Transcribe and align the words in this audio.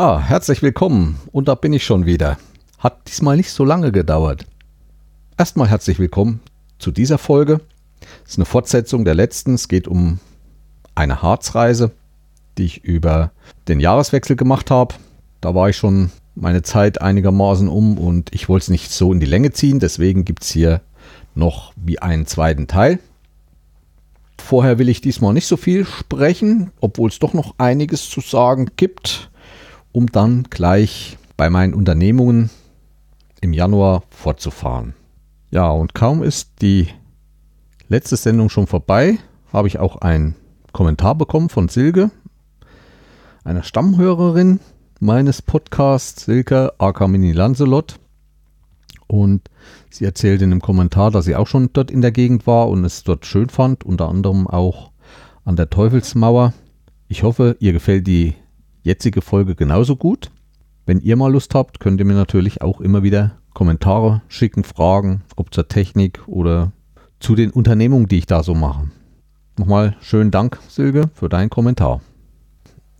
Ja, 0.00 0.20
herzlich 0.20 0.62
willkommen 0.62 1.18
und 1.32 1.48
da 1.48 1.56
bin 1.56 1.72
ich 1.72 1.84
schon 1.84 2.06
wieder. 2.06 2.38
Hat 2.78 3.08
diesmal 3.08 3.36
nicht 3.36 3.50
so 3.50 3.64
lange 3.64 3.90
gedauert. 3.90 4.46
Erstmal 5.36 5.66
herzlich 5.66 5.98
willkommen 5.98 6.38
zu 6.78 6.92
dieser 6.92 7.18
Folge. 7.18 7.60
Es 8.24 8.30
ist 8.30 8.38
eine 8.38 8.44
Fortsetzung 8.44 9.04
der 9.04 9.16
letzten. 9.16 9.54
Es 9.54 9.66
geht 9.66 9.88
um 9.88 10.20
eine 10.94 11.20
Harzreise, 11.20 11.90
die 12.58 12.66
ich 12.66 12.84
über 12.84 13.32
den 13.66 13.80
Jahreswechsel 13.80 14.36
gemacht 14.36 14.70
habe. 14.70 14.94
Da 15.40 15.56
war 15.56 15.68
ich 15.68 15.76
schon 15.76 16.12
meine 16.36 16.62
Zeit 16.62 17.02
einigermaßen 17.02 17.66
um 17.66 17.98
und 17.98 18.32
ich 18.32 18.48
wollte 18.48 18.62
es 18.62 18.70
nicht 18.70 18.92
so 18.92 19.12
in 19.12 19.18
die 19.18 19.26
Länge 19.26 19.50
ziehen. 19.50 19.80
Deswegen 19.80 20.24
gibt 20.24 20.44
es 20.44 20.50
hier 20.52 20.80
noch 21.34 21.72
wie 21.74 21.98
einen 21.98 22.28
zweiten 22.28 22.68
Teil. 22.68 23.00
Vorher 24.38 24.78
will 24.78 24.90
ich 24.90 25.00
diesmal 25.00 25.34
nicht 25.34 25.48
so 25.48 25.56
viel 25.56 25.84
sprechen, 25.84 26.70
obwohl 26.80 27.10
es 27.10 27.18
doch 27.18 27.34
noch 27.34 27.56
einiges 27.58 28.08
zu 28.08 28.20
sagen 28.20 28.70
gibt 28.76 29.28
um 29.92 30.06
dann 30.06 30.44
gleich 30.50 31.18
bei 31.36 31.50
meinen 31.50 31.74
Unternehmungen 31.74 32.50
im 33.40 33.52
Januar 33.52 34.02
fortzufahren. 34.10 34.94
Ja, 35.50 35.70
und 35.70 35.94
kaum 35.94 36.22
ist 36.22 36.60
die 36.60 36.88
letzte 37.88 38.16
Sendung 38.16 38.50
schon 38.50 38.66
vorbei, 38.66 39.18
habe 39.52 39.68
ich 39.68 39.78
auch 39.78 39.96
einen 39.96 40.34
Kommentar 40.72 41.14
bekommen 41.14 41.48
von 41.48 41.68
Silke, 41.68 42.10
einer 43.44 43.62
Stammhörerin 43.62 44.60
meines 45.00 45.42
Podcasts, 45.42 46.24
Silke 46.24 46.72
Arkamini 46.78 47.32
Lancelot. 47.32 47.98
Und 49.06 49.48
sie 49.88 50.04
erzählt 50.04 50.42
in 50.42 50.52
einem 50.52 50.60
Kommentar, 50.60 51.10
dass 51.10 51.24
sie 51.24 51.34
auch 51.34 51.46
schon 51.46 51.70
dort 51.72 51.90
in 51.90 52.02
der 52.02 52.12
Gegend 52.12 52.46
war 52.46 52.68
und 52.68 52.84
es 52.84 53.04
dort 53.04 53.24
schön 53.24 53.48
fand, 53.48 53.84
unter 53.84 54.08
anderem 54.08 54.46
auch 54.46 54.90
an 55.46 55.56
der 55.56 55.70
Teufelsmauer. 55.70 56.52
Ich 57.08 57.22
hoffe, 57.22 57.56
ihr 57.58 57.72
gefällt 57.72 58.06
die 58.06 58.34
jetzige 58.88 59.20
Folge 59.20 59.54
genauso 59.54 59.94
gut. 59.96 60.30
Wenn 60.86 61.00
ihr 61.00 61.16
mal 61.16 61.30
Lust 61.30 61.54
habt, 61.54 61.78
könnt 61.78 62.00
ihr 62.00 62.06
mir 62.06 62.14
natürlich 62.14 62.62
auch 62.62 62.80
immer 62.80 63.02
wieder 63.02 63.32
Kommentare 63.52 64.22
schicken, 64.28 64.64
Fragen, 64.64 65.22
ob 65.36 65.52
zur 65.52 65.68
Technik 65.68 66.20
oder 66.26 66.72
zu 67.20 67.34
den 67.34 67.50
Unternehmungen, 67.50 68.08
die 68.08 68.18
ich 68.18 68.26
da 68.26 68.42
so 68.42 68.54
mache. 68.54 68.88
Nochmal 69.58 69.96
schönen 70.00 70.30
Dank, 70.30 70.58
Silke, 70.68 71.10
für 71.14 71.28
deinen 71.28 71.50
Kommentar. 71.50 72.00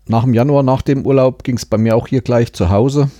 Nach 0.07 0.25
dem 0.25 0.35
Januar, 0.35 0.63
nach 0.63 0.83
dem 0.83 1.07
Urlaub, 1.07 1.45
ging 1.45 1.57
es 1.57 1.65
bei 1.65 1.79
mir 1.79 1.97
auch 1.97 2.07
hier 2.07 2.21
gleich 2.21 2.53
zu 2.53 2.69
Hause. 2.69 3.11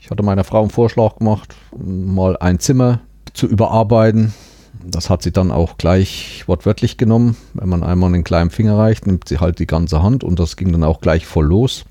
Ich 0.00 0.10
hatte 0.10 0.22
meiner 0.22 0.44
Frau 0.44 0.60
einen 0.60 0.70
Vorschlag 0.70 1.16
gemacht, 1.16 1.56
mal 1.76 2.36
ein 2.36 2.60
Zimmer 2.60 3.00
zu 3.32 3.46
überarbeiten. 3.46 4.32
Das 4.84 5.10
hat 5.10 5.22
sie 5.22 5.32
dann 5.32 5.50
auch 5.50 5.78
gleich 5.78 6.44
wortwörtlich 6.46 6.96
genommen. 6.96 7.36
Wenn 7.54 7.68
man 7.68 7.82
einmal 7.82 8.12
einen 8.14 8.22
kleinen 8.22 8.50
Finger 8.50 8.78
reicht, 8.78 9.06
nimmt 9.06 9.28
sie 9.28 9.38
halt 9.38 9.58
die 9.58 9.66
ganze 9.66 10.02
Hand 10.02 10.22
und 10.22 10.38
das 10.38 10.56
ging 10.56 10.70
dann 10.70 10.84
auch 10.84 11.00
gleich 11.00 11.26
voll 11.26 11.46
los. 11.46 11.84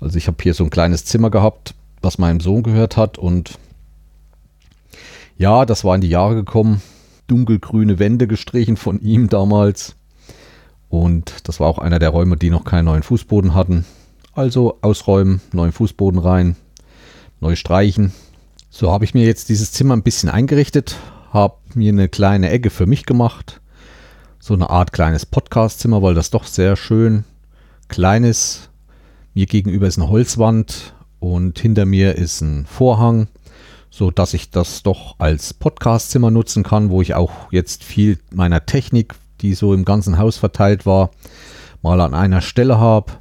Also 0.00 0.16
ich 0.16 0.26
habe 0.26 0.38
hier 0.42 0.54
so 0.54 0.64
ein 0.64 0.70
kleines 0.70 1.04
Zimmer 1.04 1.30
gehabt, 1.30 1.74
was 2.00 2.18
meinem 2.18 2.40
Sohn 2.40 2.62
gehört 2.62 2.96
hat 2.96 3.18
und 3.18 3.58
ja, 5.36 5.64
das 5.64 5.84
war 5.84 5.94
in 5.94 6.00
die 6.00 6.08
Jahre 6.08 6.34
gekommen. 6.34 6.82
Dunkelgrüne 7.26 7.98
Wände 7.98 8.26
gestrichen 8.26 8.76
von 8.76 9.00
ihm 9.00 9.28
damals. 9.28 9.94
Und 10.88 11.48
das 11.48 11.60
war 11.60 11.68
auch 11.68 11.78
einer 11.78 11.98
der 11.98 12.10
Räume, 12.10 12.36
die 12.36 12.50
noch 12.50 12.64
keinen 12.64 12.86
neuen 12.86 13.02
Fußboden 13.02 13.54
hatten. 13.54 13.84
Also 14.34 14.78
ausräumen, 14.82 15.40
neuen 15.52 15.72
Fußboden 15.72 16.18
rein, 16.18 16.56
neu 17.40 17.56
streichen. 17.56 18.12
So 18.70 18.92
habe 18.92 19.04
ich 19.04 19.14
mir 19.14 19.24
jetzt 19.24 19.48
dieses 19.48 19.72
Zimmer 19.72 19.96
ein 19.96 20.02
bisschen 20.02 20.28
eingerichtet, 20.28 20.96
habe 21.32 21.56
mir 21.74 21.92
eine 21.92 22.08
kleine 22.08 22.50
Ecke 22.50 22.70
für 22.70 22.86
mich 22.86 23.06
gemacht. 23.06 23.60
So 24.40 24.54
eine 24.54 24.70
Art 24.70 24.92
kleines 24.92 25.26
Podcastzimmer, 25.26 26.02
weil 26.02 26.14
das 26.14 26.30
doch 26.30 26.44
sehr 26.44 26.76
schön 26.76 27.24
klein 27.88 28.24
ist. 28.24 28.69
Mir 29.34 29.46
gegenüber 29.46 29.86
ist 29.86 29.98
eine 29.98 30.08
Holzwand 30.08 30.94
und 31.18 31.58
hinter 31.58 31.86
mir 31.86 32.16
ist 32.16 32.40
ein 32.40 32.66
Vorhang, 32.66 33.28
so 33.90 34.10
dass 34.10 34.34
ich 34.34 34.50
das 34.50 34.82
doch 34.82 35.16
als 35.18 35.54
Podcastzimmer 35.54 36.30
nutzen 36.30 36.62
kann, 36.62 36.90
wo 36.90 37.02
ich 37.02 37.14
auch 37.14 37.52
jetzt 37.52 37.84
viel 37.84 38.18
meiner 38.32 38.66
Technik, 38.66 39.14
die 39.40 39.54
so 39.54 39.74
im 39.74 39.84
ganzen 39.84 40.18
Haus 40.18 40.36
verteilt 40.36 40.86
war, 40.86 41.10
mal 41.82 42.00
an 42.00 42.14
einer 42.14 42.40
Stelle 42.40 42.78
habe 42.78 43.12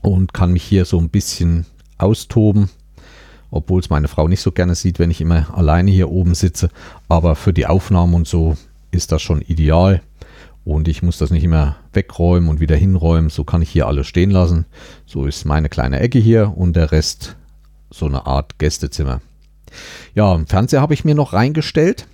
und 0.00 0.34
kann 0.34 0.52
mich 0.52 0.64
hier 0.64 0.84
so 0.84 0.98
ein 0.98 1.10
bisschen 1.10 1.66
austoben 1.98 2.70
obwohl 3.54 3.78
es 3.78 3.88
meine 3.88 4.08
Frau 4.08 4.26
nicht 4.26 4.40
so 4.40 4.50
gerne 4.50 4.74
sieht, 4.74 4.98
wenn 4.98 5.12
ich 5.12 5.20
immer 5.20 5.56
alleine 5.56 5.92
hier 5.92 6.10
oben 6.10 6.34
sitze. 6.34 6.70
Aber 7.08 7.36
für 7.36 7.52
die 7.52 7.66
Aufnahmen 7.66 8.14
und 8.14 8.26
so 8.26 8.56
ist 8.90 9.12
das 9.12 9.22
schon 9.22 9.42
ideal. 9.42 10.02
Und 10.64 10.88
ich 10.88 11.02
muss 11.02 11.18
das 11.18 11.30
nicht 11.30 11.44
immer 11.44 11.76
wegräumen 11.92 12.48
und 12.48 12.60
wieder 12.60 12.76
hinräumen. 12.76 13.30
So 13.30 13.44
kann 13.44 13.62
ich 13.62 13.70
hier 13.70 13.86
alles 13.86 14.06
stehen 14.06 14.30
lassen. 14.30 14.64
So 15.04 15.26
ist 15.26 15.44
meine 15.44 15.68
kleine 15.68 16.00
Ecke 16.00 16.18
hier 16.18 16.54
und 16.56 16.74
der 16.74 16.90
Rest 16.90 17.36
so 17.90 18.06
eine 18.06 18.26
Art 18.26 18.58
Gästezimmer. 18.58 19.20
Ja, 20.14 20.32
einen 20.32 20.46
Fernseher 20.46 20.80
habe 20.80 20.94
ich 20.94 21.04
mir 21.04 21.14
noch 21.14 21.32
reingestellt, 21.32 22.06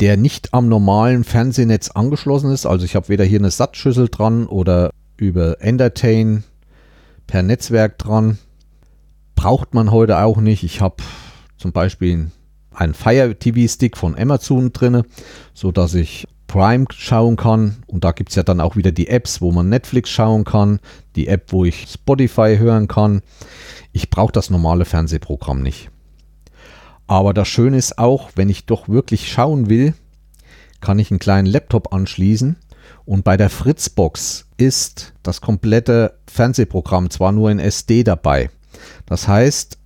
der 0.00 0.16
nicht 0.16 0.52
am 0.52 0.68
normalen 0.68 1.24
Fernsehnetz 1.24 1.90
angeschlossen 1.90 2.50
ist. 2.52 2.66
Also 2.66 2.84
ich 2.84 2.96
habe 2.96 3.08
weder 3.08 3.24
hier 3.24 3.38
eine 3.38 3.50
Satzschüssel 3.50 4.08
dran 4.08 4.46
oder 4.46 4.90
über 5.16 5.60
Entertain 5.60 6.44
per 7.26 7.42
Netzwerk 7.42 7.98
dran 7.98 8.38
braucht 9.36 9.74
man 9.74 9.90
heute 9.90 10.18
auch 10.18 10.36
nicht. 10.36 10.62
Ich 10.62 10.80
habe 10.80 10.96
zum 11.56 11.72
Beispiel 11.72 12.30
einen 12.72 12.94
Fire 12.94 13.34
TV 13.34 13.72
Stick 13.72 13.96
von 13.96 14.16
Amazon 14.16 14.72
drin, 14.72 15.02
so 15.54 15.72
dass 15.72 15.94
ich 15.94 16.26
Prime 16.52 16.84
schauen 16.92 17.36
kann. 17.36 17.82
Und 17.86 18.04
da 18.04 18.12
gibt 18.12 18.28
es 18.28 18.36
ja 18.36 18.42
dann 18.42 18.60
auch 18.60 18.76
wieder 18.76 18.92
die 18.92 19.08
Apps, 19.08 19.40
wo 19.40 19.52
man 19.52 19.70
Netflix 19.70 20.10
schauen 20.10 20.44
kann, 20.44 20.80
die 21.16 21.26
App, 21.26 21.50
wo 21.50 21.64
ich 21.64 21.88
Spotify 21.90 22.58
hören 22.58 22.88
kann. 22.88 23.22
Ich 23.92 24.10
brauche 24.10 24.32
das 24.32 24.50
normale 24.50 24.84
Fernsehprogramm 24.84 25.62
nicht. 25.62 25.90
Aber 27.06 27.32
das 27.32 27.48
Schöne 27.48 27.78
ist 27.78 27.96
auch, 27.96 28.32
wenn 28.34 28.50
ich 28.50 28.66
doch 28.66 28.86
wirklich 28.90 29.32
schauen 29.32 29.70
will, 29.70 29.94
kann 30.82 30.98
ich 30.98 31.10
einen 31.10 31.20
kleinen 31.20 31.46
Laptop 31.46 31.94
anschließen. 31.94 32.56
Und 33.06 33.24
bei 33.24 33.38
der 33.38 33.48
Fritzbox 33.48 34.46
ist 34.58 35.14
das 35.22 35.40
komplette 35.40 36.18
Fernsehprogramm 36.26 37.08
zwar 37.08 37.32
nur 37.32 37.50
in 37.50 37.60
SD 37.60 38.04
dabei, 38.04 38.50
das 39.06 39.26
heißt, 39.26 39.78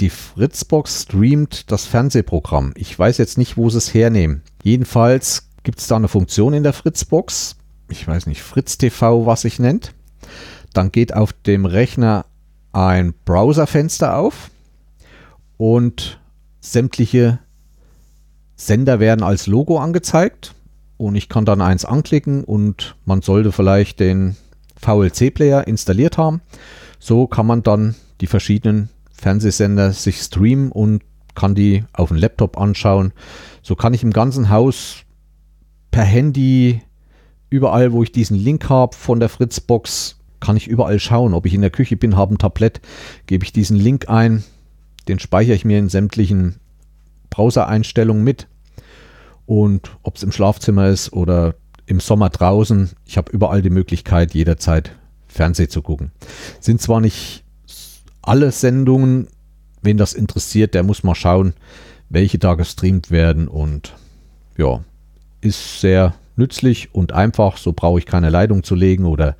die 0.00 0.10
Fritzbox 0.10 1.02
streamt 1.02 1.70
das 1.70 1.84
Fernsehprogramm. 1.84 2.72
Ich 2.76 2.98
weiß 2.98 3.18
jetzt 3.18 3.36
nicht, 3.36 3.56
wo 3.56 3.68
sie 3.68 3.78
es 3.78 3.92
hernehmen. 3.92 4.42
Jedenfalls 4.62 5.51
gibt 5.62 5.78
es 5.78 5.86
da 5.86 5.96
eine 5.96 6.08
Funktion 6.08 6.54
in 6.54 6.62
der 6.62 6.72
Fritzbox. 6.72 7.56
Ich 7.88 8.06
weiß 8.06 8.26
nicht, 8.26 8.42
Fritz 8.42 8.78
TV, 8.78 9.26
was 9.26 9.42
sich 9.42 9.58
nennt. 9.58 9.94
Dann 10.72 10.92
geht 10.92 11.14
auf 11.14 11.32
dem 11.32 11.66
Rechner 11.66 12.24
ein 12.72 13.14
Browserfenster 13.24 14.16
auf 14.16 14.50
und 15.58 16.20
sämtliche 16.60 17.38
Sender 18.56 19.00
werden 19.00 19.22
als 19.22 19.46
Logo 19.46 19.78
angezeigt 19.78 20.54
und 20.96 21.16
ich 21.16 21.28
kann 21.28 21.44
dann 21.44 21.60
eins 21.60 21.84
anklicken 21.84 22.44
und 22.44 22.96
man 23.04 23.22
sollte 23.22 23.52
vielleicht 23.52 24.00
den 24.00 24.36
VLC-Player 24.80 25.66
installiert 25.66 26.16
haben. 26.16 26.40
So 26.98 27.26
kann 27.26 27.46
man 27.46 27.62
dann 27.62 27.96
die 28.20 28.26
verschiedenen 28.26 28.88
Fernsehsender 29.12 29.92
sich 29.92 30.18
streamen 30.18 30.70
und 30.70 31.02
kann 31.34 31.54
die 31.54 31.84
auf 31.92 32.08
dem 32.08 32.18
Laptop 32.18 32.58
anschauen. 32.58 33.12
So 33.62 33.74
kann 33.74 33.94
ich 33.94 34.02
im 34.02 34.12
ganzen 34.12 34.50
Haus 34.50 35.01
per 35.92 36.02
Handy 36.02 36.82
überall, 37.50 37.92
wo 37.92 38.02
ich 38.02 38.10
diesen 38.10 38.36
Link 38.36 38.68
habe 38.68 38.96
von 38.96 39.20
der 39.20 39.28
Fritzbox, 39.28 40.18
kann 40.40 40.56
ich 40.56 40.66
überall 40.66 40.98
schauen. 40.98 41.34
Ob 41.34 41.46
ich 41.46 41.54
in 41.54 41.60
der 41.60 41.70
Küche 41.70 41.96
bin, 41.96 42.16
habe 42.16 42.34
ein 42.34 42.38
Tablett, 42.38 42.80
gebe 43.26 43.44
ich 43.44 43.52
diesen 43.52 43.76
Link 43.76 44.08
ein, 44.08 44.42
den 45.06 45.20
speichere 45.20 45.54
ich 45.54 45.64
mir 45.64 45.78
in 45.78 45.88
sämtlichen 45.88 46.56
Browser-Einstellungen 47.30 48.24
mit. 48.24 48.48
Und 49.46 49.96
ob 50.02 50.16
es 50.16 50.22
im 50.22 50.32
Schlafzimmer 50.32 50.88
ist 50.88 51.12
oder 51.12 51.54
im 51.86 52.00
Sommer 52.00 52.30
draußen, 52.30 52.90
ich 53.04 53.16
habe 53.16 53.30
überall 53.30 53.62
die 53.62 53.70
Möglichkeit, 53.70 54.34
jederzeit 54.34 54.92
Fernsehen 55.26 55.68
zu 55.68 55.82
gucken. 55.82 56.10
Sind 56.58 56.80
zwar 56.80 57.00
nicht 57.00 57.44
alle 58.22 58.50
Sendungen. 58.50 59.28
Wen 59.82 59.96
das 59.96 60.14
interessiert, 60.14 60.74
der 60.74 60.84
muss 60.84 61.02
mal 61.02 61.14
schauen, 61.14 61.54
welche 62.08 62.38
da 62.38 62.54
gestreamt 62.54 63.10
werden 63.10 63.48
und 63.48 63.94
ja, 64.56 64.82
ist 65.42 65.80
sehr 65.80 66.14
nützlich 66.36 66.94
und 66.94 67.12
einfach. 67.12 67.58
So 67.58 67.72
brauche 67.72 67.98
ich 67.98 68.06
keine 68.06 68.30
Leitung 68.30 68.62
zu 68.62 68.74
legen 68.74 69.04
oder 69.04 69.36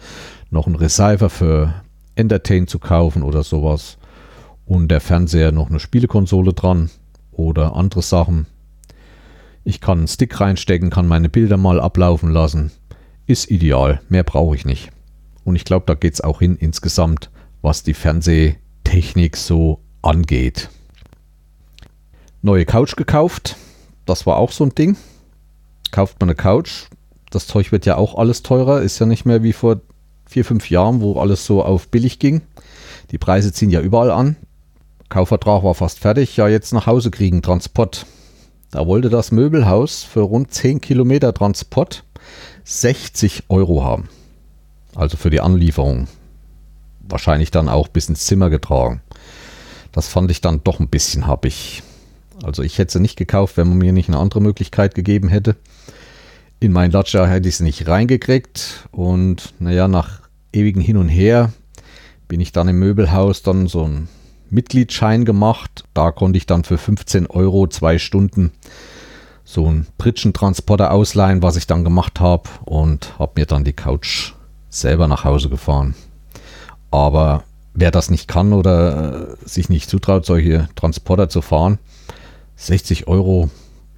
noch 0.51 0.67
einen 0.67 0.77
Receiver 0.77 1.31
für 1.31 1.75
Entertain 2.15 2.67
zu 2.67 2.79
kaufen 2.79 3.23
oder 3.23 3.43
sowas. 3.43 3.97
Und 4.67 4.89
der 4.89 5.01
Fernseher 5.01 5.51
noch 5.51 5.71
eine 5.71 5.81
Spielekonsole 5.81 6.53
dran 6.53 6.91
oder 7.31 7.75
andere 7.75 8.03
Sachen. 8.03 8.47
Ich 9.65 9.81
kann 9.81 9.99
einen 9.99 10.09
Stick 10.09 10.39
reinstecken, 10.39 10.91
kann 10.91 11.09
meine 11.09 11.31
Bilder 11.31 11.57
mal 11.57 11.81
ablaufen 11.81 12.31
lassen. 12.31 12.71
Ist 13.27 13.51
ideal, 13.51 14.03
mehr 14.11 14.25
brauche 14.25 14.55
ich 14.55 14.67
nicht. 14.67 14.91
Und 15.45 15.57
ich 15.57 15.65
glaube, 15.65 15.87
da 15.87 15.95
geht 15.95 16.15
es 16.15 16.21
auch 16.21 16.41
hin 16.41 16.57
insgesamt, 16.57 17.31
was 17.63 17.83
die 17.83 17.95
Fernseh- 17.95 18.57
Technik 18.93 19.39
so 19.39 19.81
angeht. 20.03 20.69
Neue 22.43 22.67
Couch 22.67 22.95
gekauft. 22.95 23.57
Das 24.05 24.27
war 24.27 24.37
auch 24.37 24.53
so 24.53 24.65
ein 24.65 24.75
Ding. 24.75 24.99
Kauft 25.93 26.19
man 26.19 26.29
eine 26.29 26.35
Couch. 26.35 26.87
Das 27.31 27.47
Zeug 27.47 27.71
wird 27.71 27.87
ja 27.87 27.97
auch 27.97 28.17
alles 28.17 28.43
teurer. 28.43 28.83
Ist 28.83 28.99
ja 28.99 29.07
nicht 29.07 29.25
mehr 29.25 29.45
wie 29.45 29.53
vor 29.53 29.81
vier, 30.27 30.45
fünf 30.45 30.71
Jahren, 30.71 31.01
wo 31.01 31.21
alles 31.21 31.47
so 31.47 31.63
auf 31.63 31.89
billig 31.89 32.19
ging. 32.19 32.43
Die 33.13 33.19
Preise 33.19 33.53
ziehen 33.53 33.71
ja 33.71 33.81
überall 33.81 34.11
an. 34.11 34.37
Kaufvertrag 35.11 35.63
war 35.63 35.75
fast 35.75 36.01
fertig. 36.01 36.37
Ja, 36.37 36.49
jetzt 36.49 36.73
nach 36.73 36.87
Hause 36.87 37.11
kriegen, 37.11 37.43
Transport. 37.43 38.07
Da 38.71 38.87
wollte 38.87 39.11
das 39.11 39.31
Möbelhaus 39.31 40.03
für 40.03 40.23
rund 40.23 40.53
10 40.53 40.81
Kilometer 40.81 41.35
Transport 41.35 42.05
60 42.65 43.45
Euro 43.51 43.85
haben. 43.85 44.09
Also 44.95 45.19
für 45.19 45.29
die 45.29 45.43
Anlieferung. 45.43 46.09
Wahrscheinlich 47.01 47.51
dann 47.51 47.69
auch 47.69 47.89
bis 47.89 48.09
ins 48.09 48.25
Zimmer 48.25 48.49
getragen. 48.49 49.03
Das 49.93 50.09
fand 50.09 50.31
ich 50.31 50.41
dann 50.41 50.65
doch 50.65 50.81
ein 50.81 50.89
bisschen 50.89 51.27
happig. 51.27 51.83
Also 52.43 52.63
ich 52.63 52.79
hätte 52.79 52.93
sie 52.93 53.01
nicht 53.01 53.17
gekauft, 53.17 53.57
wenn 53.57 53.69
man 53.69 53.79
mir 53.79 53.93
nicht 53.93 54.09
eine 54.09 54.19
andere 54.19 54.41
Möglichkeit 54.41 54.95
gegeben 54.95 55.29
hätte. 55.29 55.57
In 56.61 56.73
mein 56.73 56.91
Dacia 56.91 57.27
hätte 57.27 57.49
ich 57.49 57.57
sie 57.57 57.65
nicht 57.65 57.89
reingekriegt. 57.89 58.89
Und 58.91 59.55
naja, 59.59 59.89
nach 59.89 60.23
ewigen 60.53 60.81
Hin 60.81 60.97
und 60.97 61.09
Her 61.09 61.53
bin 62.29 62.41
ich 62.41 62.53
dann 62.53 62.69
im 62.69 62.79
Möbelhaus 62.79 63.43
dann 63.43 63.67
so 63.67 63.85
ein 63.87 64.09
Mitgliedsschein 64.51 65.25
gemacht. 65.25 65.85
Da 65.95 66.11
konnte 66.11 66.37
ich 66.37 66.47
dann 66.47 66.65
für 66.65 66.79
15 66.79 67.27
Euro 67.27 67.67
zwei 67.69 67.99
Stunden 67.99 68.53
so 69.45 69.67
einen 69.67 69.87
Pritschentransporter 69.99 70.93
ausleihen, 70.93 71.43
was 71.43 71.57
ich 71.57 71.67
dann 71.67 71.85
gemacht 71.85 72.21
habe 72.21 72.49
und 72.65 73.19
habe 73.19 73.41
mir 73.41 73.47
dann 73.47 73.65
die 73.65 73.73
Couch 73.73 74.33
selber 74.71 75.09
nach 75.09 75.25
Hause 75.25 75.49
gefahren. 75.49 75.95
Aber 76.91 77.45
wer 77.75 77.91
das 77.91 78.11
nicht 78.11 78.29
kann 78.29 78.53
oder 78.53 79.33
äh, 79.33 79.37
sich 79.45 79.69
nicht 79.69 79.91
zutraut, 79.91 80.25
solche 80.25 80.69
Transporter 80.77 81.29
zu 81.29 81.43
fahren, 81.43 81.79
60 82.63 83.09
Euro. 83.09 83.51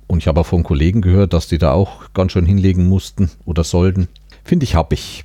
Und 0.06 0.18
ich 0.18 0.26
habe 0.26 0.40
auch 0.40 0.46
von 0.46 0.62
Kollegen 0.62 1.02
gehört, 1.02 1.32
dass 1.32 1.48
die 1.48 1.58
da 1.58 1.72
auch 1.72 2.12
ganz 2.12 2.32
schön 2.32 2.46
hinlegen 2.46 2.88
mussten 2.88 3.30
oder 3.44 3.64
sollten. 3.64 4.08
Finde 4.42 4.64
ich 4.64 4.74
happig. 4.74 5.24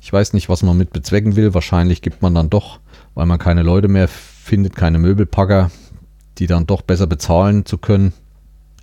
Ich 0.00 0.12
weiß 0.12 0.32
nicht, 0.32 0.48
was 0.48 0.62
man 0.62 0.76
mit 0.76 0.92
bezwecken 0.92 1.36
will. 1.36 1.54
Wahrscheinlich 1.54 2.02
gibt 2.02 2.22
man 2.22 2.34
dann 2.34 2.50
doch, 2.50 2.80
weil 3.14 3.26
man 3.26 3.38
keine 3.38 3.62
Leute 3.62 3.88
mehr 3.88 4.08
findet, 4.08 4.74
keine 4.74 4.98
Möbelpacker, 4.98 5.70
die 6.38 6.46
dann 6.46 6.66
doch 6.66 6.82
besser 6.82 7.06
bezahlen 7.06 7.66
zu 7.66 7.78
können. 7.78 8.12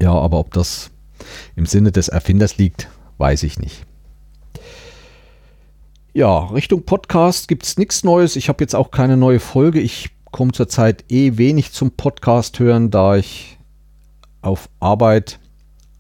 Ja, 0.01 0.13
aber 0.13 0.40
ob 0.40 0.54
das 0.54 0.92
im 1.56 1.66
Sinne 1.66 1.92
des 1.92 2.07
Erfinders 2.07 2.57
liegt, 2.57 2.88
weiß 3.18 3.44
ich 3.44 3.60
nicht. 3.60 3.86
Ja, 6.13 6.46
Richtung 6.46 6.84
Podcast 6.84 7.48
gibt 7.48 7.66
es 7.66 7.78
nichts 7.78 8.04
Neues. 8.04 8.36
Ich 8.36 8.50
habe 8.50 8.63
jetzt 8.63 8.75
auch 8.75 8.92
keine 8.92 9.18
neue 9.18 9.40
Folge. 9.40 9.80
Ich 9.80 10.10
komme 10.31 10.54
zurzeit 10.54 11.06
eh 11.10 11.38
wenig 11.38 11.72
zum 11.72 11.92
Podcast 11.92 12.60
hören, 12.60 12.92
da 12.92 13.18
ich 13.18 13.58
auf 14.41 14.69
Arbeit 14.80 15.39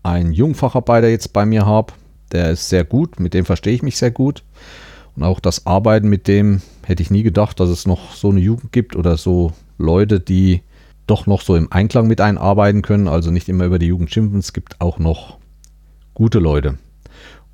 einen 0.03 0.33
Jungfacharbeiter 0.33 1.09
jetzt 1.09 1.33
bei 1.33 1.45
mir 1.45 1.65
habe. 1.65 1.93
Der 2.31 2.51
ist 2.51 2.69
sehr 2.69 2.83
gut, 2.83 3.19
mit 3.19 3.33
dem 3.33 3.45
verstehe 3.45 3.73
ich 3.73 3.83
mich 3.83 3.97
sehr 3.97 4.11
gut. 4.11 4.43
Und 5.15 5.23
auch 5.23 5.39
das 5.39 5.65
Arbeiten 5.65 6.09
mit 6.09 6.27
dem 6.27 6.61
hätte 6.85 7.03
ich 7.03 7.11
nie 7.11 7.23
gedacht, 7.23 7.59
dass 7.59 7.69
es 7.69 7.85
noch 7.85 8.13
so 8.13 8.29
eine 8.29 8.39
Jugend 8.39 8.71
gibt 8.71 8.95
oder 8.95 9.17
so 9.17 9.51
Leute, 9.77 10.19
die 10.19 10.61
doch 11.07 11.25
noch 11.25 11.41
so 11.41 11.55
im 11.55 11.71
Einklang 11.71 12.07
mit 12.07 12.21
einem 12.21 12.37
arbeiten 12.37 12.81
können. 12.81 13.07
Also 13.07 13.31
nicht 13.31 13.49
immer 13.49 13.65
über 13.65 13.79
die 13.79 13.87
Jugend 13.87 14.11
schimpfen. 14.11 14.39
Es 14.39 14.53
gibt 14.53 14.79
auch 14.79 14.99
noch 14.99 15.37
gute 16.13 16.39
Leute. 16.39 16.77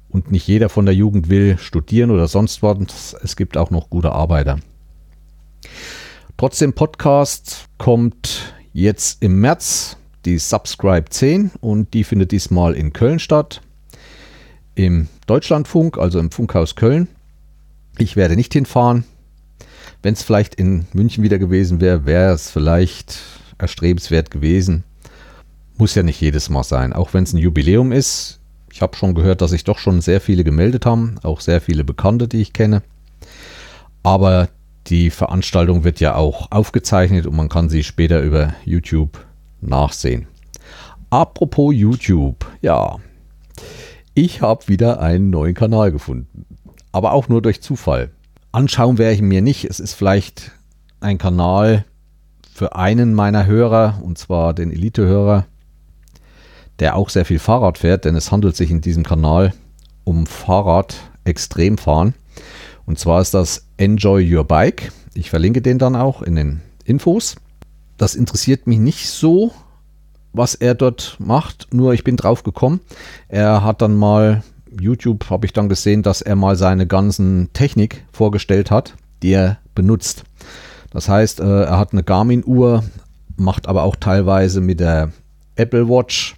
Und 0.09 0.31
nicht 0.31 0.47
jeder 0.47 0.69
von 0.69 0.85
der 0.85 0.95
Jugend 0.95 1.29
will 1.29 1.57
studieren 1.57 2.11
oder 2.11 2.27
sonst 2.27 2.61
was. 2.61 3.15
Es 3.23 3.35
gibt 3.35 3.57
auch 3.57 3.71
noch 3.71 3.89
gute 3.89 4.11
Arbeiter. 4.11 4.59
Trotzdem 6.37 6.73
Podcast 6.73 7.67
kommt 7.77 8.53
jetzt 8.73 9.23
im 9.23 9.39
März 9.39 9.97
die 10.25 10.39
Subscribe 10.39 11.09
10 11.09 11.51
und 11.61 11.93
die 11.93 12.03
findet 12.03 12.31
diesmal 12.31 12.73
in 12.73 12.93
Köln 12.93 13.19
statt. 13.19 13.61
Im 14.73 15.07
Deutschlandfunk, 15.27 15.97
also 15.97 16.19
im 16.19 16.31
Funkhaus 16.31 16.75
Köln. 16.75 17.07
Ich 17.97 18.15
werde 18.15 18.35
nicht 18.35 18.53
hinfahren. 18.53 19.05
Wenn 20.01 20.13
es 20.13 20.23
vielleicht 20.23 20.55
in 20.55 20.85
München 20.93 21.23
wieder 21.23 21.39
gewesen 21.39 21.79
wäre, 21.79 22.05
wäre 22.05 22.33
es 22.33 22.49
vielleicht 22.49 23.19
erstrebenswert 23.57 24.31
gewesen. 24.31 24.83
Muss 25.77 25.95
ja 25.95 26.03
nicht 26.03 26.21
jedes 26.21 26.49
Mal 26.49 26.63
sein, 26.63 26.93
auch 26.93 27.13
wenn 27.13 27.23
es 27.23 27.33
ein 27.33 27.37
Jubiläum 27.37 27.91
ist. 27.91 28.39
Ich 28.71 28.81
habe 28.81 28.97
schon 28.97 29.15
gehört, 29.15 29.41
dass 29.41 29.51
sich 29.51 29.63
doch 29.63 29.79
schon 29.79 30.01
sehr 30.01 30.19
viele 30.19 30.43
gemeldet 30.43 30.85
haben, 30.85 31.15
auch 31.23 31.39
sehr 31.39 31.61
viele 31.61 31.83
Bekannte, 31.83 32.27
die 32.27 32.41
ich 32.41 32.53
kenne. 32.53 32.81
Aber 34.03 34.49
die 34.87 35.09
Veranstaltung 35.09 35.83
wird 35.83 35.99
ja 35.99 36.15
auch 36.15 36.51
aufgezeichnet 36.51 37.25
und 37.25 37.35
man 37.35 37.49
kann 37.49 37.69
sie 37.69 37.83
später 37.83 38.21
über 38.21 38.53
YouTube 38.65 39.24
nachsehen. 39.65 40.27
Apropos 41.09 41.73
YouTube, 41.73 42.45
ja, 42.61 42.97
ich 44.13 44.41
habe 44.41 44.67
wieder 44.67 44.99
einen 44.99 45.29
neuen 45.29 45.53
Kanal 45.53 45.91
gefunden, 45.91 46.45
aber 46.91 47.13
auch 47.13 47.27
nur 47.27 47.41
durch 47.41 47.61
Zufall. 47.61 48.11
Anschauen 48.51 48.97
werde 48.97 49.15
ich 49.15 49.21
mir 49.21 49.41
nicht. 49.41 49.65
Es 49.65 49.79
ist 49.79 49.93
vielleicht 49.93 50.51
ein 51.01 51.17
Kanal 51.17 51.85
für 52.53 52.75
einen 52.75 53.13
meiner 53.13 53.45
Hörer, 53.45 53.99
und 54.01 54.17
zwar 54.17 54.53
den 54.53 54.71
Elite-Hörer, 54.71 55.45
der 56.79 56.95
auch 56.95 57.09
sehr 57.09 57.25
viel 57.25 57.39
Fahrrad 57.39 57.77
fährt, 57.77 58.05
denn 58.05 58.15
es 58.15 58.31
handelt 58.31 58.55
sich 58.55 58.71
in 58.71 58.79
diesem 58.79 59.03
Kanal 59.03 59.53
um 60.05 60.25
Fahrrad-Extremfahren. 60.25 62.13
Und 62.85 62.99
zwar 62.99 63.21
ist 63.21 63.33
das 63.33 63.67
Enjoy 63.77 64.33
Your 64.33 64.45
Bike. 64.45 64.91
Ich 65.13 65.29
verlinke 65.29 65.61
den 65.61 65.79
dann 65.79 65.95
auch 65.95 66.21
in 66.21 66.35
den 66.35 66.61
Infos. 66.85 67.35
Das 67.97 68.15
interessiert 68.15 68.67
mich 68.67 68.79
nicht 68.79 69.09
so, 69.09 69.51
was 70.33 70.55
er 70.55 70.75
dort 70.75 71.15
macht, 71.19 71.67
nur 71.71 71.93
ich 71.93 72.03
bin 72.03 72.17
drauf 72.17 72.43
gekommen. 72.43 72.81
Er 73.29 73.63
hat 73.63 73.81
dann 73.81 73.95
mal, 73.95 74.43
YouTube 74.79 75.29
habe 75.29 75.45
ich 75.45 75.53
dann 75.53 75.69
gesehen, 75.69 76.03
dass 76.03 76.21
er 76.21 76.35
mal 76.35 76.55
seine 76.55 76.87
ganzen 76.87 77.51
Technik 77.53 78.03
vorgestellt 78.11 78.69
hat, 78.69 78.95
die 79.23 79.31
er 79.31 79.59
benutzt. 79.73 80.23
Das 80.91 81.07
heißt, 81.07 81.39
äh, 81.39 81.63
er 81.63 81.77
hat 81.77 81.93
eine 81.93 82.03
Garmin-Uhr, 82.03 82.83
macht 83.37 83.67
aber 83.67 83.83
auch 83.83 83.95
teilweise 83.95 84.61
mit 84.61 84.79
der 84.79 85.11
Apple 85.55 85.87
Watch, 85.87 86.35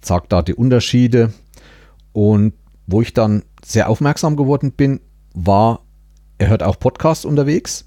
sagt 0.00 0.32
da 0.32 0.42
die 0.42 0.54
Unterschiede. 0.54 1.32
Und 2.12 2.54
wo 2.86 3.02
ich 3.02 3.14
dann 3.14 3.44
sehr 3.64 3.88
aufmerksam 3.88 4.36
geworden 4.36 4.72
bin, 4.72 5.00
war, 5.34 5.80
er 6.38 6.48
hört 6.48 6.62
auch 6.62 6.78
Podcasts 6.78 7.24
unterwegs 7.24 7.84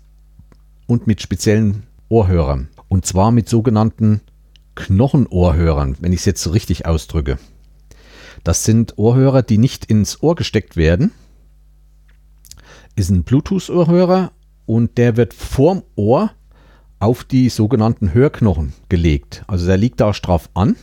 und 0.88 1.07
mit 1.07 1.22
speziellen 1.22 1.83
Ohrhörern. 2.07 2.69
Und 2.94 3.07
zwar 3.07 3.31
mit 3.31 3.50
sogenannten 3.50 4.21
Knochenohrhörern, 4.76 5.97
wenn 6.00 6.14
ich 6.14 6.19
es 6.19 6.26
jetzt 6.26 6.44
so 6.44 6.52
richtig 6.52 6.85
ausdrücke. 6.85 7.40
Das 8.44 8.66
sind 8.66 9.00
Ohrhörer, 9.00 9.42
die 9.42 9.57
nicht 9.57 9.85
ins 9.85 10.21
Ohr 10.21 10.35
gesteckt 10.35 10.78
werden. 10.78 11.12
Ist 12.95 13.09
ein 13.09 13.23
Bluetooth-Ohrhörer 13.23 14.31
und 14.68 15.00
der 15.00 15.18
wird 15.18 15.33
vorm 15.33 15.81
Ohr 15.95 16.33
auf 17.00 17.23
die 17.23 17.50
sogenannten 17.50 18.14
Hörknochen 18.14 18.73
gelegt. 18.90 19.44
Also 19.47 19.66
der 19.66 19.78
liegt 19.78 20.00
da 20.00 20.14
straff 20.14 20.52
an 20.54 20.76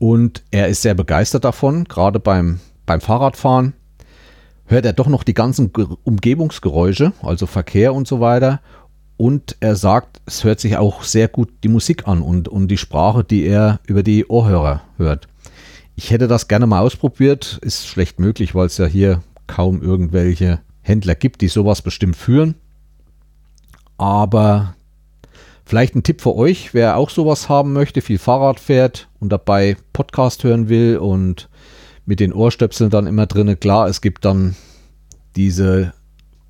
und 0.00 0.42
er 0.50 0.66
ist 0.66 0.82
sehr 0.82 0.94
begeistert 0.94 1.44
davon, 1.44 1.84
gerade 1.84 2.18
beim, 2.18 2.58
beim 2.86 3.00
Fahrradfahren 3.00 3.74
hört 4.64 4.84
er 4.84 4.94
doch 4.94 5.06
noch 5.06 5.22
die 5.22 5.34
ganzen 5.34 5.70
Umgebungsgeräusche, 6.02 7.12
also 7.22 7.46
Verkehr 7.46 7.94
und 7.94 8.08
so 8.08 8.18
weiter 8.18 8.60
und 9.20 9.58
er 9.60 9.76
sagt, 9.76 10.22
es 10.24 10.44
hört 10.44 10.60
sich 10.60 10.78
auch 10.78 11.02
sehr 11.02 11.28
gut 11.28 11.50
die 11.62 11.68
Musik 11.68 12.08
an 12.08 12.22
und, 12.22 12.48
und 12.48 12.68
die 12.68 12.78
Sprache, 12.78 13.22
die 13.22 13.44
er 13.44 13.78
über 13.86 14.02
die 14.02 14.24
Ohrhörer 14.24 14.80
hört. 14.96 15.28
Ich 15.94 16.10
hätte 16.10 16.26
das 16.26 16.48
gerne 16.48 16.66
mal 16.66 16.80
ausprobiert, 16.80 17.58
ist 17.60 17.86
schlecht 17.86 18.18
möglich, 18.18 18.54
weil 18.54 18.64
es 18.64 18.78
ja 18.78 18.86
hier 18.86 19.22
kaum 19.46 19.82
irgendwelche 19.82 20.60
Händler 20.80 21.14
gibt, 21.14 21.42
die 21.42 21.48
sowas 21.48 21.82
bestimmt 21.82 22.16
führen. 22.16 22.54
Aber 23.98 24.74
vielleicht 25.66 25.94
ein 25.96 26.02
Tipp 26.02 26.22
für 26.22 26.34
euch, 26.34 26.72
wer 26.72 26.96
auch 26.96 27.10
sowas 27.10 27.50
haben 27.50 27.74
möchte, 27.74 28.00
viel 28.00 28.18
Fahrrad 28.18 28.58
fährt 28.58 29.10
und 29.18 29.28
dabei 29.28 29.76
Podcast 29.92 30.44
hören 30.44 30.70
will 30.70 30.96
und 30.96 31.50
mit 32.06 32.20
den 32.20 32.32
Ohrstöpseln 32.32 32.88
dann 32.88 33.06
immer 33.06 33.26
drinne. 33.26 33.56
Klar, 33.56 33.86
es 33.86 34.00
gibt 34.00 34.24
dann 34.24 34.56
diese 35.36 35.92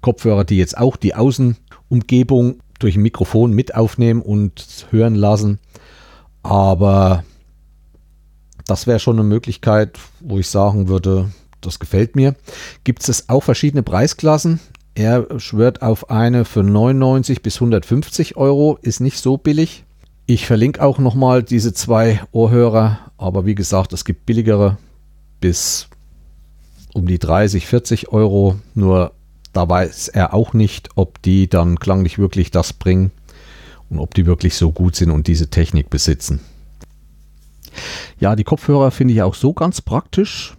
Kopfhörer, 0.02 0.44
die 0.44 0.58
jetzt 0.58 0.78
auch 0.78 0.96
die 0.96 1.16
Außen 1.16 1.56
Umgebung 1.90 2.60
durch 2.78 2.96
ein 2.96 3.02
Mikrofon 3.02 3.52
mit 3.52 3.74
aufnehmen 3.74 4.22
und 4.22 4.86
hören 4.90 5.14
lassen. 5.14 5.58
Aber 6.42 7.24
das 8.66 8.86
wäre 8.86 8.98
schon 8.98 9.18
eine 9.18 9.28
Möglichkeit, 9.28 9.98
wo 10.20 10.38
ich 10.38 10.48
sagen 10.48 10.88
würde, 10.88 11.30
das 11.60 11.78
gefällt 11.78 12.16
mir. 12.16 12.34
Gibt 12.84 13.06
es 13.06 13.28
auch 13.28 13.42
verschiedene 13.42 13.82
Preisklassen. 13.82 14.60
Er 14.94 15.38
schwört 15.38 15.82
auf 15.82 16.10
eine 16.10 16.44
für 16.44 16.62
99 16.62 17.42
bis 17.42 17.56
150 17.56 18.36
Euro, 18.36 18.78
ist 18.80 19.00
nicht 19.00 19.18
so 19.18 19.36
billig. 19.36 19.84
Ich 20.26 20.46
verlinke 20.46 20.82
auch 20.82 20.98
nochmal 20.98 21.42
diese 21.42 21.74
zwei 21.74 22.20
Ohrhörer, 22.32 22.98
aber 23.18 23.46
wie 23.46 23.54
gesagt, 23.54 23.92
es 23.92 24.04
gibt 24.04 24.26
billigere 24.26 24.78
bis 25.40 25.88
um 26.94 27.06
die 27.06 27.18
30, 27.18 27.66
40 27.66 28.12
Euro. 28.12 28.56
Nur 28.74 29.12
da 29.52 29.68
weiß 29.68 30.08
er 30.08 30.34
auch 30.34 30.52
nicht, 30.52 30.90
ob 30.94 31.20
die 31.22 31.48
dann 31.48 31.78
klanglich 31.78 32.18
wirklich 32.18 32.50
das 32.50 32.72
bringen 32.72 33.10
und 33.88 33.98
ob 33.98 34.14
die 34.14 34.26
wirklich 34.26 34.54
so 34.54 34.70
gut 34.70 34.96
sind 34.96 35.10
und 35.10 35.26
diese 35.26 35.50
Technik 35.50 35.90
besitzen. 35.90 36.40
Ja, 38.18 38.36
die 38.36 38.44
Kopfhörer 38.44 38.90
finde 38.90 39.14
ich 39.14 39.22
auch 39.22 39.34
so 39.34 39.52
ganz 39.52 39.80
praktisch. 39.80 40.56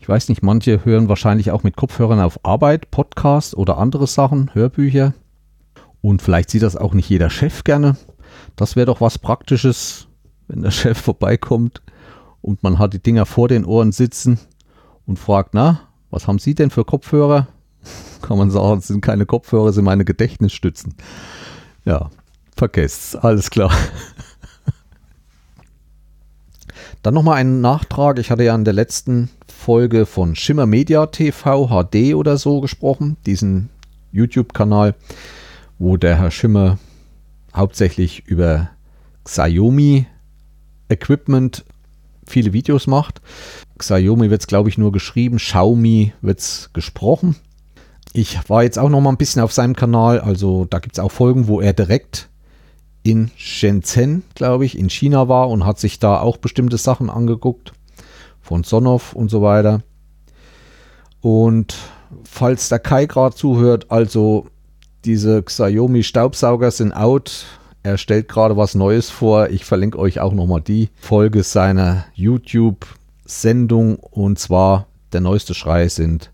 Ich 0.00 0.08
weiß 0.08 0.28
nicht, 0.28 0.42
manche 0.42 0.84
hören 0.84 1.08
wahrscheinlich 1.08 1.50
auch 1.50 1.62
mit 1.62 1.76
Kopfhörern 1.76 2.20
auf 2.20 2.44
Arbeit, 2.44 2.90
Podcast 2.90 3.54
oder 3.54 3.78
andere 3.78 4.06
Sachen, 4.06 4.50
Hörbücher. 4.54 5.14
Und 6.00 6.22
vielleicht 6.22 6.50
sieht 6.50 6.62
das 6.62 6.76
auch 6.76 6.94
nicht 6.94 7.08
jeder 7.08 7.30
Chef 7.30 7.64
gerne. 7.64 7.96
Das 8.56 8.76
wäre 8.76 8.86
doch 8.86 9.00
was 9.00 9.18
Praktisches, 9.18 10.08
wenn 10.48 10.62
der 10.62 10.70
Chef 10.72 10.98
vorbeikommt 10.98 11.82
und 12.42 12.62
man 12.62 12.78
hat 12.78 12.94
die 12.94 13.02
Dinger 13.02 13.26
vor 13.26 13.48
den 13.48 13.64
Ohren 13.64 13.92
sitzen 13.92 14.38
und 15.06 15.18
fragt, 15.18 15.54
na, 15.54 15.80
was 16.10 16.26
haben 16.26 16.38
Sie 16.38 16.54
denn 16.54 16.70
für 16.70 16.84
Kopfhörer? 16.84 17.48
Kann 18.22 18.38
man 18.38 18.50
sagen, 18.50 18.78
es 18.78 18.88
sind 18.88 19.00
keine 19.00 19.26
Kopfhörer, 19.26 19.72
sind 19.72 19.84
meine 19.84 20.04
Gedächtnisstützen. 20.04 20.94
Ja, 21.84 22.10
vergesst's, 22.56 23.16
alles 23.16 23.50
klar. 23.50 23.72
Dann 27.02 27.14
nochmal 27.14 27.36
ein 27.36 27.60
Nachtrag. 27.62 28.18
Ich 28.18 28.30
hatte 28.30 28.44
ja 28.44 28.54
in 28.54 28.64
der 28.64 28.74
letzten 28.74 29.30
Folge 29.48 30.04
von 30.04 30.36
Schimmer 30.36 30.66
Media 30.66 31.06
TV 31.06 31.68
HD 31.68 32.14
oder 32.14 32.36
so 32.36 32.60
gesprochen, 32.60 33.16
diesen 33.24 33.70
YouTube-Kanal, 34.12 34.94
wo 35.78 35.96
der 35.96 36.18
Herr 36.18 36.30
Schimmer 36.30 36.78
hauptsächlich 37.54 38.26
über 38.26 38.70
Xiaomi 39.24 40.06
Equipment 40.88 41.64
viele 42.26 42.52
Videos 42.52 42.86
macht. 42.86 43.20
Xiaomi 43.78 44.30
wird 44.30 44.42
es, 44.42 44.46
glaube 44.46 44.68
ich, 44.68 44.78
nur 44.78 44.92
geschrieben, 44.92 45.38
Xiaomi 45.38 46.12
wird 46.20 46.40
es 46.40 46.70
gesprochen. 46.72 47.36
Ich 48.12 48.38
war 48.48 48.64
jetzt 48.64 48.78
auch 48.78 48.88
noch 48.88 49.00
mal 49.00 49.10
ein 49.10 49.16
bisschen 49.16 49.42
auf 49.42 49.52
seinem 49.52 49.76
Kanal, 49.76 50.20
also 50.20 50.64
da 50.64 50.80
gibt 50.80 50.96
es 50.96 50.98
auch 50.98 51.12
Folgen, 51.12 51.46
wo 51.46 51.60
er 51.60 51.72
direkt 51.72 52.28
in 53.02 53.30
Shenzhen, 53.36 54.24
glaube 54.34 54.64
ich, 54.64 54.76
in 54.76 54.90
China 54.90 55.28
war 55.28 55.48
und 55.48 55.64
hat 55.64 55.78
sich 55.78 55.98
da 55.98 56.20
auch 56.20 56.36
bestimmte 56.36 56.76
Sachen 56.76 57.08
angeguckt, 57.08 57.72
von 58.40 58.64
Sonoff 58.64 59.12
und 59.12 59.30
so 59.30 59.42
weiter. 59.42 59.82
Und 61.20 61.76
falls 62.24 62.68
der 62.68 62.78
Kai 62.78 63.06
gerade 63.06 63.34
zuhört, 63.34 63.86
also 63.90 64.46
diese 65.04 65.42
Xiaomi 65.42 66.02
Staubsauger 66.02 66.70
sind 66.70 66.92
out. 66.92 67.46
Er 67.82 67.96
stellt 67.96 68.28
gerade 68.28 68.56
was 68.56 68.74
Neues 68.74 69.08
vor. 69.08 69.48
Ich 69.48 69.64
verlinke 69.64 69.98
euch 69.98 70.20
auch 70.20 70.34
nochmal 70.34 70.60
die 70.60 70.90
Folge 70.96 71.42
seiner 71.42 72.04
YouTube-Sendung. 72.14 73.96
Und 73.96 74.38
zwar 74.38 74.86
der 75.12 75.22
neueste 75.22 75.54
Schrei 75.54 75.88
sind 75.88 76.30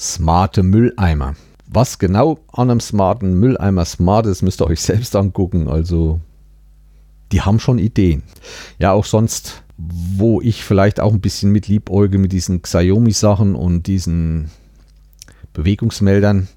smarte 0.00 0.62
Mülleimer. 0.62 1.34
Was 1.66 1.98
genau 1.98 2.40
an 2.52 2.70
einem 2.70 2.80
smarten 2.80 3.34
Mülleimer 3.38 3.84
smart 3.84 4.26
ist, 4.26 4.42
müsst 4.42 4.60
ihr 4.62 4.66
euch 4.66 4.80
selbst 4.80 5.14
angucken. 5.14 5.68
Also, 5.68 6.20
die 7.30 7.42
haben 7.42 7.60
schon 7.60 7.78
Ideen. 7.78 8.22
Ja, 8.78 8.92
auch 8.92 9.04
sonst, 9.04 9.62
wo 9.76 10.40
ich 10.40 10.64
vielleicht 10.64 10.98
auch 10.98 11.12
ein 11.12 11.20
bisschen 11.20 11.52
mit 11.52 11.68
liebäuge 11.68 12.18
mit 12.18 12.32
diesen 12.32 12.62
Xiaomi-Sachen 12.62 13.54
und 13.54 13.86
diesen 13.86 14.50
Bewegungsmeldern. 15.52 16.48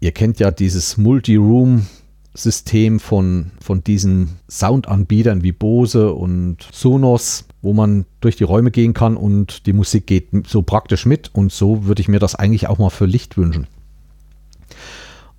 Ihr 0.00 0.12
kennt 0.12 0.38
ja 0.40 0.50
dieses 0.50 0.96
Multi-Room 0.96 1.86
System 2.34 3.00
von, 3.00 3.50
von 3.60 3.82
diesen 3.82 4.38
Soundanbietern 4.48 5.42
wie 5.42 5.52
Bose 5.52 6.12
und 6.12 6.66
Sonos, 6.72 7.46
wo 7.62 7.72
man 7.72 8.06
durch 8.20 8.36
die 8.36 8.44
Räume 8.44 8.70
gehen 8.70 8.94
kann 8.94 9.16
und 9.16 9.66
die 9.66 9.72
Musik 9.72 10.06
geht 10.06 10.28
so 10.46 10.62
praktisch 10.62 11.06
mit. 11.06 11.30
Und 11.34 11.52
so 11.52 11.86
würde 11.86 12.00
ich 12.00 12.08
mir 12.08 12.20
das 12.20 12.34
eigentlich 12.34 12.68
auch 12.68 12.78
mal 12.78 12.90
für 12.90 13.06
Licht 13.06 13.36
wünschen. 13.36 13.66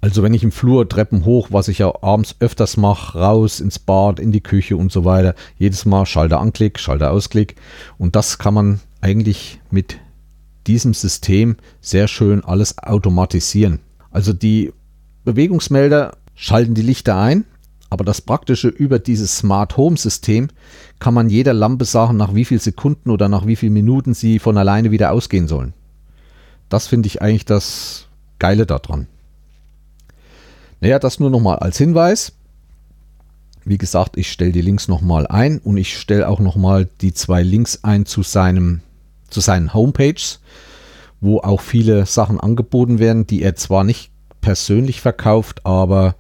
Also 0.01 0.23
wenn 0.23 0.33
ich 0.33 0.43
im 0.43 0.51
Flur 0.51 0.89
Treppen 0.89 1.25
hoch, 1.25 1.49
was 1.51 1.67
ich 1.67 1.77
ja 1.77 1.93
abends 2.01 2.35
öfters 2.39 2.75
mache, 2.75 3.19
raus 3.19 3.59
ins 3.59 3.77
Bad, 3.77 4.19
in 4.19 4.31
die 4.31 4.41
Küche 4.41 4.75
und 4.75 4.91
so 4.91 5.05
weiter, 5.05 5.35
jedes 5.59 5.85
Mal 5.85 6.07
Schalter 6.07 6.39
anklick, 6.39 6.79
Schalter 6.79 7.11
ausklick. 7.11 7.55
Und 7.99 8.15
das 8.15 8.39
kann 8.39 8.55
man 8.55 8.79
eigentlich 8.99 9.61
mit 9.69 9.99
diesem 10.65 10.95
System 10.95 11.55
sehr 11.81 12.07
schön 12.07 12.43
alles 12.43 12.79
automatisieren. 12.79 13.79
Also 14.09 14.33
die 14.33 14.73
Bewegungsmelder 15.23 16.17
schalten 16.41 16.73
die 16.73 16.81
Lichter 16.81 17.17
ein, 17.17 17.45
aber 17.91 18.03
das 18.03 18.19
Praktische 18.19 18.67
über 18.67 18.97
dieses 18.97 19.37
Smart 19.37 19.77
Home 19.77 19.95
System 19.95 20.47
kann 20.97 21.13
man 21.13 21.29
jeder 21.29 21.53
Lampe 21.53 21.85
sagen, 21.85 22.17
nach 22.17 22.33
wie 22.33 22.45
viel 22.45 22.59
Sekunden 22.59 23.11
oder 23.11 23.29
nach 23.29 23.45
wie 23.45 23.55
vielen 23.55 23.73
Minuten 23.73 24.15
sie 24.15 24.39
von 24.39 24.57
alleine 24.57 24.89
wieder 24.89 25.11
ausgehen 25.11 25.47
sollen. 25.47 25.73
Das 26.67 26.87
finde 26.87 27.07
ich 27.07 27.21
eigentlich 27.21 27.45
das 27.45 28.07
Geile 28.39 28.65
daran. 28.65 29.05
Naja, 30.79 30.97
das 30.97 31.19
nur 31.19 31.29
nochmal 31.29 31.59
als 31.59 31.77
Hinweis. 31.77 32.33
Wie 33.63 33.77
gesagt, 33.77 34.17
ich 34.17 34.31
stelle 34.31 34.51
die 34.51 34.61
Links 34.61 34.87
nochmal 34.87 35.27
ein 35.27 35.59
und 35.59 35.77
ich 35.77 35.95
stelle 35.95 36.27
auch 36.27 36.39
nochmal 36.39 36.89
die 37.01 37.13
zwei 37.13 37.43
Links 37.43 37.83
ein 37.83 38.07
zu, 38.07 38.23
seinem, 38.23 38.81
zu 39.29 39.41
seinen 39.41 39.75
Homepages, 39.75 40.39
wo 41.19 41.39
auch 41.39 41.61
viele 41.61 42.07
Sachen 42.07 42.39
angeboten 42.39 42.97
werden, 42.97 43.27
die 43.27 43.43
er 43.43 43.55
zwar 43.55 43.83
nicht 43.83 44.10
persönlich 44.41 45.01
verkauft, 45.01 45.65
aber 45.65 46.15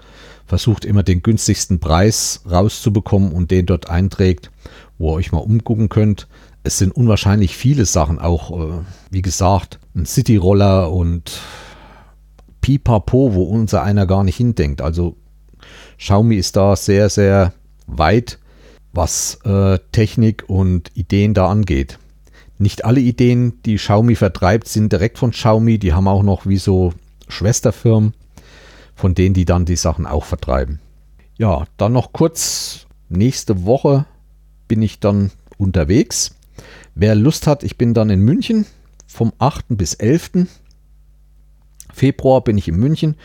versucht 0.45 0.85
immer 0.85 1.03
den 1.03 1.23
günstigsten 1.23 1.79
Preis 1.79 2.41
rauszubekommen 2.49 3.31
und 3.31 3.51
den 3.51 3.65
dort 3.65 3.89
einträgt, 3.89 4.51
wo 4.97 5.11
ihr 5.11 5.15
euch 5.15 5.31
mal 5.31 5.39
umgucken 5.39 5.89
könnt. 5.89 6.27
Es 6.63 6.77
sind 6.77 6.91
unwahrscheinlich 6.91 7.55
viele 7.55 7.85
Sachen, 7.85 8.19
auch 8.19 8.51
äh, 8.59 8.73
wie 9.09 9.21
gesagt, 9.21 9.79
ein 9.95 10.05
City-Roller 10.05 10.91
und 10.91 11.39
Pipapo, 12.61 13.33
wo 13.33 13.43
unser 13.43 13.83
einer 13.83 14.05
gar 14.05 14.23
nicht 14.23 14.37
hindenkt. 14.37 14.81
Also 14.81 15.15
Xiaomi 15.97 16.35
ist 16.35 16.55
da 16.55 16.75
sehr, 16.75 17.09
sehr 17.09 17.53
weit, 17.87 18.39
was 18.93 19.39
äh, 19.45 19.79
Technik 19.91 20.43
und 20.47 20.91
Ideen 20.95 21.33
da 21.33 21.49
angeht. 21.49 21.97
Nicht 22.57 22.85
alle 22.85 22.99
Ideen, 22.99 23.61
die 23.65 23.77
Xiaomi 23.77 24.15
vertreibt, 24.15 24.67
sind 24.67 24.91
direkt 24.91 25.17
von 25.17 25.31
Xiaomi. 25.31 25.79
Die 25.79 25.93
haben 25.93 26.07
auch 26.07 26.23
noch 26.23 26.45
wie 26.45 26.57
so 26.57 26.93
Schwesterfirmen, 27.31 28.13
von 28.95 29.15
denen 29.15 29.33
die 29.33 29.45
dann 29.45 29.65
die 29.65 29.75
Sachen 29.75 30.05
auch 30.05 30.25
vertreiben. 30.25 30.79
Ja, 31.37 31.65
dann 31.77 31.93
noch 31.93 32.13
kurz, 32.13 32.85
nächste 33.09 33.65
Woche 33.65 34.05
bin 34.67 34.81
ich 34.81 34.99
dann 34.99 35.31
unterwegs. 35.57 36.35
Wer 36.95 37.15
Lust 37.15 37.47
hat, 37.47 37.63
ich 37.63 37.77
bin 37.77 37.93
dann 37.93 38.09
in 38.09 38.21
München 38.21 38.65
vom 39.07 39.33
8. 39.39 39.65
bis 39.69 39.93
11. 39.93 40.47
Februar 41.93 42.41
bin 42.41 42.57
ich 42.57 42.67
in 42.67 42.77
München 42.77 43.15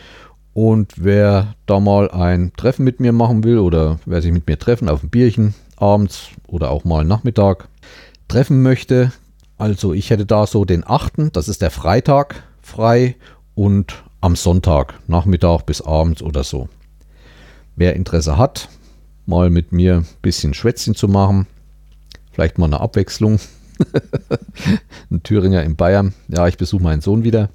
und 0.53 0.93
wer 0.97 1.55
da 1.65 1.79
mal 1.79 2.09
ein 2.11 2.51
Treffen 2.57 2.83
mit 2.83 2.99
mir 2.99 3.11
machen 3.11 3.43
will 3.43 3.59
oder 3.59 3.99
wer 4.05 4.21
sich 4.21 4.31
mit 4.31 4.47
mir 4.47 4.57
treffen 4.57 4.89
auf 4.89 5.03
ein 5.03 5.09
Bierchen 5.09 5.53
abends 5.77 6.29
oder 6.47 6.71
auch 6.71 6.83
mal 6.83 7.05
Nachmittag 7.05 7.69
treffen 8.27 8.61
möchte, 8.61 9.11
also 9.57 9.93
ich 9.93 10.09
hätte 10.09 10.25
da 10.25 10.45
so 10.45 10.65
den 10.65 10.83
8., 10.85 11.35
das 11.35 11.47
ist 11.47 11.61
der 11.61 11.71
Freitag 11.71 12.43
frei 12.61 13.15
und 13.57 14.03
am 14.21 14.35
Sonntag, 14.35 14.93
Nachmittag 15.07 15.65
bis 15.65 15.81
abends 15.81 16.21
oder 16.21 16.43
so. 16.43 16.69
Wer 17.75 17.95
Interesse 17.95 18.37
hat, 18.37 18.69
mal 19.25 19.49
mit 19.49 19.71
mir 19.71 19.97
ein 19.97 20.07
bisschen 20.21 20.53
Schwätzchen 20.53 20.93
zu 20.93 21.07
machen, 21.07 21.47
vielleicht 22.31 22.59
mal 22.59 22.67
eine 22.67 22.79
Abwechslung. 22.79 23.39
ein 25.11 25.23
Thüringer 25.23 25.63
in 25.63 25.75
Bayern. 25.75 26.13
Ja, 26.27 26.47
ich 26.47 26.57
besuche 26.57 26.83
meinen 26.83 27.01
Sohn 27.01 27.23
wieder. 27.23 27.49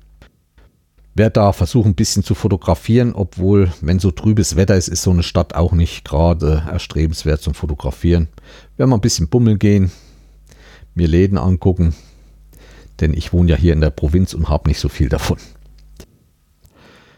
Werde 1.15 1.35
da 1.35 1.53
versuchen, 1.53 1.93
ein 1.93 1.95
bisschen 1.95 2.25
zu 2.25 2.35
fotografieren, 2.35 3.13
obwohl, 3.15 3.73
wenn 3.81 4.01
so 4.01 4.11
trübes 4.11 4.57
Wetter 4.57 4.77
ist, 4.77 4.89
ist 4.89 5.03
so 5.03 5.11
eine 5.13 5.23
Stadt 5.23 5.55
auch 5.55 5.73
nicht 5.73 6.05
gerade 6.05 6.65
erstrebenswert 6.69 7.43
zum 7.43 7.55
Fotografieren. 7.55 8.27
Werden 8.77 8.91
mal 8.91 8.97
ein 8.97 9.03
bisschen 9.03 9.29
bummeln 9.29 9.59
gehen, 9.61 9.93
mir 10.95 11.07
Läden 11.07 11.39
angucken, 11.39 11.95
denn 13.01 13.15
ich 13.15 13.33
wohne 13.33 13.53
ja 13.53 13.57
hier 13.57 13.73
in 13.73 13.81
der 13.81 13.91
Provinz 13.91 14.35
und 14.35 14.49
habe 14.49 14.69
nicht 14.69 14.81
so 14.81 14.89
viel 14.89 15.09
davon. 15.09 15.39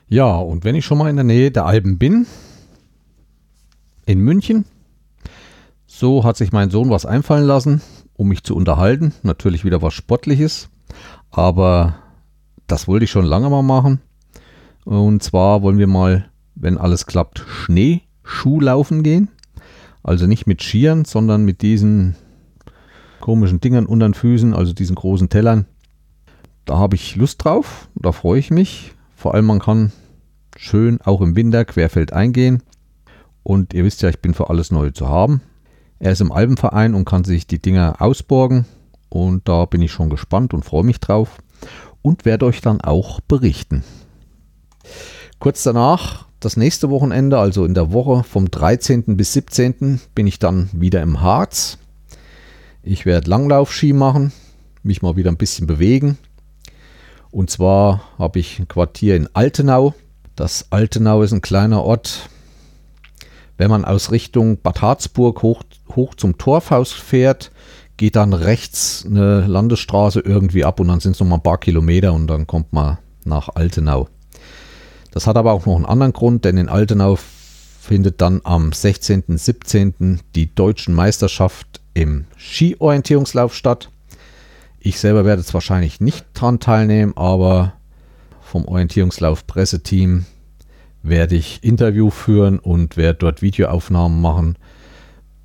Ja, 0.09 0.37
und 0.37 0.65
wenn 0.65 0.75
ich 0.75 0.85
schon 0.85 0.99
mal 0.99 1.09
in 1.09 1.17
der 1.17 1.25
Nähe 1.25 1.51
der 1.51 1.67
Alpen 1.67 1.99
bin, 1.99 2.27
in 4.07 4.21
München, 4.21 4.67
so 5.87 6.25
hat 6.25 6.37
sich 6.37 6.53
mein 6.53 6.71
Sohn 6.71 6.91
was 6.91 7.07
einfallen 7.07 7.47
lassen, 7.47 7.81
um 8.15 8.29
mich 8.29 8.45
zu 8.45 8.55
unterhalten. 8.55 9.15
Natürlich 9.23 9.65
wieder 9.65 9.81
was 9.81 9.95
Sportliches, 9.95 10.69
aber 11.31 11.97
das 12.67 12.87
wollte 12.87 13.05
ich 13.05 13.11
schon 13.11 13.25
lange 13.25 13.49
mal 13.49 13.63
machen. 13.63 14.01
Und 14.85 15.23
zwar 15.23 15.63
wollen 15.63 15.79
wir 15.79 15.87
mal, 15.87 16.29
wenn 16.55 16.79
alles 16.79 17.07
klappt, 17.07 17.45
Schneeschuhlaufen 17.49 19.03
gehen. 19.03 19.29
Also 20.03 20.27
nicht 20.27 20.47
mit 20.47 20.63
Skiern, 20.63 21.07
sondern 21.07 21.45
mit 21.45 21.63
diesen 21.63 22.17
komischen 23.21 23.61
Dingern 23.61 23.87
unter 23.87 24.07
den 24.07 24.15
Füßen, 24.15 24.53
also 24.53 24.75
diesen 24.75 24.97
großen 24.97 25.31
Tellern. 25.31 25.65
Da 26.67 26.77
habe 26.77 26.97
ich 26.97 27.17
Lust 27.17 27.43
drauf, 27.43 27.89
da 27.95 28.13
freue 28.13 28.39
ich 28.39 28.51
mich. 28.51 28.93
Vor 29.25 29.33
allem, 29.33 29.47
man 29.47 29.59
kann 29.59 29.91
schön 30.55 31.01
auch 31.01 31.23
im 31.23 31.35
Winter 31.35 31.65
querfeld 31.65 32.13
eingehen. 32.13 32.63
Und 33.43 33.73
ihr 33.73 33.83
wisst 33.83 34.03
ja, 34.03 34.11
ich 34.11 34.21
bin 34.21 34.35
für 34.35 34.51
alles 34.51 34.71
Neue 34.71 34.93
zu 34.93 35.09
haben. 35.09 35.41
Er 35.99 36.13
ist 36.13 36.21
im 36.21 36.31
Alpenverein 36.31 36.93
und 36.93 37.07
kann 37.07 37.25
sich 37.25 37.47
die 37.47 37.59
Dinger 37.59 38.03
ausborgen. 38.03 38.67
Und 39.09 39.49
da 39.49 39.65
bin 39.65 39.81
ich 39.81 39.93
schon 39.93 40.11
gespannt 40.11 40.53
und 40.53 40.67
freue 40.67 40.85
mich 40.85 41.01
drauf. 41.01 41.39
Und 42.03 42.27
werde 42.27 42.45
euch 42.45 42.61
dann 42.61 42.83
auch 42.83 43.23
berichten. 43.23 43.83
Kurz 45.39 45.63
danach, 45.63 46.27
das 46.39 46.59
nächste 46.59 46.91
Wochenende, 46.91 47.39
also 47.39 47.65
in 47.65 47.73
der 47.73 47.95
Woche 47.95 48.25
vom 48.25 48.51
13. 48.51 49.17
bis 49.17 49.33
17. 49.33 50.03
bin 50.15 50.27
ich 50.27 50.39
dann 50.39 50.69
wieder 50.75 51.01
im 51.01 51.23
Harz. 51.23 51.79
Ich 52.83 53.07
werde 53.07 53.31
Langlaufski 53.31 53.95
machen 53.95 54.33
mich 54.85 55.03
mal 55.03 55.17
wieder 55.17 55.31
ein 55.31 55.37
bisschen 55.37 55.67
bewegen. 55.67 56.19
Und 57.35 57.51
zwar 57.51 58.01
habe 58.17 58.39
ich 58.39 58.61
ein 58.61 58.69
Quartier 58.69 59.17
in 59.17 59.29
Altenau. 59.35 59.93
Das 60.37 60.67
Altenau 60.71 61.23
ist 61.23 61.33
ein 61.33 61.41
kleiner 61.41 61.83
Ort. 61.83 62.31
Wenn 63.59 63.71
man 63.71 63.85
aus 63.85 64.13
Richtung 64.13 64.59
Bad 64.59 64.83
Harzburg 64.83 65.43
hoch, 65.43 65.65
hoch 65.97 66.15
zum 66.15 66.39
Torfhaus 66.39 66.93
fährt, 66.93 67.51
geht 67.97 68.15
dann 68.15 68.35
rechts 68.35 69.05
eine 69.05 69.49
Landesstraße 69.49 70.21
irgendwie 70.21 70.65
ab 70.65 70.79
und 70.79 70.87
dann 70.87 71.01
sind 71.01 71.17
es 71.17 71.21
noch 71.21 71.27
mal 71.27 71.39
ein 71.39 71.43
paar 71.43 71.59
Kilometer 71.59 72.13
und 72.13 72.29
dann 72.29 72.47
kommt 72.47 72.73
man 72.73 72.99
nach 73.25 73.49
Altenau. 73.57 74.09
Das 75.11 75.27
hat 75.27 75.37
aber 75.37 75.55
auch 75.55 75.67
noch 75.67 75.75
einen 75.75 75.87
anderen 75.87 76.13
Grund, 76.13 76.45
denn 76.45 76.57
in 76.57 76.69
Altenau 76.69 77.19
findet 77.81 78.21
dann 78.21 78.43
am 78.45 78.73
16. 78.73 79.25
17. 79.27 80.21
die 80.37 80.55
deutschen 80.55 80.95
Meisterschaft 80.95 81.81
im 81.95 82.27
Skiorientierungslauf 82.39 83.57
statt. 83.57 83.91
Ich 84.87 85.01
selber 85.01 85.25
werde 85.25 85.41
jetzt 85.41 85.55
wahrscheinlich 85.55 86.03
nicht 86.03 86.27
daran 86.35 86.61
teilnehmen, 86.61 87.17
aber 87.17 87.73
vom 88.43 88.67
Orientierungslauf 88.67 89.47
Presseteam 89.47 90.27
werde 91.03 91.37
ich 91.37 91.65
Interview 91.65 92.11
führen 92.11 92.59
und 92.59 92.99
werde 92.99 93.21
dort 93.21 93.41
Videoaufnahmen 93.41 94.21
machen. 94.21 94.59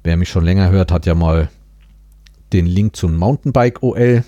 Wer 0.04 0.18
mich 0.18 0.28
schon 0.28 0.44
länger 0.44 0.72
hört, 0.72 0.92
hat 0.92 1.06
ja 1.06 1.16
mal 1.16 1.48
den 2.52 2.66
Link 2.66 2.98
zum 2.98 3.16
Mountainbike 3.16 3.82
OL 3.82 4.26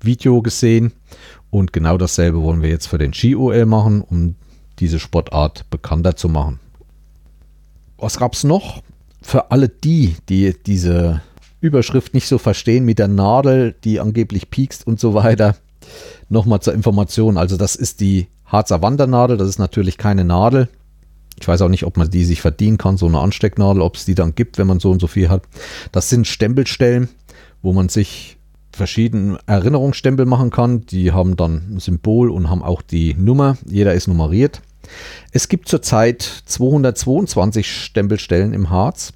Video 0.00 0.40
gesehen 0.40 0.94
und 1.50 1.74
genau 1.74 1.98
dasselbe 1.98 2.40
wollen 2.40 2.62
wir 2.62 2.70
jetzt 2.70 2.86
für 2.86 2.96
den 2.96 3.12
Ski 3.12 3.36
OL 3.36 3.66
machen, 3.66 4.00
um 4.00 4.34
diese 4.78 4.98
Sportart 4.98 5.68
bekannter 5.68 6.16
zu 6.16 6.30
machen. 6.30 6.58
Was 7.98 8.16
gab 8.16 8.32
es 8.32 8.44
noch? 8.44 8.82
Für 9.20 9.50
alle 9.50 9.68
die, 9.68 10.16
die 10.30 10.54
diese 10.64 11.20
Überschrift 11.60 12.14
nicht 12.14 12.28
so 12.28 12.38
verstehen 12.38 12.84
mit 12.84 12.98
der 12.98 13.08
Nadel, 13.08 13.74
die 13.84 14.00
angeblich 14.00 14.50
piekst 14.50 14.86
und 14.86 15.00
so 15.00 15.14
weiter, 15.14 15.56
nochmal 16.28 16.60
zur 16.60 16.74
Information. 16.74 17.36
Also 17.36 17.56
das 17.56 17.74
ist 17.76 18.00
die 18.00 18.28
Harzer 18.46 18.82
Wandernadel, 18.82 19.36
das 19.36 19.48
ist 19.48 19.58
natürlich 19.58 19.98
keine 19.98 20.24
Nadel. 20.24 20.68
Ich 21.40 21.46
weiß 21.46 21.62
auch 21.62 21.68
nicht, 21.68 21.84
ob 21.84 21.96
man 21.96 22.10
die 22.10 22.24
sich 22.24 22.40
verdienen 22.40 22.78
kann, 22.78 22.96
so 22.96 23.06
eine 23.06 23.20
Anstecknadel, 23.20 23.82
ob 23.82 23.96
es 23.96 24.04
die 24.04 24.14
dann 24.14 24.34
gibt, 24.34 24.58
wenn 24.58 24.66
man 24.66 24.80
so 24.80 24.90
und 24.90 25.00
so 25.00 25.06
viel 25.06 25.28
hat. 25.28 25.42
Das 25.92 26.08
sind 26.08 26.26
Stempelstellen, 26.26 27.08
wo 27.62 27.72
man 27.72 27.88
sich 27.88 28.38
verschiedene 28.72 29.38
Erinnerungsstempel 29.46 30.26
machen 30.26 30.50
kann. 30.50 30.86
Die 30.86 31.12
haben 31.12 31.36
dann 31.36 31.74
ein 31.74 31.80
Symbol 31.80 32.30
und 32.30 32.48
haben 32.48 32.62
auch 32.62 32.82
die 32.82 33.14
Nummer. 33.14 33.56
Jeder 33.66 33.94
ist 33.94 34.08
nummeriert. 34.08 34.62
Es 35.32 35.48
gibt 35.48 35.68
zurzeit 35.68 36.22
222 36.22 37.70
Stempelstellen 37.70 38.52
im 38.52 38.70
Harz. 38.70 39.12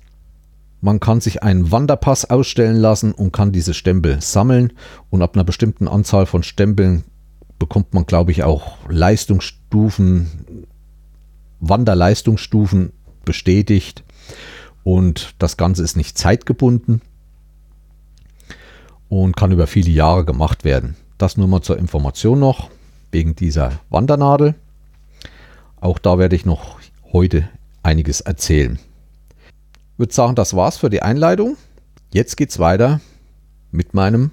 Man 0.84 0.98
kann 0.98 1.20
sich 1.20 1.44
einen 1.44 1.70
Wanderpass 1.70 2.28
ausstellen 2.28 2.74
lassen 2.76 3.12
und 3.12 3.32
kann 3.32 3.52
diese 3.52 3.72
Stempel 3.72 4.20
sammeln. 4.20 4.72
Und 5.10 5.22
ab 5.22 5.36
einer 5.36 5.44
bestimmten 5.44 5.86
Anzahl 5.86 6.26
von 6.26 6.42
Stempeln 6.42 7.04
bekommt 7.60 7.94
man, 7.94 8.04
glaube 8.04 8.32
ich, 8.32 8.42
auch 8.42 8.78
Leistungsstufen, 8.88 10.66
Wanderleistungsstufen 11.60 12.92
bestätigt. 13.24 14.02
Und 14.82 15.36
das 15.38 15.56
Ganze 15.56 15.84
ist 15.84 15.96
nicht 15.96 16.18
zeitgebunden 16.18 17.00
und 19.08 19.36
kann 19.36 19.52
über 19.52 19.68
viele 19.68 19.92
Jahre 19.92 20.24
gemacht 20.24 20.64
werden. 20.64 20.96
Das 21.16 21.36
nur 21.36 21.46
mal 21.46 21.62
zur 21.62 21.78
Information 21.78 22.40
noch, 22.40 22.70
wegen 23.12 23.36
dieser 23.36 23.78
Wandernadel. 23.88 24.56
Auch 25.80 26.00
da 26.00 26.18
werde 26.18 26.34
ich 26.34 26.44
noch 26.44 26.80
heute 27.12 27.48
einiges 27.84 28.20
erzählen. 28.20 28.80
Würde 30.02 30.14
sagen, 30.14 30.34
das 30.34 30.56
war's 30.56 30.78
für 30.78 30.90
die 30.90 31.00
Einleitung. 31.00 31.56
Jetzt 32.12 32.36
geht's 32.36 32.58
weiter 32.58 33.00
mit 33.70 33.94
meinem 33.94 34.32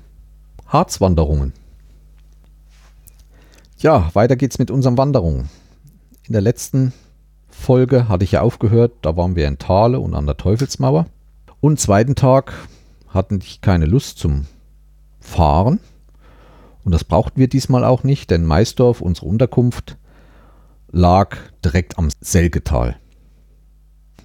Harzwanderungen. 0.66 1.54
Ja, 3.78 4.10
weiter 4.14 4.36
geht's 4.36 4.58
mit 4.58 4.72
unseren 4.72 4.98
Wanderungen. 4.98 5.48
In 6.26 6.34
der 6.34 6.42
letzten 6.42 6.92
Folge 7.52 8.10
hatte 8.10 8.24
ich 8.24 8.32
ja 8.32 8.42
aufgehört, 8.42 8.94
da 9.04 9.16
waren 9.16 9.36
wir 9.36 9.48
in 9.48 9.60
Thale 9.60 10.00
und 10.00 10.16
an 10.16 10.26
der 10.26 10.38
Teufelsmauer. 10.38 11.06
Und 11.62 11.80
zweiten 11.80 12.16
Tag 12.16 12.52
hatten 13.08 13.38
ich 13.40 13.62
keine 13.62 13.86
Lust 13.86 14.18
zum 14.18 14.48
Fahren. 15.20 15.80
Und 16.84 16.94
das 16.94 17.04
brauchten 17.04 17.40
wir 17.40 17.48
diesmal 17.48 17.84
auch 17.84 18.04
nicht, 18.04 18.32
denn 18.32 18.44
Maisdorf, 18.44 19.02
unsere 19.02 19.28
Unterkunft, 19.28 19.98
lag 20.92 21.38
direkt 21.64 22.00
am 22.00 22.10
Selgetal. 22.22 22.96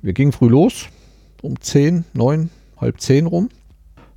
Wir 0.01 0.15
gingen 0.15 0.33
früh 0.33 0.49
los, 0.49 0.87
um 1.45 1.61
10, 1.61 2.05
9, 2.15 2.51
halb 2.81 3.01
10 3.01 3.27
rum. 3.27 3.51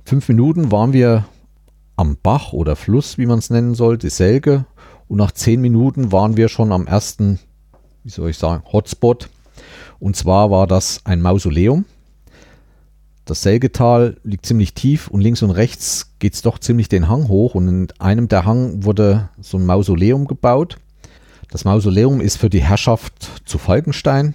Fünf 0.04 0.28
Minuten 0.28 0.72
waren 0.72 0.94
wir 0.94 1.26
am 1.96 2.16
Bach 2.22 2.54
oder 2.54 2.74
Fluss, 2.74 3.18
wie 3.18 3.26
man 3.26 3.38
es 3.38 3.50
nennen 3.50 3.74
soll, 3.74 3.98
die 3.98 4.08
Selge. 4.08 4.64
Und 5.08 5.18
nach 5.18 5.32
zehn 5.32 5.60
Minuten 5.60 6.12
waren 6.12 6.36
wir 6.36 6.48
schon 6.48 6.72
am 6.72 6.86
ersten, 6.86 7.38
wie 8.04 8.10
soll 8.10 8.30
ich 8.30 8.38
sagen, 8.38 8.62
Hotspot. 8.72 9.28
Und 9.98 10.16
zwar 10.16 10.50
war 10.50 10.66
das 10.66 11.00
ein 11.04 11.20
Mausoleum. 11.20 11.84
Das 13.24 13.42
Selgetal 13.42 14.16
liegt 14.22 14.46
ziemlich 14.46 14.72
tief 14.72 15.08
und 15.08 15.20
links 15.20 15.42
und 15.42 15.50
rechts 15.50 16.14
geht 16.18 16.32
es 16.32 16.40
doch 16.40 16.58
ziemlich 16.58 16.88
den 16.88 17.08
Hang 17.08 17.28
hoch. 17.28 17.54
Und 17.54 17.68
in 17.68 17.88
einem 17.98 18.28
der 18.28 18.46
Hang 18.46 18.84
wurde 18.84 19.28
so 19.40 19.58
ein 19.58 19.66
Mausoleum 19.66 20.26
gebaut. 20.26 20.78
Das 21.50 21.64
Mausoleum 21.64 22.22
ist 22.22 22.38
für 22.38 22.48
die 22.48 22.62
Herrschaft 22.62 23.30
zu 23.44 23.58
Falkenstein. 23.58 24.34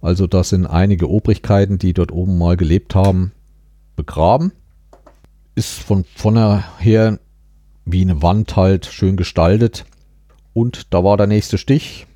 Also 0.00 0.26
da 0.26 0.44
sind 0.44 0.66
einige 0.66 1.08
Obrigkeiten, 1.08 1.78
die 1.78 1.94
dort 1.94 2.12
oben 2.12 2.38
mal 2.38 2.56
gelebt 2.56 2.94
haben, 2.94 3.32
begraben. 3.96 4.52
Ist 5.54 5.72
von 5.72 6.04
vorne 6.14 6.64
her 6.78 7.18
wie 7.84 8.02
eine 8.02 8.20
Wand 8.22 8.56
halt 8.56 8.86
schön 8.86 9.16
gestaltet. 9.16 9.86
Und 10.52 10.92
da 10.92 11.02
war 11.02 11.16
der 11.16 11.26
nächste 11.26 11.58
Stich. 11.58 12.06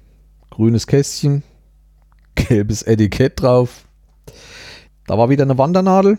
Grünes 0.50 0.86
Kästchen, 0.86 1.42
gelbes 2.34 2.82
Etikett 2.82 3.40
drauf. 3.40 3.86
Da 5.06 5.16
war 5.16 5.30
wieder 5.30 5.44
eine 5.44 5.58
Wandernadel, 5.58 6.18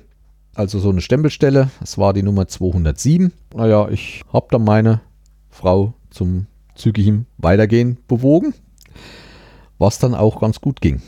also 0.55 0.79
so 0.79 0.89
eine 0.89 1.01
Stempelstelle. 1.01 1.69
Es 1.81 1.97
war 1.97 2.13
die 2.13 2.23
Nummer 2.23 2.47
207. 2.47 3.31
Naja, 3.55 3.89
ich 3.89 4.23
habe 4.33 4.47
dann 4.51 4.63
meine 4.63 5.01
Frau 5.49 5.93
zum 6.09 6.47
zügigem 6.75 7.25
Weitergehen 7.37 7.97
bewogen, 8.07 8.53
was 9.77 9.99
dann 9.99 10.15
auch 10.15 10.39
ganz 10.39 10.59
gut 10.61 10.81
ging. 10.81 11.01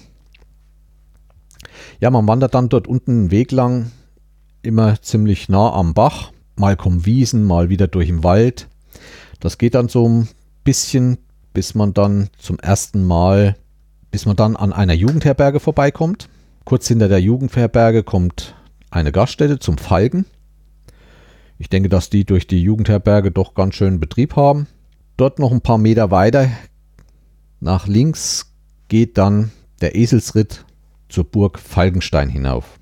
Ja, 2.04 2.10
man 2.10 2.28
wandert 2.28 2.54
dann 2.54 2.68
dort 2.68 2.86
unten 2.86 3.12
einen 3.12 3.32
Weg 3.32 3.54
lang, 3.54 3.94
immer 4.62 5.02
ziemlich 5.02 5.48
nah 5.48 5.72
am 5.72 5.94
Bach. 5.94 6.34
Mal 6.58 6.76
kommen 6.76 7.06
Wiesen, 7.06 7.46
mal 7.46 7.70
wieder 7.70 7.88
durch 7.88 8.08
den 8.08 8.26
Wald. 8.26 8.68
Das 9.40 9.58
geht 9.58 9.74
dann 9.74 9.88
so 9.88 10.10
ein 10.10 10.28
bisschen, 10.66 11.18
bis 11.54 11.76
man 11.76 11.94
dann 11.94 12.28
zum 12.38 12.60
ersten 12.60 13.06
Mal, 13.06 13.56
bis 14.12 14.26
man 14.26 14.36
dann 14.36 14.58
an 14.58 14.74
einer 14.74 14.92
Jugendherberge 14.92 15.62
vorbeikommt. 15.62 16.28
Kurz 16.66 16.90
hinter 16.90 17.08
der 17.08 17.22
Jugendherberge 17.22 18.04
kommt 18.04 18.54
eine 18.92 19.14
Gaststätte 19.14 19.60
zum 19.60 19.78
Falken. 19.78 20.26
Ich 21.58 21.70
denke, 21.70 21.88
dass 21.88 22.10
die 22.10 22.26
durch 22.26 22.48
die 22.48 22.62
Jugendherberge 22.62 23.32
doch 23.32 23.54
ganz 23.54 23.76
schön 23.76 24.02
Betrieb 24.02 24.36
haben. 24.36 24.68
Dort 25.16 25.40
noch 25.40 25.54
ein 25.54 25.62
paar 25.62 25.78
Meter 25.78 26.12
weiter 26.12 26.50
nach 27.62 27.88
links 27.88 28.52
geht 28.90 29.18
dann 29.18 29.52
der 29.80 29.96
Eselsritt 29.96 30.66
zur 31.14 31.26
Burg 31.26 31.60
Falkenstein 31.60 32.28
hinauf. 32.28 32.80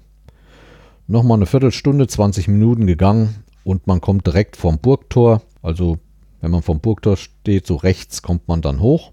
Nochmal 1.07 1.37
eine 1.37 1.45
Viertelstunde, 1.45 2.07
20 2.07 2.47
Minuten 2.47 2.87
gegangen 2.87 3.43
und 3.65 3.87
man 3.87 3.99
kommt 3.99 4.25
direkt 4.25 4.55
vom 4.55 4.79
Burgtor. 4.79 5.41
Also 5.61 5.99
wenn 6.39 6.51
man 6.51 6.61
vom 6.61 6.79
Burgtor 6.79 7.17
steht, 7.17 7.67
so 7.67 7.75
rechts 7.75 8.21
kommt 8.21 8.47
man 8.47 8.61
dann 8.61 8.79
hoch. 8.79 9.11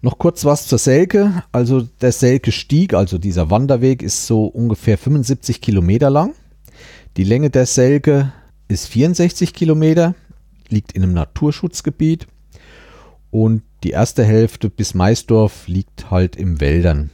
Noch 0.00 0.18
kurz 0.18 0.46
was 0.46 0.66
zur 0.66 0.78
Selke. 0.78 1.42
Also 1.52 1.82
der 1.82 2.12
Selke 2.12 2.50
Stieg, 2.50 2.94
also 2.94 3.18
dieser 3.18 3.50
Wanderweg, 3.50 4.02
ist 4.02 4.26
so 4.26 4.46
ungefähr 4.46 4.96
75 4.96 5.60
Kilometer 5.60 6.08
lang. 6.08 6.34
Die 7.18 7.24
Länge 7.24 7.50
der 7.50 7.66
Selke 7.66 8.32
ist 8.68 8.88
64 8.88 9.52
Kilometer, 9.52 10.14
liegt 10.68 10.92
in 10.92 11.02
einem 11.02 11.12
Naturschutzgebiet 11.12 12.26
und 13.30 13.62
die 13.84 13.90
erste 13.90 14.24
Hälfte 14.24 14.70
bis 14.70 14.94
Maisdorf 14.94 15.68
liegt 15.68 16.10
halt 16.10 16.36
im 16.36 16.60
Wäldern. 16.60 17.10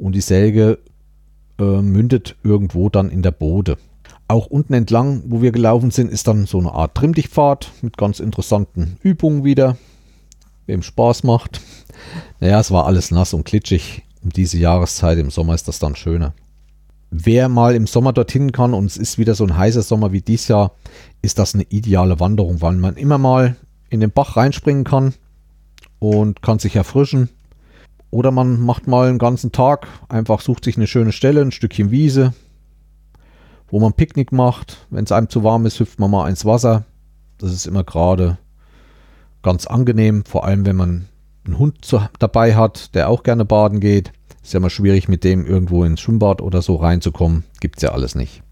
Und 0.00 0.14
die 0.14 0.22
Selge 0.22 0.78
äh, 1.58 1.82
mündet 1.82 2.36
irgendwo 2.42 2.88
dann 2.88 3.10
in 3.10 3.22
der 3.22 3.32
Bode. 3.32 3.76
Auch 4.28 4.46
unten 4.46 4.72
entlang, 4.72 5.24
wo 5.26 5.42
wir 5.42 5.52
gelaufen 5.52 5.90
sind, 5.90 6.10
ist 6.10 6.26
dann 6.26 6.46
so 6.46 6.58
eine 6.58 6.72
Art 6.72 6.94
Trimmdichtpfad 6.94 7.70
mit 7.82 7.98
ganz 7.98 8.18
interessanten 8.18 8.96
Übungen 9.02 9.44
wieder. 9.44 9.76
Wem 10.66 10.82
Spaß 10.82 11.24
macht. 11.24 11.60
Naja, 12.40 12.60
es 12.60 12.70
war 12.70 12.86
alles 12.86 13.10
nass 13.10 13.34
und 13.34 13.44
klitschig. 13.44 14.04
Um 14.22 14.30
diese 14.30 14.56
Jahreszeit 14.56 15.18
im 15.18 15.30
Sommer 15.30 15.54
ist 15.54 15.68
das 15.68 15.78
dann 15.78 15.96
schöner. 15.96 16.32
Wer 17.10 17.50
mal 17.50 17.74
im 17.74 17.86
Sommer 17.86 18.14
dorthin 18.14 18.52
kann 18.52 18.72
und 18.72 18.86
es 18.86 18.96
ist 18.96 19.18
wieder 19.18 19.34
so 19.34 19.44
ein 19.44 19.56
heißer 19.56 19.82
Sommer 19.82 20.12
wie 20.12 20.22
dieses 20.22 20.48
Jahr, 20.48 20.72
ist 21.20 21.38
das 21.38 21.54
eine 21.54 21.64
ideale 21.64 22.20
Wanderung, 22.20 22.62
weil 22.62 22.76
man 22.76 22.96
immer 22.96 23.18
mal 23.18 23.56
in 23.90 24.00
den 24.00 24.12
Bach 24.12 24.36
reinspringen 24.36 24.84
kann 24.84 25.12
und 25.98 26.40
kann 26.40 26.58
sich 26.58 26.76
erfrischen. 26.76 27.28
Oder 28.10 28.30
man 28.30 28.60
macht 28.60 28.86
mal 28.86 29.08
einen 29.08 29.18
ganzen 29.18 29.52
Tag, 29.52 29.86
einfach 30.08 30.40
sucht 30.40 30.64
sich 30.64 30.76
eine 30.76 30.86
schöne 30.86 31.12
Stelle, 31.12 31.42
ein 31.42 31.52
Stückchen 31.52 31.90
Wiese, 31.90 32.34
wo 33.68 33.78
man 33.78 33.92
Picknick 33.92 34.32
macht. 34.32 34.86
Wenn 34.90 35.04
es 35.04 35.12
einem 35.12 35.28
zu 35.28 35.44
warm 35.44 35.66
ist, 35.66 35.78
hüpft 35.78 36.00
man 36.00 36.10
mal 36.10 36.28
ins 36.28 36.44
Wasser. 36.44 36.84
Das 37.38 37.52
ist 37.52 37.66
immer 37.66 37.84
gerade 37.84 38.38
ganz 39.42 39.66
angenehm, 39.66 40.24
vor 40.24 40.44
allem 40.44 40.66
wenn 40.66 40.76
man 40.76 41.06
einen 41.44 41.58
Hund 41.58 41.84
zu, 41.84 42.02
dabei 42.18 42.56
hat, 42.56 42.94
der 42.94 43.08
auch 43.08 43.22
gerne 43.22 43.44
baden 43.44 43.80
geht. 43.80 44.12
Ist 44.42 44.54
ja 44.54 44.60
mal 44.60 44.70
schwierig, 44.70 45.08
mit 45.08 45.24
dem 45.24 45.46
irgendwo 45.46 45.84
ins 45.84 46.00
Schwimmbad 46.00 46.40
oder 46.40 46.62
so 46.62 46.76
reinzukommen. 46.76 47.44
Gibt 47.60 47.76
es 47.76 47.82
ja 47.82 47.92
alles 47.92 48.14
nicht. 48.14 48.42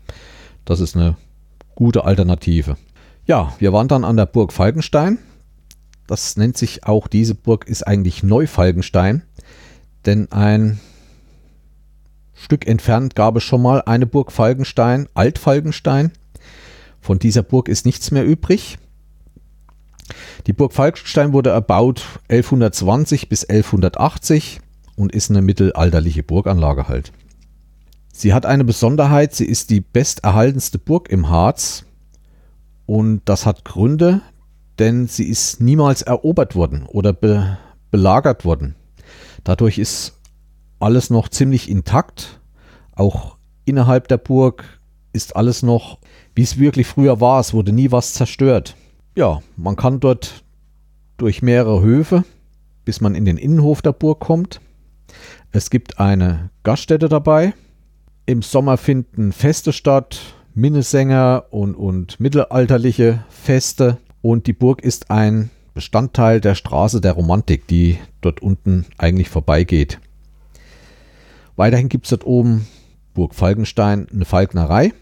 Das 0.65 0.81
ist 0.81 0.97
eine 0.97 1.17
gute 1.75 2.05
Alternative. 2.05 2.77
Ja, 3.27 3.55
wir 3.59 3.73
waren 3.73 3.89
dann 3.89 4.05
an 4.05 4.17
der 4.17 4.27
Burg 4.27 4.53
Falkenstein. 4.53 5.19
Das 6.07 6.37
nennt 6.37 6.57
sich 6.57 6.85
auch, 6.85 7.09
diese 7.09 7.35
Burg 7.35 7.69
ist 7.69 7.87
eigentlich 7.87 8.23
Neufalkenstein. 8.23 9.23
Denn 10.09 10.33
ein 10.33 10.81
Stück 12.33 12.67
entfernt 12.67 13.15
gab 13.15 13.37
es 13.37 13.43
schon 13.43 13.61
mal 13.61 13.83
eine 13.83 14.07
Burg 14.07 14.33
Falkenstein, 14.33 15.07
Altfalkenstein. 15.13 16.13
Von 16.99 17.19
dieser 17.19 17.43
Burg 17.43 17.69
ist 17.69 17.85
nichts 17.85 18.11
mehr 18.11 18.25
übrig. 18.25 18.79
Die 20.47 20.55
Burg 20.55 20.73
Falkenstein 20.73 21.35
wurde 21.35 21.51
erbaut 21.51 22.21
1120 22.31 23.29
bis 23.29 23.45
1180 23.45 24.63
und 24.97 25.13
ist 25.13 25.29
eine 25.29 25.43
mittelalterliche 25.43 26.23
Burganlage 26.23 26.89
halt. 26.89 27.13
Sie 28.11 28.33
hat 28.33 28.47
eine 28.47 28.65
Besonderheit, 28.65 29.35
sie 29.35 29.45
ist 29.45 29.69
die 29.69 29.83
besterhaltenste 29.83 30.79
Burg 30.79 31.11
im 31.11 31.29
Harz 31.29 31.85
und 32.87 33.21
das 33.27 33.45
hat 33.45 33.67
Gründe, 33.67 34.23
denn 34.79 35.07
sie 35.07 35.29
ist 35.29 35.61
niemals 35.61 36.01
erobert 36.01 36.55
worden 36.55 36.87
oder 36.87 37.13
be 37.13 37.59
belagert 37.91 38.47
worden. 38.47 38.75
Dadurch 39.49 39.79
ist 39.79 40.21
alles 40.79 41.09
noch 41.09 41.31
ziemlich 41.31 41.71
intakt. 41.71 42.39
Auch 42.95 43.39
innerhalb 43.65 44.07
der 44.09 44.19
Burg 44.19 44.79
ist 45.15 45.37
alles 45.37 45.63
noch, 45.63 46.01
wie 46.35 46.43
es 46.43 46.59
wirklich 46.59 46.87
früher 46.87 47.23
war. 47.23 47.41
Es 47.41 47.55
wurde 47.55 47.73
nie 47.73 47.91
was 47.91 48.13
zerstört. 48.13 48.77
Ja, 49.17 49.41
man 49.57 49.75
kann 49.75 50.01
dort 50.01 50.45
durch 51.17 51.41
mehrere 51.41 51.81
Höfe, 51.81 52.25
bis 52.85 53.01
man 53.01 53.15
in 53.15 53.25
den 53.25 53.39
Innenhof 53.39 53.81
der 53.81 53.93
Burg 53.93 54.21
kommt. 54.21 54.61
Es 55.51 55.71
gibt 55.71 55.99
eine 55.99 56.51
Gaststätte 56.63 57.09
dabei. 57.09 57.55
Im 58.27 58.43
Sommer 58.43 58.77
finden 58.77 59.33
Feste 59.33 59.73
statt, 59.73 60.21
Minnesänger 60.53 61.47
und, 61.49 61.75
und 61.75 62.21
mittelalterliche 62.21 63.25
Feste. 63.31 63.97
Und 64.21 64.47
die 64.47 64.53
Burg 64.53 64.83
ist 64.83 65.11
ein 65.11 65.49
Bestandteil 65.79 66.41
der 66.41 66.57
Straße 66.57 67.01
der 67.01 67.13
Romantik, 67.13 67.69
die 67.69 67.99
dort 68.21 68.43
unten 68.43 68.85
eigentlich 68.99 69.29
vorbeigeht. 69.29 70.01
Weiterhin 71.55 71.89
gibt 71.89 72.07
es 72.07 72.11
dort 72.11 72.27
oben 72.27 72.67
Burg 73.15 73.33
Falkenstein 73.33 74.09
eine 74.13 74.25
Falknerei. 74.25 74.93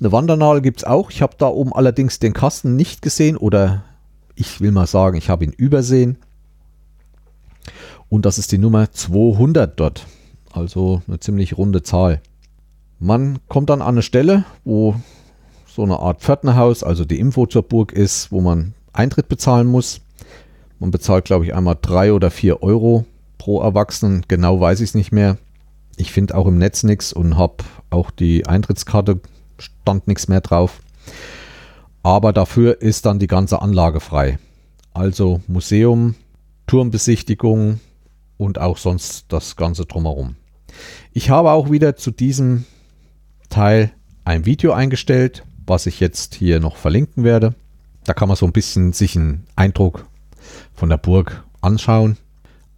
Eine 0.00 0.12
Wandernadel 0.12 0.60
gibt 0.60 0.80
es 0.80 0.84
auch. 0.84 1.10
Ich 1.10 1.22
habe 1.22 1.36
da 1.38 1.46
oben 1.46 1.72
allerdings 1.72 2.18
den 2.18 2.34
Kasten 2.34 2.76
nicht 2.76 3.00
gesehen 3.00 3.38
oder 3.38 3.84
ich 4.34 4.60
will 4.60 4.70
mal 4.70 4.86
sagen, 4.86 5.16
ich 5.16 5.30
habe 5.30 5.46
ihn 5.46 5.52
übersehen. 5.52 6.18
Und 8.10 8.26
das 8.26 8.36
ist 8.36 8.52
die 8.52 8.58
Nummer 8.58 8.92
200 8.92 9.80
dort. 9.80 10.06
Also 10.52 11.00
eine 11.08 11.20
ziemlich 11.20 11.56
runde 11.56 11.82
Zahl. 11.82 12.20
Man 12.98 13.38
kommt 13.48 13.70
dann 13.70 13.80
an 13.80 13.94
eine 13.94 14.02
Stelle, 14.02 14.44
wo 14.62 14.94
so 15.66 15.82
eine 15.84 16.00
Art 16.00 16.20
Pförtnerhaus, 16.20 16.82
also 16.82 17.06
die 17.06 17.18
Info 17.18 17.46
zur 17.46 17.62
Burg 17.62 17.92
ist, 17.92 18.30
wo 18.30 18.42
man 18.42 18.74
Eintritt 18.92 19.28
bezahlen 19.28 19.66
muss. 19.66 20.01
Man 20.82 20.90
bezahlt, 20.90 21.26
glaube 21.26 21.44
ich, 21.44 21.54
einmal 21.54 21.78
drei 21.80 22.12
oder 22.12 22.32
vier 22.32 22.60
Euro 22.64 23.06
pro 23.38 23.62
Erwachsenen. 23.62 24.24
Genau 24.26 24.58
weiß 24.58 24.80
ich 24.80 24.88
es 24.88 24.94
nicht 24.96 25.12
mehr. 25.12 25.38
Ich 25.96 26.10
finde 26.10 26.34
auch 26.34 26.48
im 26.48 26.58
Netz 26.58 26.82
nichts 26.82 27.12
und 27.12 27.36
habe 27.36 27.58
auch 27.90 28.10
die 28.10 28.48
Eintrittskarte, 28.48 29.20
stand 29.58 30.08
nichts 30.08 30.26
mehr 30.26 30.40
drauf. 30.40 30.80
Aber 32.02 32.32
dafür 32.32 32.82
ist 32.82 33.06
dann 33.06 33.20
die 33.20 33.28
ganze 33.28 33.62
Anlage 33.62 34.00
frei. 34.00 34.40
Also 34.92 35.40
Museum, 35.46 36.16
Turmbesichtigung 36.66 37.78
und 38.36 38.58
auch 38.60 38.76
sonst 38.76 39.26
das 39.28 39.54
Ganze 39.54 39.84
drumherum. 39.86 40.34
Ich 41.12 41.30
habe 41.30 41.52
auch 41.52 41.70
wieder 41.70 41.94
zu 41.94 42.10
diesem 42.10 42.64
Teil 43.50 43.92
ein 44.24 44.46
Video 44.46 44.72
eingestellt, 44.72 45.44
was 45.64 45.86
ich 45.86 46.00
jetzt 46.00 46.34
hier 46.34 46.58
noch 46.58 46.74
verlinken 46.74 47.22
werde. 47.22 47.54
Da 48.02 48.14
kann 48.14 48.26
man 48.26 48.36
so 48.36 48.46
ein 48.46 48.52
bisschen 48.52 48.92
sich 48.92 49.14
einen 49.14 49.46
Eindruck 49.54 50.06
von 50.74 50.88
der 50.88 50.98
Burg 50.98 51.44
anschauen. 51.60 52.16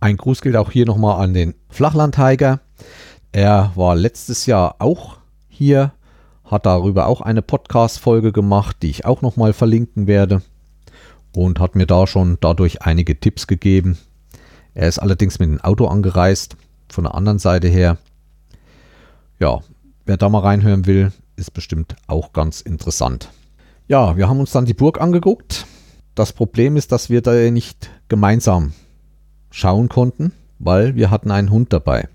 Ein 0.01 0.17
Gruß 0.17 0.43
gilt 0.43 0.57
auch 0.57 0.71
hier 0.71 0.87
nochmal 0.87 1.23
an 1.23 1.35
den 1.35 1.55
Flachlandtiger. 1.71 2.61
Er 3.33 3.73
war 3.75 3.97
letztes 3.97 4.47
Jahr 4.47 4.77
auch 4.79 5.19
hier, 5.49 5.93
hat 6.45 6.67
darüber 6.67 7.07
auch 7.07 7.21
eine 7.21 7.43
Podcast-Folge 7.43 8.33
gemacht, 8.33 8.77
die 8.83 8.91
ich 8.91 9.07
auch 9.07 9.23
nochmal 9.23 9.53
verlinken 9.53 10.07
werde 10.07 10.43
und 11.35 11.59
hat 11.59 11.75
mir 11.75 11.87
da 11.87 12.07
schon 12.07 12.39
dadurch 12.41 12.83
einige 12.83 13.19
Tipps 13.19 13.47
gegeben. 13.47 13.99
Er 14.75 14.89
ist 14.89 14.99
allerdings 14.99 15.39
mit 15.39 15.49
dem 15.49 15.61
Auto 15.61 15.87
angereist, 15.87 16.57
von 16.91 17.05
der 17.05 17.15
anderen 17.15 17.39
Seite 17.39 17.69
her. 17.69 17.99
Ja, 19.41 19.61
wer 20.05 20.17
da 20.17 20.29
mal 20.29 20.41
reinhören 20.41 20.87
will, 20.87 21.13
ist 21.37 21.53
bestimmt 21.53 21.97
auch 22.07 22.33
ganz 22.33 22.61
interessant. 22.61 23.31
Ja, 23.89 24.17
wir 24.17 24.29
haben 24.29 24.41
uns 24.41 24.53
dann 24.53 24.65
die 24.65 24.75
Burg 24.75 25.01
angeguckt. 25.01 25.67
Das 26.15 26.33
Problem 26.33 26.77
ist, 26.77 26.93
dass 26.93 27.11
wir 27.11 27.23
da 27.23 27.33
nicht 27.51 27.91
gemeinsam 28.09 28.73
schauen 29.51 29.89
konnten, 29.89 30.33
weil 30.59 30.95
wir 30.95 31.11
hatten 31.11 31.31
einen 31.31 31.51
Hund 31.51 31.73
dabei. 31.73 32.09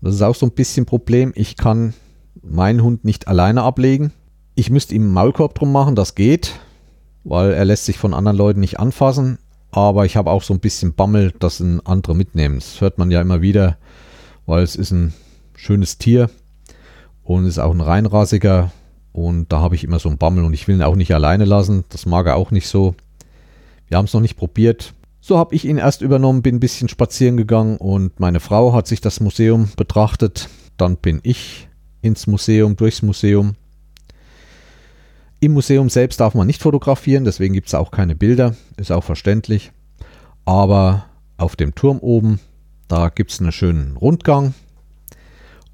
Das 0.00 0.14
ist 0.14 0.22
auch 0.22 0.34
so 0.34 0.46
ein 0.46 0.52
bisschen 0.52 0.86
Problem. 0.86 1.32
Ich 1.34 1.56
kann 1.56 1.94
meinen 2.42 2.82
Hund 2.82 3.04
nicht 3.04 3.28
alleine 3.28 3.62
ablegen. 3.62 4.12
Ich 4.54 4.70
müsste 4.70 4.94
ihm 4.94 5.02
einen 5.02 5.12
Maulkorb 5.12 5.54
drum 5.54 5.72
machen, 5.72 5.94
das 5.94 6.14
geht, 6.14 6.52
weil 7.24 7.52
er 7.52 7.64
lässt 7.64 7.86
sich 7.86 7.98
von 7.98 8.14
anderen 8.14 8.36
Leuten 8.36 8.60
nicht 8.60 8.78
anfassen. 8.78 9.38
Aber 9.70 10.06
ich 10.06 10.16
habe 10.16 10.30
auch 10.30 10.42
so 10.42 10.54
ein 10.54 10.60
bisschen 10.60 10.94
Bammel, 10.94 11.32
dass 11.32 11.60
ein 11.60 11.84
andere 11.84 12.14
mitnehmen. 12.14 12.56
Das 12.56 12.80
hört 12.80 12.98
man 12.98 13.10
ja 13.10 13.20
immer 13.20 13.42
wieder, 13.42 13.76
weil 14.46 14.62
es 14.62 14.76
ist 14.76 14.92
ein 14.92 15.12
schönes 15.56 15.98
Tier 15.98 16.30
und 17.24 17.46
ist 17.46 17.58
auch 17.58 17.72
ein 17.72 17.80
reinrasiger. 17.80 18.70
Und 19.12 19.52
da 19.52 19.60
habe 19.60 19.74
ich 19.74 19.84
immer 19.84 19.98
so 19.98 20.08
einen 20.08 20.18
Bammel 20.18 20.44
und 20.44 20.54
ich 20.54 20.68
will 20.68 20.76
ihn 20.76 20.82
auch 20.82 20.96
nicht 20.96 21.14
alleine 21.14 21.44
lassen. 21.44 21.84
Das 21.88 22.06
mag 22.06 22.26
er 22.26 22.36
auch 22.36 22.50
nicht 22.50 22.68
so. 22.68 22.94
Wir 23.88 23.98
haben 23.98 24.06
es 24.06 24.14
noch 24.14 24.20
nicht 24.20 24.36
probiert. 24.36 24.94
So 25.20 25.38
habe 25.38 25.54
ich 25.54 25.64
ihn 25.64 25.78
erst 25.78 26.02
übernommen, 26.02 26.42
bin 26.42 26.56
ein 26.56 26.60
bisschen 26.60 26.88
spazieren 26.88 27.36
gegangen 27.36 27.78
und 27.78 28.20
meine 28.20 28.40
Frau 28.40 28.72
hat 28.72 28.86
sich 28.86 29.00
das 29.00 29.20
Museum 29.20 29.70
betrachtet. 29.76 30.48
Dann 30.76 30.96
bin 30.96 31.20
ich 31.22 31.68
ins 32.02 32.26
Museum, 32.26 32.76
durchs 32.76 33.02
Museum. 33.02 33.54
Im 35.40 35.52
Museum 35.52 35.88
selbst 35.88 36.20
darf 36.20 36.34
man 36.34 36.46
nicht 36.46 36.62
fotografieren, 36.62 37.24
deswegen 37.24 37.54
gibt 37.54 37.68
es 37.68 37.74
auch 37.74 37.90
keine 37.90 38.14
Bilder, 38.14 38.54
ist 38.76 38.92
auch 38.92 39.04
verständlich. 39.04 39.72
Aber 40.44 41.06
auf 41.36 41.56
dem 41.56 41.74
Turm 41.74 41.98
oben, 42.00 42.40
da 42.88 43.08
gibt 43.08 43.32
es 43.32 43.40
einen 43.40 43.52
schönen 43.52 43.96
Rundgang 43.96 44.54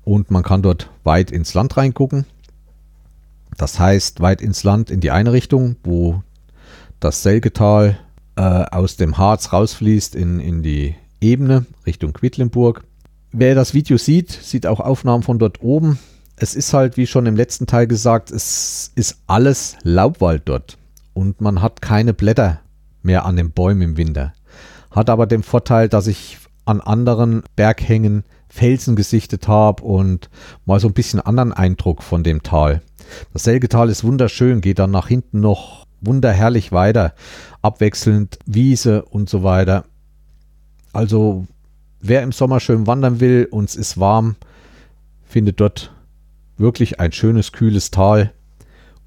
und 0.04 0.30
man 0.30 0.42
kann 0.42 0.62
dort 0.62 0.90
weit 1.04 1.30
ins 1.30 1.54
Land 1.54 1.76
reingucken. 1.76 2.24
Das 3.56 3.78
heißt, 3.78 4.20
weit 4.20 4.40
ins 4.40 4.64
Land 4.64 4.90
in 4.90 5.00
die 5.00 5.10
eine 5.10 5.32
Richtung, 5.32 5.76
wo 5.82 6.22
das 7.00 7.22
Selgetal 7.22 7.98
äh, 8.36 8.42
aus 8.42 8.96
dem 8.96 9.18
Harz 9.18 9.52
rausfließt 9.52 10.14
in, 10.14 10.38
in 10.38 10.62
die 10.62 10.94
Ebene 11.20 11.66
Richtung 11.86 12.12
Quedlinburg. 12.12 12.84
Wer 13.32 13.54
das 13.54 13.74
Video 13.74 13.96
sieht, 13.96 14.30
sieht 14.30 14.66
auch 14.66 14.80
Aufnahmen 14.80 15.22
von 15.22 15.38
dort 15.38 15.62
oben. 15.62 15.98
Es 16.36 16.54
ist 16.54 16.72
halt, 16.72 16.96
wie 16.96 17.06
schon 17.06 17.26
im 17.26 17.36
letzten 17.36 17.66
Teil 17.66 17.86
gesagt, 17.86 18.30
es 18.30 18.92
ist 18.94 19.18
alles 19.26 19.76
Laubwald 19.82 20.42
dort. 20.44 20.78
Und 21.12 21.40
man 21.40 21.60
hat 21.60 21.82
keine 21.82 22.14
Blätter 22.14 22.60
mehr 23.02 23.24
an 23.24 23.36
den 23.36 23.50
Bäumen 23.50 23.82
im 23.82 23.96
Winter. 23.96 24.32
Hat 24.90 25.10
aber 25.10 25.26
den 25.26 25.42
Vorteil, 25.42 25.88
dass 25.88 26.06
ich 26.06 26.38
an 26.64 26.80
anderen 26.80 27.42
Berghängen 27.56 28.24
Felsen 28.48 28.96
gesichtet 28.96 29.48
habe 29.48 29.82
und 29.82 30.28
mal 30.64 30.80
so 30.80 30.88
ein 30.88 30.94
bisschen 30.94 31.20
anderen 31.20 31.52
Eindruck 31.52 32.02
von 32.02 32.24
dem 32.24 32.42
Tal. 32.42 32.82
Das 33.32 33.44
Selgetal 33.44 33.88
ist 33.88 34.04
wunderschön, 34.04 34.60
geht 34.60 34.78
dann 34.78 34.90
nach 34.90 35.08
hinten 35.08 35.40
noch 35.40 35.86
wunderherrlich 36.00 36.72
weiter 36.72 37.14
abwechselnd 37.62 38.38
Wiese 38.46 39.02
und 39.04 39.28
so 39.28 39.42
weiter. 39.42 39.84
Also 40.92 41.46
wer 42.00 42.22
im 42.22 42.32
Sommer 42.32 42.60
schön 42.60 42.86
wandern 42.86 43.20
will 43.20 43.48
und 43.50 43.68
es 43.68 43.76
ist 43.76 44.00
warm, 44.00 44.36
findet 45.24 45.60
dort 45.60 45.92
wirklich 46.56 47.00
ein 47.00 47.12
schönes, 47.12 47.52
kühles 47.52 47.90
Tal 47.90 48.32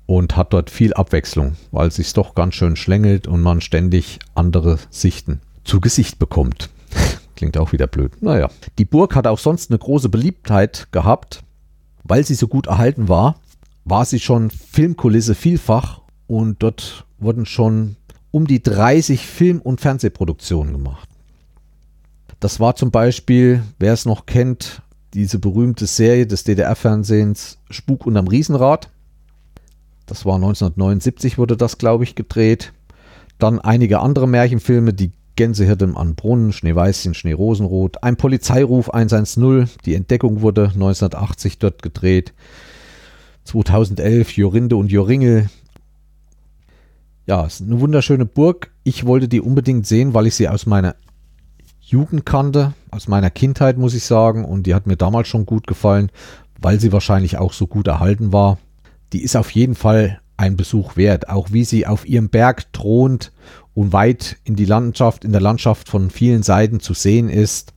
und 0.05 0.35
hat 0.35 0.53
dort 0.53 0.69
viel 0.69 0.93
Abwechslung, 0.93 1.55
weil 1.71 1.87
es 1.87 1.95
sich 1.95 2.13
doch 2.13 2.35
ganz 2.35 2.55
schön 2.55 2.75
schlängelt 2.75 3.27
und 3.27 3.41
man 3.41 3.61
ständig 3.61 4.19
andere 4.35 4.77
Sichten 4.89 5.41
zu 5.63 5.79
Gesicht 5.79 6.19
bekommt. 6.19 6.69
Klingt 7.35 7.57
auch 7.57 7.71
wieder 7.71 7.87
blöd. 7.87 8.21
Naja. 8.21 8.49
Die 8.77 8.85
Burg 8.85 9.15
hat 9.15 9.27
auch 9.27 9.39
sonst 9.39 9.71
eine 9.71 9.79
große 9.79 10.09
Beliebtheit 10.09 10.87
gehabt. 10.91 11.43
Weil 12.05 12.25
sie 12.25 12.35
so 12.35 12.49
gut 12.49 12.67
erhalten 12.67 13.07
war, 13.07 13.39
war 13.85 14.03
sie 14.03 14.19
schon 14.19 14.49
Filmkulisse 14.49 15.35
vielfach 15.35 16.02
und 16.33 16.63
dort 16.63 17.05
wurden 17.19 17.45
schon 17.45 17.95
um 18.31 18.47
die 18.47 18.63
30 18.63 19.27
Film- 19.27 19.61
und 19.61 19.81
Fernsehproduktionen 19.81 20.73
gemacht. 20.73 21.07
Das 22.39 22.59
war 22.59 22.75
zum 22.75 22.89
Beispiel, 22.89 23.61
wer 23.77 23.93
es 23.93 24.05
noch 24.05 24.25
kennt, 24.25 24.81
diese 25.13 25.37
berühmte 25.37 25.85
Serie 25.85 26.25
des 26.25 26.43
DDR-Fernsehens 26.43 27.59
Spuk 27.69 28.07
unterm 28.07 28.27
Riesenrad. 28.27 28.89
Das 30.07 30.25
war 30.25 30.35
1979, 30.35 31.37
wurde 31.37 31.55
das, 31.55 31.77
glaube 31.77 32.03
ich, 32.03 32.15
gedreht. 32.15 32.73
Dann 33.37 33.59
einige 33.59 33.99
andere 33.99 34.27
Märchenfilme, 34.27 34.93
die 34.93 35.11
Gänsehirte 35.35 35.91
am 35.93 36.15
Brunnen, 36.15 36.51
Schneeweißchen, 36.51 37.13
Schneerosenrot, 37.13 38.01
ein 38.01 38.17
Polizeiruf 38.17 38.89
110, 38.89 39.69
die 39.85 39.93
Entdeckung 39.93 40.41
wurde 40.41 40.63
1980 40.63 41.59
dort 41.59 41.83
gedreht, 41.83 42.33
2011 43.45 44.35
Jorinde 44.35 44.75
und 44.77 44.91
Joringel. 44.91 45.49
Ja, 47.25 47.45
es 47.45 47.61
ist 47.61 47.67
eine 47.67 47.79
wunderschöne 47.79 48.25
Burg. 48.25 48.71
Ich 48.83 49.05
wollte 49.05 49.27
die 49.27 49.41
unbedingt 49.41 49.87
sehen, 49.87 50.13
weil 50.13 50.27
ich 50.27 50.35
sie 50.35 50.49
aus 50.49 50.65
meiner 50.65 50.95
Jugend 51.79 52.25
kannte, 52.25 52.73
aus 52.91 53.07
meiner 53.07 53.29
Kindheit 53.29 53.77
muss 53.77 53.93
ich 53.93 54.03
sagen, 54.03 54.45
und 54.45 54.63
die 54.67 54.73
hat 54.73 54.87
mir 54.87 54.97
damals 54.97 55.27
schon 55.27 55.45
gut 55.45 55.67
gefallen, 55.67 56.11
weil 56.59 56.79
sie 56.79 56.91
wahrscheinlich 56.91 57.37
auch 57.37 57.53
so 57.53 57.67
gut 57.67 57.87
erhalten 57.87 58.33
war. 58.33 58.57
Die 59.13 59.21
ist 59.21 59.35
auf 59.35 59.51
jeden 59.51 59.75
Fall 59.75 60.19
ein 60.37 60.57
Besuch 60.57 60.95
wert, 60.95 61.29
auch 61.29 61.51
wie 61.51 61.63
sie 61.63 61.85
auf 61.85 62.07
ihrem 62.07 62.29
Berg 62.29 62.71
thront 62.73 63.31
und 63.73 63.93
weit 63.93 64.37
in 64.43 64.55
die 64.55 64.65
Landschaft, 64.65 65.23
in 65.23 65.31
der 65.31 65.41
Landschaft 65.41 65.87
von 65.89 66.09
vielen 66.09 66.43
Seiten 66.43 66.79
zu 66.79 66.93
sehen 66.93 67.29
ist. 67.29 67.73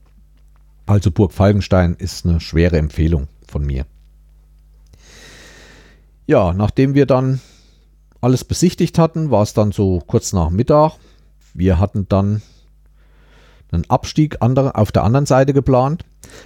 Also 0.85 1.11
Burg 1.11 1.33
Falkenstein 1.33 1.95
ist 1.97 2.25
eine 2.25 2.39
schwere 2.39 2.77
Empfehlung 2.77 3.27
von 3.47 3.65
mir. 3.65 3.85
Ja, 6.25 6.53
nachdem 6.53 6.93
wir 6.93 7.05
dann 7.05 7.39
alles 8.21 8.43
besichtigt 8.43 8.97
hatten, 8.99 9.31
war 9.31 9.43
es 9.43 9.53
dann 9.53 9.71
so 9.71 10.01
kurz 10.05 10.33
nach 10.33 10.49
Mittag. 10.49 10.93
Wir 11.53 11.79
hatten 11.79 12.07
dann 12.09 12.41
einen 13.71 13.89
Abstieg 13.89 14.41
auf 14.41 14.91
der 14.91 15.03
anderen 15.03 15.25
Seite 15.25 15.53
geplant. 15.53 16.05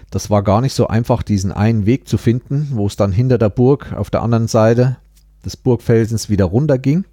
Das 0.09 0.29
war 0.29 0.43
gar 0.43 0.61
nicht 0.61 0.73
so 0.73 0.87
einfach, 0.87 1.23
diesen 1.23 1.51
einen 1.51 1.85
Weg 1.85 2.07
zu 2.07 2.17
finden, 2.17 2.69
wo 2.73 2.87
es 2.87 2.95
dann 2.95 3.11
hinter 3.11 3.37
der 3.37 3.49
Burg 3.49 3.93
auf 3.93 4.09
der 4.09 4.21
anderen 4.21 4.47
Seite 4.47 4.97
des 5.45 5.57
Burgfelsens 5.57 6.29
wieder 6.29 6.45
runter 6.45 6.77
ging. 6.77 7.05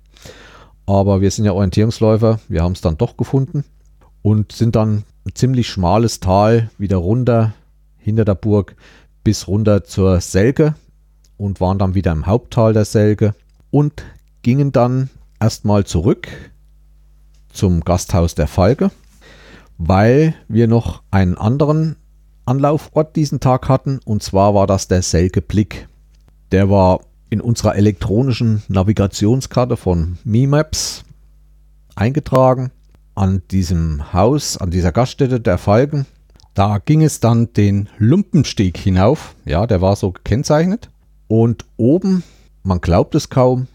Aber 0.87 1.21
wir 1.21 1.31
sind 1.31 1.45
ja 1.45 1.53
Orientierungsläufer, 1.53 2.41
wir 2.49 2.63
haben 2.63 2.73
es 2.73 2.81
dann 2.81 2.97
doch 2.97 3.17
gefunden 3.17 3.65
und 4.23 4.53
sind 4.53 4.77
dann 4.77 5.05
ein 5.27 5.35
ziemlich 5.35 5.69
schmales 5.69 6.21
Tal 6.21 6.71
wieder 6.79 6.97
runter 6.97 7.53
hinter 7.99 8.25
der 8.25 8.35
Burg 8.35 8.75
bis 9.23 9.49
runter 9.49 9.85
zur 9.85 10.21
Selke 10.21 10.75
und 11.37 11.61
waren 11.61 11.79
dann 11.79 11.95
wieder 11.95 12.13
im 12.13 12.27
Haupttal 12.27 12.73
der 12.73 12.87
Selke 12.87 13.35
und 13.71 14.03
gingen 14.43 14.73
dann 14.73 15.11
erstmal 15.41 15.85
zurück 15.85 16.29
zum 17.53 17.81
Gasthaus 17.81 18.35
der 18.35 18.47
Falke, 18.47 18.91
weil 19.79 20.35
wir 20.49 20.69
noch 20.69 21.03
einen 21.11 21.37
anderen 21.37 21.97
Anlaufort 22.45 23.15
diesen 23.17 23.41
Tag 23.41 23.69
hatten 23.69 24.01
und 24.05 24.23
zwar 24.23 24.55
war 24.55 24.67
das 24.67 24.89
der 24.89 25.03
Selke 25.03 25.43
Blick. 25.43 25.89
Der 26.51 26.71
war 26.71 27.01
in 27.31 27.41
unserer 27.41 27.77
elektronischen 27.77 28.63
Navigationskarte 28.69 29.77
von 29.77 30.19
MiMaps 30.25 31.05
eingetragen 31.95 32.71
an 33.15 33.43
diesem 33.51 34.13
Haus, 34.13 34.57
an 34.57 34.71
dieser 34.71 34.93
Gaststätte 34.93 35.41
der 35.41 35.59
Falken. 35.59 36.07
Da 36.55 36.79
ging 36.79 37.03
es 37.03 37.21
dann 37.21 37.53
den 37.53 37.89
Lumpensteg 37.99 38.79
hinauf. 38.79 39.35
Ja, 39.45 39.67
der 39.67 39.81
war 39.81 39.97
so 39.97 40.13
gekennzeichnet. 40.13 40.91
Und 41.27 41.67
oben, 41.77 42.23
man 42.63 42.81
glaubt 42.81 43.15
es 43.15 43.29
kaum, 43.29 43.67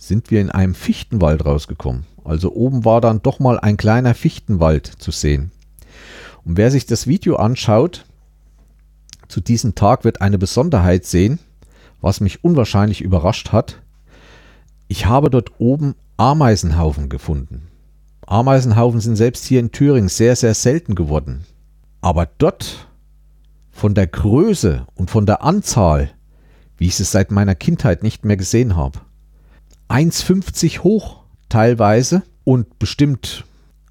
sind 0.00 0.30
wir 0.30 0.40
in 0.40 0.50
einem 0.50 0.74
Fichtenwald 0.74 1.44
rausgekommen. 1.44 2.06
Also 2.24 2.52
oben 2.52 2.84
war 2.84 3.00
dann 3.00 3.22
doch 3.22 3.38
mal 3.38 3.60
ein 3.60 3.76
kleiner 3.76 4.14
Fichtenwald 4.14 4.86
zu 4.86 5.10
sehen. 5.10 5.52
Und 6.44 6.56
wer 6.56 6.70
sich 6.70 6.86
das 6.86 7.06
Video 7.06 7.36
anschaut, 7.36 8.04
zu 9.28 9.40
diesem 9.40 9.74
Tag 9.74 10.04
wird 10.04 10.20
eine 10.20 10.38
Besonderheit 10.38 11.04
sehen 11.04 11.38
was 12.00 12.20
mich 12.20 12.44
unwahrscheinlich 12.44 13.00
überrascht 13.00 13.52
hat. 13.52 13.80
Ich 14.88 15.06
habe 15.06 15.30
dort 15.30 15.52
oben 15.58 15.94
Ameisenhaufen 16.16 17.08
gefunden. 17.08 17.68
Ameisenhaufen 18.26 19.00
sind 19.00 19.16
selbst 19.16 19.44
hier 19.44 19.60
in 19.60 19.72
Thüringen 19.72 20.08
sehr, 20.08 20.36
sehr 20.36 20.54
selten 20.54 20.94
geworden. 20.94 21.44
Aber 22.00 22.26
dort, 22.38 22.88
von 23.70 23.94
der 23.94 24.06
Größe 24.06 24.86
und 24.94 25.10
von 25.10 25.26
der 25.26 25.42
Anzahl, 25.42 26.10
wie 26.76 26.86
ich 26.86 26.98
es 26.98 27.10
seit 27.10 27.30
meiner 27.30 27.54
Kindheit 27.54 28.02
nicht 28.02 28.24
mehr 28.24 28.36
gesehen 28.36 28.76
habe. 28.76 29.00
1,50 29.90 30.80
hoch 30.84 31.24
teilweise 31.48 32.22
und 32.44 32.78
bestimmt 32.78 33.44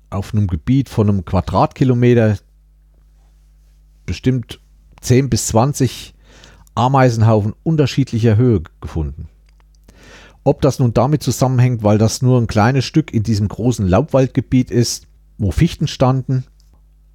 auf 0.10 0.34
einem 0.34 0.48
Gebiet 0.48 0.88
von 0.88 1.10
einem 1.10 1.26
Quadratkilometer 1.26 2.38
bestimmt 4.06 4.62
10 5.02 5.30
bis 5.30 5.48
20 5.48 6.16
Ameisenhaufen 6.74 7.54
unterschiedlicher 7.64 8.38
Höhe 8.38 8.64
gefunden. 8.80 9.28
Ob 10.46 10.62
das 10.62 10.80
nun 10.80 10.94
damit 10.94 11.22
zusammenhängt, 11.22 11.84
weil 11.84 11.98
das 11.98 12.22
nur 12.22 12.40
ein 12.40 12.48
kleines 12.48 12.86
Stück 12.86 13.14
in 13.14 13.24
diesem 13.24 13.50
großen 13.50 13.86
Laubwaldgebiet 13.86 14.72
ist, 14.72 15.06
wo 15.38 15.52
Fichten 15.52 15.88
standen, 15.88 16.46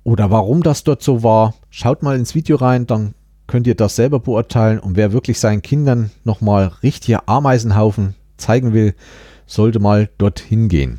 oder 0.02 0.30
warum 0.30 0.62
das 0.62 0.84
dort 0.84 1.02
so 1.02 1.22
war, 1.22 1.54
schaut 1.70 2.02
mal 2.02 2.16
ins 2.16 2.34
Video 2.34 2.56
rein, 2.56 2.86
dann 2.86 3.14
könnt 3.46 3.66
ihr 3.66 3.74
das 3.74 3.96
selber 3.96 4.20
beurteilen. 4.20 4.78
Und 4.78 4.96
wer 4.96 5.14
wirklich 5.14 5.40
seinen 5.40 5.62
Kindern 5.62 6.10
nochmal 6.24 6.66
richtige 6.82 7.26
Ameisenhaufen 7.26 8.14
zeigen 8.36 8.72
will, 8.72 8.94
sollte 9.46 9.78
mal 9.78 10.08
dorthin 10.18 10.68
gehen. 10.68 10.98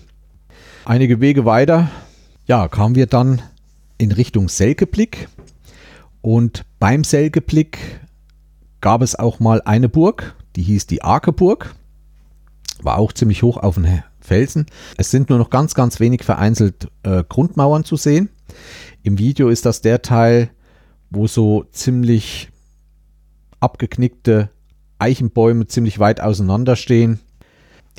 Einige 0.86 1.20
Wege 1.20 1.46
weiter, 1.46 1.90
ja, 2.46 2.68
kamen 2.68 2.96
wir 2.96 3.08
dann 3.08 3.42
in 3.98 4.12
Richtung 4.12 4.50
Selkeblick. 4.50 5.28
Und 6.22 6.66
beim 6.80 7.04
Selkeblick 7.04 8.00
gab 8.82 9.02
es 9.02 9.16
auch 9.16 9.40
mal 9.40 9.62
eine 9.64 9.90
Burg, 9.90 10.36
die 10.56 10.64
hieß 10.64 10.88
die 10.88 11.02
Arkeburg. 11.02 11.76
War 12.82 12.98
auch 12.98 13.14
ziemlich 13.14 13.42
hoch 13.42 13.58
auf 13.58 13.76
den 13.76 14.04
Felsen. 14.20 14.66
Es 14.98 15.12
sind 15.12 15.30
nur 15.30 15.40
noch 15.40 15.50
ganz, 15.50 15.74
ganz 15.74 16.00
wenig 16.00 16.24
vereinzelt 16.24 16.88
äh, 17.04 17.24
Grundmauern 17.28 17.84
zu 17.84 17.96
sehen. 17.96 18.30
Im 19.04 19.18
Video 19.18 19.50
ist 19.50 19.66
das 19.66 19.82
der 19.82 20.02
Teil, 20.02 20.50
wo 21.10 21.28
so 21.28 21.66
ziemlich 21.72 22.50
abgeknickte 23.60 24.50
Eichenbäume 25.06 25.68
ziemlich 25.68 26.00
weit 26.00 26.20
auseinander 26.20 26.76
stehen. 26.76 27.20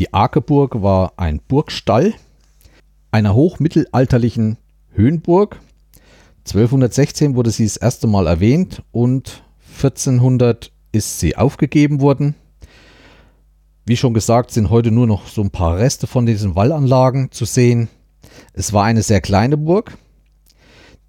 Die 0.01 0.12
Arkeburg 0.12 0.83
war 0.83 1.12
ein 1.19 1.40
Burgstall 1.47 2.14
einer 3.12 3.33
hochmittelalterlichen 3.33 4.59
Höhenburg. 4.92 5.61
1216 6.47 7.37
wurde 7.37 7.53
sie 7.53 7.62
das 7.62 7.77
erste 7.77 8.09
Mal 8.09 8.27
erwähnt 8.27 8.83
und 8.90 9.45
1400 9.77 10.73
ist 10.90 11.21
sie 11.21 11.37
aufgegeben 11.37 12.01
worden. 12.01 12.35
Wie 13.85 13.97
schon 13.97 14.12
gesagt, 14.12 14.51
sind 14.51 14.71
heute 14.71 14.90
nur 14.90 15.07
noch 15.07 15.29
so 15.29 15.42
ein 15.42 15.51
paar 15.51 15.79
Reste 15.79 16.09
von 16.09 16.27
diesen 16.27 16.57
Wallanlagen 16.57 17.31
zu 17.31 17.45
sehen. 17.45 17.88
Es 18.53 18.73
war 18.73 18.83
eine 18.83 19.03
sehr 19.03 19.21
kleine 19.21 19.57
Burg. 19.57 19.97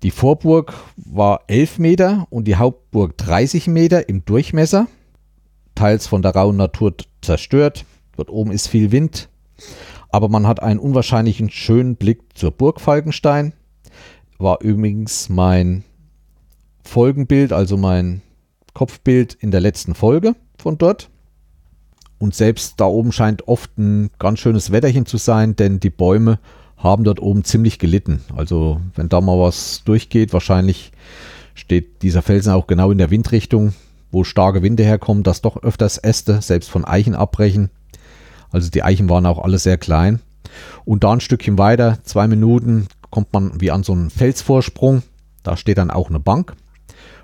Die 0.04 0.12
Vorburg 0.12 0.76
war 0.96 1.42
11 1.48 1.80
Meter 1.80 2.28
und 2.30 2.46
die 2.48 2.56
Hauptburg 2.56 3.18
30 3.18 3.66
Meter 3.66 4.08
im 4.08 4.24
Durchmesser. 4.26 4.88
Teils 5.78 6.08
von 6.08 6.22
der 6.22 6.36
rauen 6.36 6.58
Natur 6.58 6.96
zerstört. 7.22 7.86
Dort 8.16 8.30
oben 8.30 8.52
ist 8.52 8.68
viel 8.68 8.92
Wind. 8.92 9.30
Aber 10.10 10.28
man 10.28 10.48
hat 10.48 10.62
einen 10.62 10.80
unwahrscheinlichen 10.80 11.50
schönen 11.50 11.96
Blick 11.96 12.22
zur 12.34 12.52
Burg 12.52 12.82
Falkenstein. 12.82 13.54
War 14.40 14.62
übrigens 14.62 15.30
mein 15.30 15.84
Folgenbild, 16.84 17.54
also 17.54 17.78
mein 17.78 18.22
Kopfbild 18.74 19.36
in 19.36 19.52
der 19.52 19.62
letzten 19.62 19.94
Folge 19.94 20.36
von 20.58 20.78
dort. 20.78 21.10
Und 22.20 22.34
selbst 22.34 22.76
da 22.78 22.86
oben 22.86 23.12
scheint 23.12 23.48
oft 23.48 23.78
ein 23.78 24.10
ganz 24.18 24.40
schönes 24.40 24.72
Wetterchen 24.72 25.06
zu 25.06 25.18
sein, 25.18 25.56
denn 25.56 25.80
die 25.80 25.92
Bäume 25.92 26.40
haben 26.78 27.04
dort 27.04 27.20
oben 27.20 27.44
ziemlich 27.44 27.78
gelitten. 27.78 28.22
Also 28.36 28.82
wenn 28.96 29.10
da 29.10 29.22
mal 29.22 29.40
was 29.40 29.84
durchgeht, 29.84 30.34
wahrscheinlich 30.34 30.92
steht 31.54 32.02
dieser 32.02 32.22
Felsen 32.22 32.54
auch 32.54 32.68
genau 32.68 32.92
in 32.92 32.98
der 32.98 33.12
Windrichtung, 33.12 33.74
wo 34.12 34.24
starke 34.24 34.62
Winde 34.62 34.84
herkommen, 34.84 35.24
dass 35.24 35.42
doch 35.42 35.62
öfters 35.64 35.98
Äste 35.98 36.42
selbst 36.42 36.70
von 36.70 36.86
Eichen 36.86 37.16
abbrechen. 37.16 37.70
Also 38.52 38.70
die 38.70 38.84
Eichen 38.84 39.10
waren 39.10 39.26
auch 39.26 39.40
alle 39.40 39.60
sehr 39.60 39.78
klein. 39.78 40.22
Und 40.86 41.04
da 41.04 41.14
ein 41.14 41.20
Stückchen 41.20 41.58
weiter, 41.58 42.00
zwei 42.04 42.28
Minuten, 42.28 42.88
kommt 43.10 43.34
man 43.34 43.60
wie 43.60 43.72
an 43.72 43.84
so 43.84 43.94
einen 43.94 44.10
Felsvorsprung. 44.10 45.04
Da 45.44 45.58
steht 45.58 45.78
dann 45.78 45.92
auch 45.92 46.10
eine 46.10 46.20
Bank. 46.20 46.56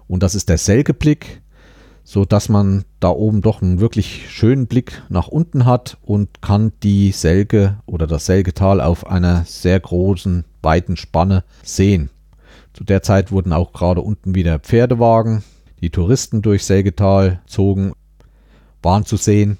Und 0.08 0.24
das 0.24 0.36
ist 0.36 0.50
der 0.50 0.58
Selkeblick 0.58 1.42
so 2.04 2.26
dass 2.26 2.50
man 2.50 2.84
da 3.00 3.10
oben 3.10 3.42
doch 3.42 3.62
einen 3.62 3.80
wirklich 3.80 4.30
schönen 4.30 4.68
Blick 4.68 5.02
nach 5.10 5.28
unten 5.28 5.66
hat 5.66 5.98
und 6.02 6.42
kann 6.42 6.74
die 6.84 7.12
Selge 7.12 7.78
oder 7.86 8.08
das 8.08 8.26
Selgetal 8.26 8.82
auf 8.82 9.08
einer 9.08 9.46
sehr 9.46 9.80
großen, 9.80 10.46
weiten 10.62 10.98
Spanne 10.98 11.44
sehen. 11.64 12.10
Zu 12.74 12.84
der 12.84 13.04
Zeit 13.04 13.32
wurden 13.32 13.54
auch 13.54 13.72
gerade 13.72 14.02
unten 14.02 14.36
wieder 14.36 14.60
Pferdewagen, 14.60 15.44
die 15.84 15.90
Touristen 15.90 16.42
durch 16.42 16.64
Selgetal 16.64 17.42
zogen, 17.46 17.92
waren 18.82 19.06
zu 19.06 19.18
sehen. 19.18 19.58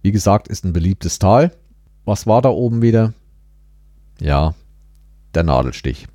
Wie 0.00 0.10
gesagt, 0.10 0.48
ist 0.48 0.64
ein 0.64 0.72
beliebtes 0.72 1.18
Tal. 1.18 1.52
Was 2.06 2.26
war 2.26 2.40
da 2.40 2.48
oben 2.48 2.80
wieder? 2.80 3.12
Ja, 4.18 4.54
der 5.34 5.42
Nadelstich. 5.42 6.08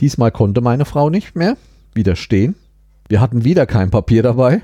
Diesmal 0.00 0.30
konnte 0.30 0.60
meine 0.60 0.84
Frau 0.84 1.08
nicht 1.08 1.34
mehr 1.34 1.56
widerstehen. 1.94 2.56
Wir 3.08 3.22
hatten 3.22 3.42
wieder 3.42 3.64
kein 3.64 3.90
Papier 3.90 4.22
dabei. 4.22 4.60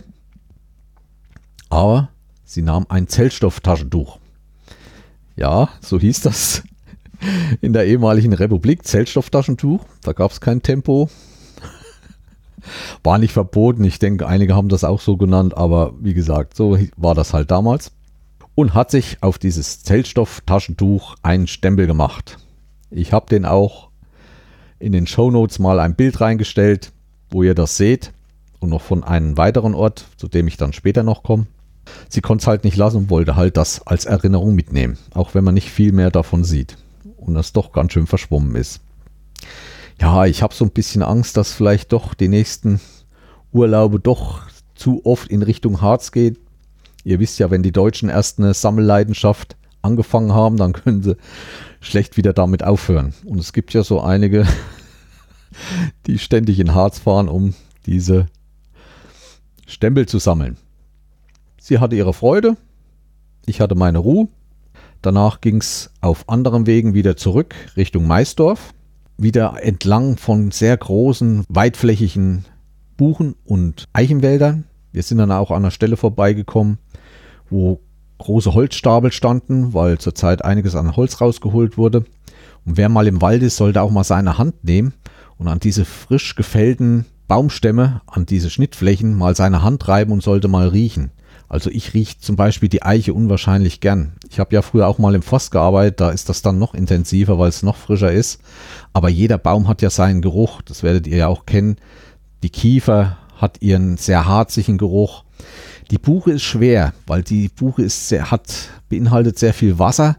Aber 1.71 2.11
sie 2.45 2.61
nahm 2.61 2.85
ein 2.91 3.09
Zellstofftaschentuch. 3.09 4.19
Ja, 5.35 5.71
so 5.81 5.99
hieß 5.99 6.21
das. 6.21 6.63
in 7.63 7.73
der 7.73 7.87
ehemaligen 7.87 8.35
Republik, 8.35 8.85
Zeltstofftaschentuch. 8.85 9.83
Da 10.03 10.13
gab 10.13 10.31
es 10.31 10.43
kein 10.43 10.61
Tempo. 10.61 11.09
War 13.03 13.19
nicht 13.19 13.33
verboten. 13.33 13.85
Ich 13.85 13.99
denke, 13.99 14.27
einige 14.27 14.55
haben 14.55 14.69
das 14.69 14.85
auch 14.85 15.01
so 15.01 15.17
genannt, 15.17 15.57
aber 15.57 15.95
wie 16.01 16.15
gesagt, 16.15 16.57
so 16.57 16.79
war 16.97 17.15
das 17.15 17.33
halt 17.33 17.51
damals. 17.51 17.93
Und 18.55 18.75
hat 18.75 18.91
sich 18.91 19.19
auf 19.21 19.39
dieses 19.39 19.83
Zeltstofftaschentuch 19.83 21.17
einen 21.23 21.47
Stempel 21.47 21.87
gemacht. 21.87 22.39
Ich 22.91 23.13
habe 23.13 23.27
den 23.29 23.45
auch 23.45 23.91
in 24.79 24.93
den 24.93 25.07
Show 25.07 25.31
Notes 25.31 25.59
mal 25.59 25.81
ein 25.81 25.95
Bild 25.95 26.21
reingestellt, 26.21 26.93
wo 27.31 27.43
ihr 27.43 27.55
das 27.55 27.77
seht. 27.77 28.13
Und 28.59 28.71
noch 28.71 28.81
von 28.81 29.05
einem 29.05 29.37
weiteren 29.37 29.75
Ort, 29.75 30.07
zu 30.17 30.29
dem 30.29 30.49
ich 30.49 30.57
dann 30.57 30.73
später 30.73 31.03
noch 31.03 31.23
komme. 31.23 31.47
Sie 32.09 32.21
konnte 32.21 32.43
es 32.43 32.47
halt 32.47 32.65
nicht 32.65 32.77
lassen 32.77 32.97
und 32.97 33.11
wollte 33.11 33.37
halt 33.37 33.57
das 33.57 33.87
als 33.87 34.07
Erinnerung 34.07 34.55
mitnehmen, 34.55 34.99
auch 35.13 35.35
wenn 35.35 35.45
man 35.45 35.55
nicht 35.55 35.71
viel 35.71 35.93
mehr 35.93 36.11
davon 36.11 36.43
sieht 36.45 36.77
und 37.17 37.35
das 37.35 37.53
doch 37.53 37.73
ganz 37.73 37.93
schön 37.93 38.07
verschwommen 38.07 38.55
ist. 38.57 38.81
Ja, 40.01 40.27
ich 40.27 40.43
habe 40.43 40.55
so 40.55 40.65
ein 40.65 40.71
bisschen 40.71 41.03
Angst, 41.03 41.37
dass 41.37 41.53
vielleicht 41.53 41.93
doch 41.93 42.15
die 42.15 42.29
nächsten 42.29 42.81
Urlaube 43.53 43.99
doch 43.99 44.43
zu 44.75 45.01
oft 45.05 45.29
in 45.29 45.43
Richtung 45.43 45.81
Harz 45.81 46.13
geht. 46.13 46.39
Ihr 47.05 47.21
wisst 47.21 47.39
ja, 47.39 47.51
wenn 47.51 47.63
die 47.63 47.73
Deutschen 47.73 48.09
erst 48.09 48.39
eine 48.39 48.53
Sammelleidenschaft 48.53 49.57
angefangen 49.81 50.35
haben, 50.35 50.57
dann 50.57 50.73
können 50.73 51.03
sie 51.03 51.17
schlecht 51.81 52.17
wieder 52.17 52.33
damit 52.33 52.63
aufhören. 52.65 53.15
Und 53.25 53.39
es 53.39 53.53
gibt 53.53 53.73
ja 53.73 53.83
so 53.83 54.01
einige, 54.01 54.47
die 56.07 56.19
ständig 56.19 56.61
in 56.61 56.75
Harz 56.75 56.99
fahren, 56.99 57.29
um 57.29 57.55
diese 57.87 58.27
Stempel 59.67 60.07
zu 60.07 60.19
sammeln. 60.19 60.57
Sie 61.59 61.79
hatte 61.79 61.97
ihre 61.97 62.13
Freude, 62.13 62.57
ich 63.47 63.61
hatte 63.61 63.75
meine 63.75 63.99
Ruhe. 63.99 64.29
Danach 65.03 65.41
ging 65.41 65.59
es 65.59 65.91
auf 66.01 66.29
anderen 66.29 66.67
Wegen 66.67 66.95
wieder 66.95 67.17
zurück 67.17 67.55
Richtung 67.77 68.07
Maisdorf, 68.07 68.75
wieder 69.19 69.63
entlang 69.63 70.17
von 70.17 70.51
sehr 70.51 70.77
großen, 70.77 71.45
weitflächigen 71.49 72.45
Buchen- 72.97 73.37
und 73.45 73.87
Eichenwäldern. 73.93 74.65
Wir 74.93 75.03
sind 75.03 75.19
dann 75.19 75.33
auch 75.33 75.51
an 75.51 75.59
einer 75.59 75.71
Stelle 75.71 75.97
vorbeigekommen, 75.97 76.79
wo 77.51 77.81
große 78.19 78.55
Holzstapel 78.55 79.13
standen, 79.13 79.75
weil 79.75 79.99
zurzeit 79.99 80.45
einiges 80.45 80.75
an 80.75 80.97
Holz 80.97 81.21
rausgeholt 81.21 81.77
wurde. 81.77 82.05
Und 82.65 82.77
wer 82.77 82.89
mal 82.89 83.07
im 83.07 83.21
Wald 83.21 83.43
ist, 83.43 83.57
sollte 83.57 83.83
auch 83.83 83.91
mal 83.91 84.05
seine 84.05 84.39
Hand 84.39 84.65
nehmen 84.65 84.95
und 85.39 85.49
an 85.49 85.61
diese 85.61 85.85
frisch 85.85 86.35
gefällten 86.35 87.05
Baumstämme, 87.29 88.03
an 88.07 88.27
diese 88.27 88.51
Schnittflächen 88.51 89.17
mal 89.17 89.37
seine 89.37 89.63
Hand 89.63 89.87
reiben 89.89 90.13
und 90.13 90.23
sollte 90.23 90.49
mal 90.49 90.69
riechen. 90.69 91.11
Also 91.49 91.71
ich 91.71 91.95
rieche 91.95 92.19
zum 92.19 92.37
Beispiel 92.37 92.69
die 92.69 92.83
Eiche 92.83 93.15
unwahrscheinlich 93.15 93.81
gern. 93.81 94.13
Ich 94.31 94.41
habe 94.41 94.55
ja 94.55 94.63
früher 94.63 94.89
auch 94.89 94.99
mal 94.99 95.15
im 95.15 95.23
Forst 95.23 95.53
gearbeitet, 95.53 96.01
da 96.01 96.11
ist 96.11 96.29
das 96.29 96.43
dann 96.43 96.59
noch 96.59 96.75
intensiver, 96.75 97.39
weil 97.39 97.49
es 97.49 97.63
noch 97.63 97.77
frischer 97.77 98.13
ist. 98.13 98.41
Aber 98.93 99.09
jeder 99.09 99.39
Baum 99.39 99.69
hat 99.69 99.83
ja 99.83 99.91
seinen 99.91 100.23
Geruch, 100.23 100.63
das 100.63 100.83
werdet 100.83 101.07
ihr 101.07 101.19
ja 101.19 101.29
auch 101.29 101.47
kennen. 101.47 101.77
Die 102.43 102.51
Kiefer 102.51 103.19
hat 103.37 103.63
ihren 103.63 103.97
sehr 103.97 104.27
harzigen 104.27 104.79
Geruch. 104.79 105.25
Die 105.91 105.99
Buche 105.99 106.33
ist 106.33 106.43
schwer, 106.43 106.93
weil 107.07 107.23
die 107.23 107.49
Buche 107.49 107.83
ist 107.83 108.09
sehr, 108.09 108.31
hat, 108.31 108.71
beinhaltet 108.89 109.39
sehr 109.39 109.55
viel 109.55 109.79
Wasser, 109.79 110.17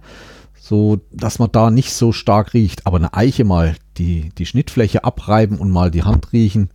so 0.60 1.02
dass 1.12 1.40
man 1.40 1.52
da 1.52 1.72
nicht 1.72 1.92
so 1.92 2.14
stark 2.14 2.54
riecht. 2.54 2.86
Aber 2.86 2.98
eine 2.98 3.14
Eiche 3.14 3.44
mal, 3.44 3.76
die, 3.98 4.30
die 4.38 4.46
Schnittfläche 4.46 5.04
abreiben 5.04 5.58
und 5.58 5.72
mal 5.72 5.92
die 5.92 6.04
Hand 6.04 6.32
riechen, 6.32 6.70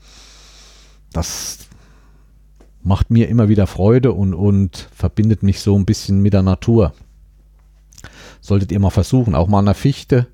das 1.13 1.59
macht 2.83 3.11
mir 3.11 3.29
immer 3.29 3.49
wieder 3.49 3.67
Freude 3.67 4.13
und, 4.13 4.35
und 4.35 4.89
verbindet 4.95 5.43
mich 5.43 5.61
so 5.61 5.77
ein 5.77 5.87
bisschen 5.87 6.21
mit 6.21 6.33
der 6.33 6.43
Natur. 6.43 6.93
Solltet 8.41 8.73
ihr 8.73 8.81
mal 8.81 8.91
versuchen, 8.91 9.35
auch 9.35 9.49
mal 9.49 9.61
an 9.61 9.67
der 9.67 9.75
Fichte, 9.75 10.27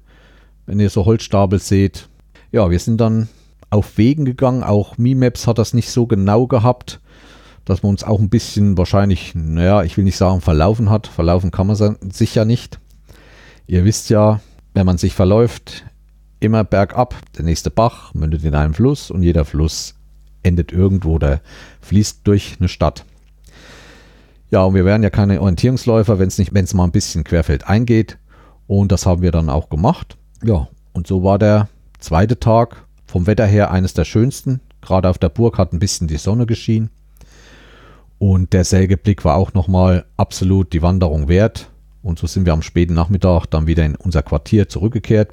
wenn 0.66 0.80
ihr 0.80 0.90
so 0.90 1.04
Holzstapel 1.04 1.58
seht. 1.58 2.08
Ja, 2.50 2.70
wir 2.70 2.78
sind 2.78 3.00
dann 3.00 3.28
auf 3.70 3.98
Wegen 3.98 4.24
gegangen. 4.24 4.62
Auch 4.62 4.96
MiMaps 4.96 5.46
hat 5.46 5.58
das 5.58 5.74
nicht 5.74 5.90
so 5.90 6.06
genau 6.06 6.46
gehabt, 6.46 7.00
dass 7.64 7.82
man 7.82 7.90
uns 7.90 8.04
auch 8.04 8.18
ein 8.18 8.30
bisschen 8.30 8.78
wahrscheinlich, 8.78 9.34
naja, 9.34 9.82
ich 9.82 9.96
will 9.96 10.04
nicht 10.04 10.16
sagen 10.16 10.40
verlaufen 10.40 10.88
hat. 10.88 11.06
Verlaufen 11.06 11.50
kann 11.50 11.66
man 11.66 11.76
sich 12.10 12.34
ja 12.34 12.46
nicht. 12.46 12.80
Ihr 13.66 13.84
wisst 13.84 14.08
ja, 14.08 14.40
wenn 14.72 14.86
man 14.86 14.96
sich 14.96 15.14
verläuft, 15.14 15.84
immer 16.40 16.64
bergab. 16.64 17.14
Der 17.36 17.44
nächste 17.44 17.70
Bach 17.70 18.14
mündet 18.14 18.44
in 18.44 18.54
einen 18.54 18.72
Fluss 18.72 19.10
und 19.10 19.22
jeder 19.22 19.44
Fluss 19.44 19.97
endet 20.42 20.72
irgendwo 20.72 21.14
oder 21.14 21.40
fließt 21.80 22.20
durch 22.24 22.56
eine 22.58 22.68
Stadt. 22.68 23.04
Ja, 24.50 24.64
und 24.64 24.74
wir 24.74 24.84
wären 24.84 25.02
ja 25.02 25.10
keine 25.10 25.40
Orientierungsläufer, 25.40 26.18
wenn 26.18 26.28
es 26.28 26.38
nicht, 26.38 26.54
wenn 26.54 26.64
es 26.64 26.74
mal 26.74 26.84
ein 26.84 26.92
bisschen 26.92 27.24
querfeld 27.24 27.68
eingeht. 27.68 28.18
Und 28.66 28.92
das 28.92 29.06
haben 29.06 29.22
wir 29.22 29.30
dann 29.30 29.50
auch 29.50 29.68
gemacht. 29.68 30.16
Ja, 30.42 30.68
und 30.92 31.06
so 31.06 31.22
war 31.22 31.38
der 31.38 31.68
zweite 31.98 32.38
Tag 32.38 32.84
vom 33.06 33.26
Wetter 33.26 33.46
her 33.46 33.70
eines 33.70 33.94
der 33.94 34.04
schönsten. 34.04 34.60
Gerade 34.80 35.08
auf 35.08 35.18
der 35.18 35.28
Burg 35.28 35.58
hat 35.58 35.72
ein 35.72 35.78
bisschen 35.78 36.08
die 36.08 36.16
Sonne 36.16 36.46
geschienen. 36.46 36.90
Und 38.18 38.52
der 38.52 38.64
Sägeblick 38.64 39.24
war 39.24 39.36
auch 39.36 39.54
nochmal 39.54 40.04
absolut 40.16 40.72
die 40.72 40.82
Wanderung 40.82 41.28
wert. 41.28 41.70
Und 42.02 42.18
so 42.18 42.26
sind 42.26 42.46
wir 42.46 42.52
am 42.52 42.62
späten 42.62 42.94
Nachmittag 42.94 43.46
dann 43.46 43.66
wieder 43.66 43.84
in 43.84 43.96
unser 43.96 44.22
Quartier 44.22 44.68
zurückgekehrt. 44.68 45.32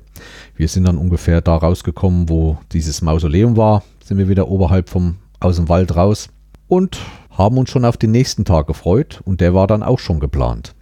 Wir 0.56 0.68
sind 0.68 0.86
dann 0.86 0.98
ungefähr 0.98 1.42
da 1.42 1.56
rausgekommen, 1.56 2.30
wo 2.30 2.58
dieses 2.72 3.02
Mausoleum 3.02 3.56
war. 3.56 3.84
Sind 4.06 4.20
wir 4.20 4.30
wieder 4.30 4.50
oberhalb 4.50 4.88
vom, 4.88 5.16
aus 5.40 5.56
dem 5.56 5.68
Wald 5.68 5.96
raus 5.96 6.30
und 6.68 7.00
haben 7.32 7.58
uns 7.58 7.72
schon 7.72 7.86
auf 7.86 7.98
den 7.98 8.12
nächsten 8.12 8.46
Tag 8.46 8.68
gefreut 8.68 9.24
und 9.26 9.42
der 9.42 9.56
war 9.56 9.66
dann 9.66 9.82
auch 9.82 9.98
schon 9.98 10.20
geplant. 10.20 10.76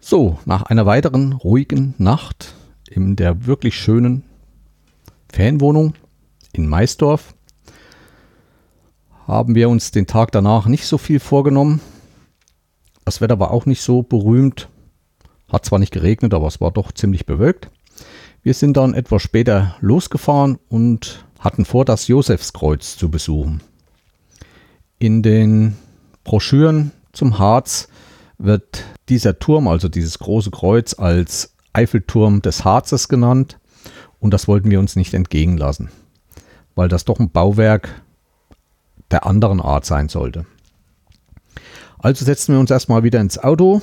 So, 0.00 0.36
nach 0.46 0.64
einer 0.64 0.84
weiteren 0.84 1.32
ruhigen 1.32 1.94
Nacht 1.98 2.54
in 2.90 3.14
der 3.14 3.46
wirklich 3.46 3.76
schönen 3.76 4.24
Ferienwohnung 5.32 5.94
in 6.52 6.66
Maisdorf 6.66 7.32
haben 9.28 9.54
wir 9.54 9.68
uns 9.68 9.92
den 9.92 10.08
Tag 10.08 10.32
danach 10.32 10.66
nicht 10.66 10.86
so 10.86 10.98
viel 10.98 11.20
vorgenommen. 11.20 11.80
Das 13.04 13.20
Wetter 13.20 13.38
war 13.38 13.52
auch 13.52 13.64
nicht 13.64 13.80
so 13.80 14.02
berühmt. 14.02 14.70
Hat 15.48 15.64
zwar 15.64 15.78
nicht 15.78 15.92
geregnet, 15.92 16.34
aber 16.34 16.48
es 16.48 16.60
war 16.60 16.72
doch 16.72 16.90
ziemlich 16.90 17.26
bewölkt. 17.26 17.70
Wir 18.42 18.54
sind 18.54 18.78
dann 18.78 18.94
etwas 18.94 19.22
später 19.22 19.76
losgefahren 19.80 20.58
und 20.70 21.26
hatten 21.40 21.66
vor, 21.66 21.84
das 21.84 22.08
Josefskreuz 22.08 22.96
zu 22.96 23.10
besuchen. 23.10 23.60
In 24.98 25.22
den 25.22 25.76
Broschüren 26.24 26.92
zum 27.12 27.38
Harz 27.38 27.88
wird 28.38 28.84
dieser 29.10 29.38
Turm, 29.38 29.68
also 29.68 29.88
dieses 29.88 30.18
große 30.18 30.50
Kreuz, 30.50 30.94
als 30.98 31.54
Eiffelturm 31.74 32.40
des 32.40 32.64
Harzes 32.64 33.08
genannt 33.08 33.58
und 34.20 34.32
das 34.32 34.48
wollten 34.48 34.70
wir 34.70 34.78
uns 34.78 34.96
nicht 34.96 35.12
entgehen 35.12 35.58
lassen, 35.58 35.90
weil 36.74 36.88
das 36.88 37.04
doch 37.04 37.20
ein 37.20 37.30
Bauwerk 37.30 38.02
der 39.10 39.26
anderen 39.26 39.60
Art 39.60 39.84
sein 39.84 40.08
sollte. 40.08 40.46
Also 41.98 42.24
setzten 42.24 42.54
wir 42.54 42.60
uns 42.60 42.70
erstmal 42.70 43.02
wieder 43.02 43.20
ins 43.20 43.38
Auto 43.38 43.82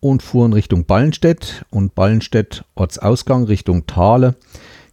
und 0.00 0.22
fuhren 0.22 0.52
Richtung 0.52 0.84
Ballenstedt 0.84 1.64
und 1.70 1.94
Ballenstedt 1.94 2.64
Ortsausgang 2.74 3.44
Richtung 3.44 3.86
Thale 3.86 4.36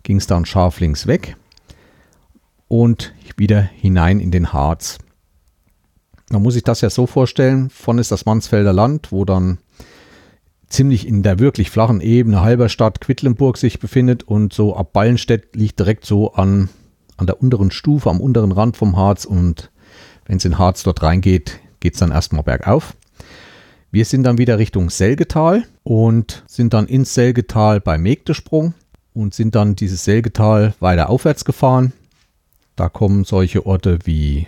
ging 0.04 0.18
es 0.18 0.28
dann 0.28 0.46
scharf 0.46 0.80
links 0.80 1.08
weg 1.08 1.36
und 2.68 3.14
wieder 3.38 3.62
hinein 3.62 4.20
in 4.20 4.32
den 4.32 4.54
Harz. 4.54 4.98
Man 6.30 6.42
muss 6.42 6.56
sich 6.56 6.64
das 6.64 6.82
ja 6.82 6.90
so 6.90 7.06
vorstellen, 7.06 7.70
von 7.70 7.98
ist 8.00 8.12
das 8.12 8.26
Mansfelder 8.26 8.74
Land, 8.74 9.12
wo 9.12 9.26
dann 9.26 9.60
ziemlich 10.68 11.08
in 11.08 11.22
der 11.22 11.40
wirklich 11.40 11.70
flachen 11.70 12.02
Ebene 12.02 12.42
Halberstadt 12.42 13.00
Quedlinburg 13.02 13.58
sich 13.58 13.80
befindet 13.80 14.24
und 14.24 14.54
so 14.54 14.76
ab 14.76 14.94
Ballenstedt 14.94 15.56
liegt 15.56 15.80
direkt 15.80 16.06
so 16.06 16.34
an, 16.34 16.70
an 17.18 17.28
der 17.28 17.42
unteren 17.42 17.70
Stufe, 17.70 18.10
am 18.10 18.20
unteren 18.20 18.52
Rand 18.52 18.76
vom 18.76 18.98
Harz 18.98 19.26
und 19.26 19.72
wenn 20.26 20.38
es 20.38 20.46
in 20.46 20.58
Harz 20.58 20.84
dort 20.84 21.04
reingeht, 21.04 21.60
geht 21.80 21.94
es 21.94 22.00
dann 22.00 22.12
erstmal 22.12 22.44
bergauf. 22.44 22.96
Wir 23.94 24.04
sind 24.04 24.24
dann 24.24 24.38
wieder 24.38 24.58
Richtung 24.58 24.90
Selgetal 24.90 25.64
und 25.84 26.44
sind 26.48 26.74
dann 26.74 26.88
ins 26.88 27.14
Selgetal 27.14 27.80
bei 27.80 27.98
Megdesprung 27.98 28.74
und 29.14 29.34
sind 29.34 29.56
dann 29.56 29.78
dieses 29.78 30.04
Selgetal 30.04 30.74
weiter 30.82 31.10
aufwärts 31.10 31.46
gefahren 31.46 31.94
da 32.76 32.90
kommen 32.90 33.24
solche 33.24 33.66
Orte 33.66 34.00
wie 34.06 34.48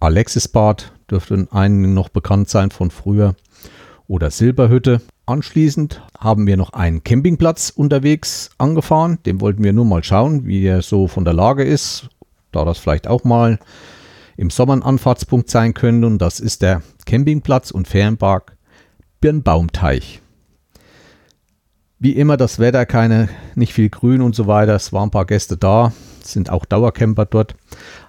Alexisbad, 0.00 0.92
dürfte 1.10 1.46
einigen 1.50 1.92
noch 1.94 2.08
bekannt 2.08 2.48
sein 2.48 2.70
von 2.70 2.90
früher, 2.90 3.34
oder 4.08 4.30
Silberhütte. 4.30 5.02
Anschließend 5.26 6.00
haben 6.18 6.46
wir 6.46 6.56
noch 6.56 6.72
einen 6.72 7.02
Campingplatz 7.02 7.70
unterwegs 7.70 8.50
angefahren. 8.56 9.18
Den 9.26 9.40
wollten 9.40 9.64
wir 9.64 9.72
nur 9.72 9.84
mal 9.84 10.04
schauen, 10.04 10.46
wie 10.46 10.64
er 10.64 10.80
so 10.82 11.08
von 11.08 11.24
der 11.24 11.34
Lage 11.34 11.64
ist, 11.64 12.08
da 12.52 12.64
das 12.64 12.78
vielleicht 12.78 13.08
auch 13.08 13.24
mal 13.24 13.58
im 14.36 14.50
Sommer 14.50 14.74
ein 14.74 14.82
Anfahrtspunkt 14.84 15.50
sein 15.50 15.74
könnte. 15.74 16.06
Und 16.06 16.18
das 16.18 16.38
ist 16.38 16.62
der 16.62 16.82
Campingplatz 17.04 17.72
und 17.72 17.88
Ferienpark 17.88 18.55
Birnbaumteich. 19.20 20.20
Wie 21.98 22.12
immer 22.12 22.36
das 22.36 22.58
Wetter, 22.58 22.84
keine, 22.86 23.28
nicht 23.54 23.72
viel 23.72 23.88
Grün 23.88 24.20
und 24.20 24.34
so 24.34 24.46
weiter. 24.46 24.74
Es 24.74 24.92
waren 24.92 25.08
ein 25.08 25.10
paar 25.10 25.26
Gäste 25.26 25.56
da 25.56 25.92
sind 26.26 26.50
auch 26.50 26.64
Dauercamper 26.64 27.26
dort. 27.26 27.54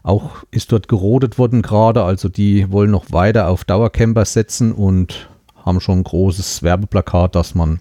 Auch 0.03 0.43
ist 0.51 0.71
dort 0.71 0.87
gerodet 0.87 1.37
worden 1.37 1.61
gerade, 1.61 2.03
also 2.03 2.29
die 2.29 2.71
wollen 2.71 2.91
noch 2.91 3.11
weiter 3.11 3.47
auf 3.47 3.63
Dauercamper 3.63 4.25
setzen 4.25 4.71
und 4.71 5.29
haben 5.55 5.81
schon 5.81 5.99
ein 5.99 6.03
großes 6.03 6.63
Werbeplakat, 6.63 7.35
dass 7.35 7.55
man 7.55 7.79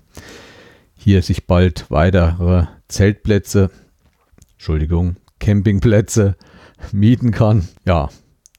hier 0.96 1.22
sich 1.22 1.46
bald 1.46 1.86
weitere 1.90 2.66
Zeltplätze, 2.88 3.70
Entschuldigung, 4.54 5.16
Campingplätze 5.38 6.36
mieten 6.92 7.30
kann. 7.30 7.68
Ja, 7.84 8.08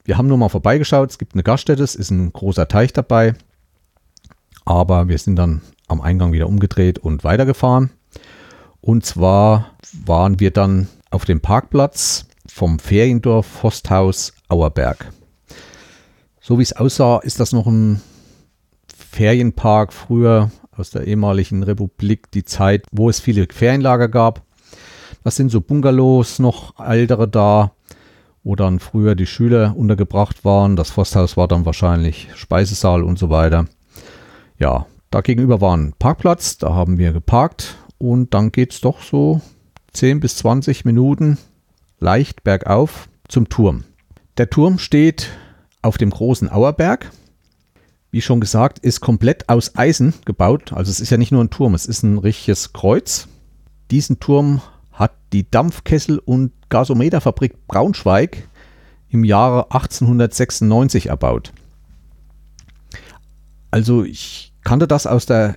wir 0.04 0.16
haben 0.16 0.28
nur 0.28 0.38
mal 0.38 0.48
vorbeigeschaut. 0.48 1.10
Es 1.10 1.18
gibt 1.18 1.34
eine 1.34 1.42
Gaststätte, 1.42 1.82
es 1.82 1.94
ist 1.94 2.10
ein 2.10 2.32
großer 2.32 2.68
Teich 2.68 2.92
dabei. 2.92 3.34
Aber 4.68 5.08
wir 5.08 5.16
sind 5.16 5.36
dann 5.36 5.62
am 5.86 6.02
Eingang 6.02 6.32
wieder 6.32 6.46
umgedreht 6.46 6.98
und 6.98 7.24
weitergefahren. 7.24 7.88
Und 8.82 9.06
zwar 9.06 9.70
waren 10.04 10.40
wir 10.40 10.50
dann 10.50 10.88
auf 11.10 11.24
dem 11.24 11.40
Parkplatz 11.40 12.26
vom 12.46 12.78
Feriendorf 12.78 13.46
Forsthaus 13.46 14.34
Auerberg. 14.48 15.10
So 16.42 16.58
wie 16.58 16.64
es 16.64 16.74
aussah, 16.74 17.20
ist 17.20 17.40
das 17.40 17.52
noch 17.52 17.66
ein 17.66 18.02
Ferienpark 18.94 19.94
früher 19.94 20.50
aus 20.76 20.90
der 20.90 21.06
ehemaligen 21.06 21.62
Republik, 21.62 22.30
die 22.30 22.44
Zeit, 22.44 22.84
wo 22.92 23.08
es 23.08 23.20
viele 23.20 23.46
Ferienlager 23.50 24.08
gab. 24.08 24.42
Das 25.24 25.36
sind 25.36 25.48
so 25.48 25.62
Bungalows, 25.62 26.40
noch 26.40 26.78
ältere 26.78 27.26
da, 27.26 27.72
wo 28.44 28.54
dann 28.54 28.80
früher 28.80 29.14
die 29.14 29.24
Schüler 29.24 29.74
untergebracht 29.74 30.44
waren. 30.44 30.76
Das 30.76 30.90
Forsthaus 30.90 31.38
war 31.38 31.48
dann 31.48 31.64
wahrscheinlich 31.64 32.28
Speisesaal 32.34 33.02
und 33.02 33.18
so 33.18 33.30
weiter. 33.30 33.64
Ja, 34.58 34.86
da 35.10 35.20
gegenüber 35.20 35.60
war 35.60 35.76
ein 35.76 35.94
Parkplatz, 35.98 36.58
da 36.58 36.74
haben 36.74 36.98
wir 36.98 37.12
geparkt 37.12 37.76
und 37.98 38.34
dann 38.34 38.50
geht 38.50 38.72
es 38.72 38.80
doch 38.80 39.02
so 39.02 39.40
10 39.92 40.20
bis 40.20 40.36
20 40.38 40.84
Minuten 40.84 41.38
leicht 42.00 42.44
bergauf 42.44 43.08
zum 43.28 43.48
Turm. 43.48 43.84
Der 44.36 44.50
Turm 44.50 44.78
steht 44.78 45.30
auf 45.82 45.96
dem 45.96 46.10
großen 46.10 46.50
Auerberg. 46.50 47.10
Wie 48.10 48.20
schon 48.20 48.40
gesagt, 48.40 48.78
ist 48.78 49.00
komplett 49.00 49.48
aus 49.48 49.76
Eisen 49.76 50.14
gebaut. 50.24 50.72
Also 50.72 50.90
es 50.90 51.00
ist 51.00 51.10
ja 51.10 51.18
nicht 51.18 51.32
nur 51.32 51.44
ein 51.44 51.50
Turm, 51.50 51.74
es 51.74 51.86
ist 51.86 52.02
ein 52.02 52.18
richtiges 52.18 52.72
Kreuz. 52.72 53.28
Diesen 53.90 54.18
Turm 54.18 54.60
hat 54.92 55.12
die 55.32 55.48
Dampfkessel- 55.48 56.18
und 56.18 56.52
Gasometerfabrik 56.68 57.66
Braunschweig 57.68 58.48
im 59.08 59.24
Jahre 59.24 59.70
1896 59.70 61.06
erbaut. 61.06 61.52
Also 63.70 64.04
ich 64.04 64.47
kannte 64.68 64.86
das 64.86 65.06
aus 65.06 65.24
der 65.24 65.56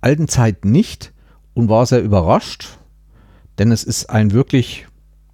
alten 0.00 0.26
Zeit 0.26 0.64
nicht 0.64 1.12
und 1.52 1.68
war 1.68 1.84
sehr 1.84 2.02
überrascht, 2.02 2.78
denn 3.58 3.70
es 3.70 3.84
ist 3.84 4.08
ein 4.08 4.32
wirklich 4.32 4.86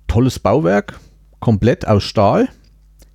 tolles 0.09 0.40
Bauwerk, 0.40 0.99
komplett 1.38 1.86
aus 1.86 2.03
Stahl, 2.03 2.49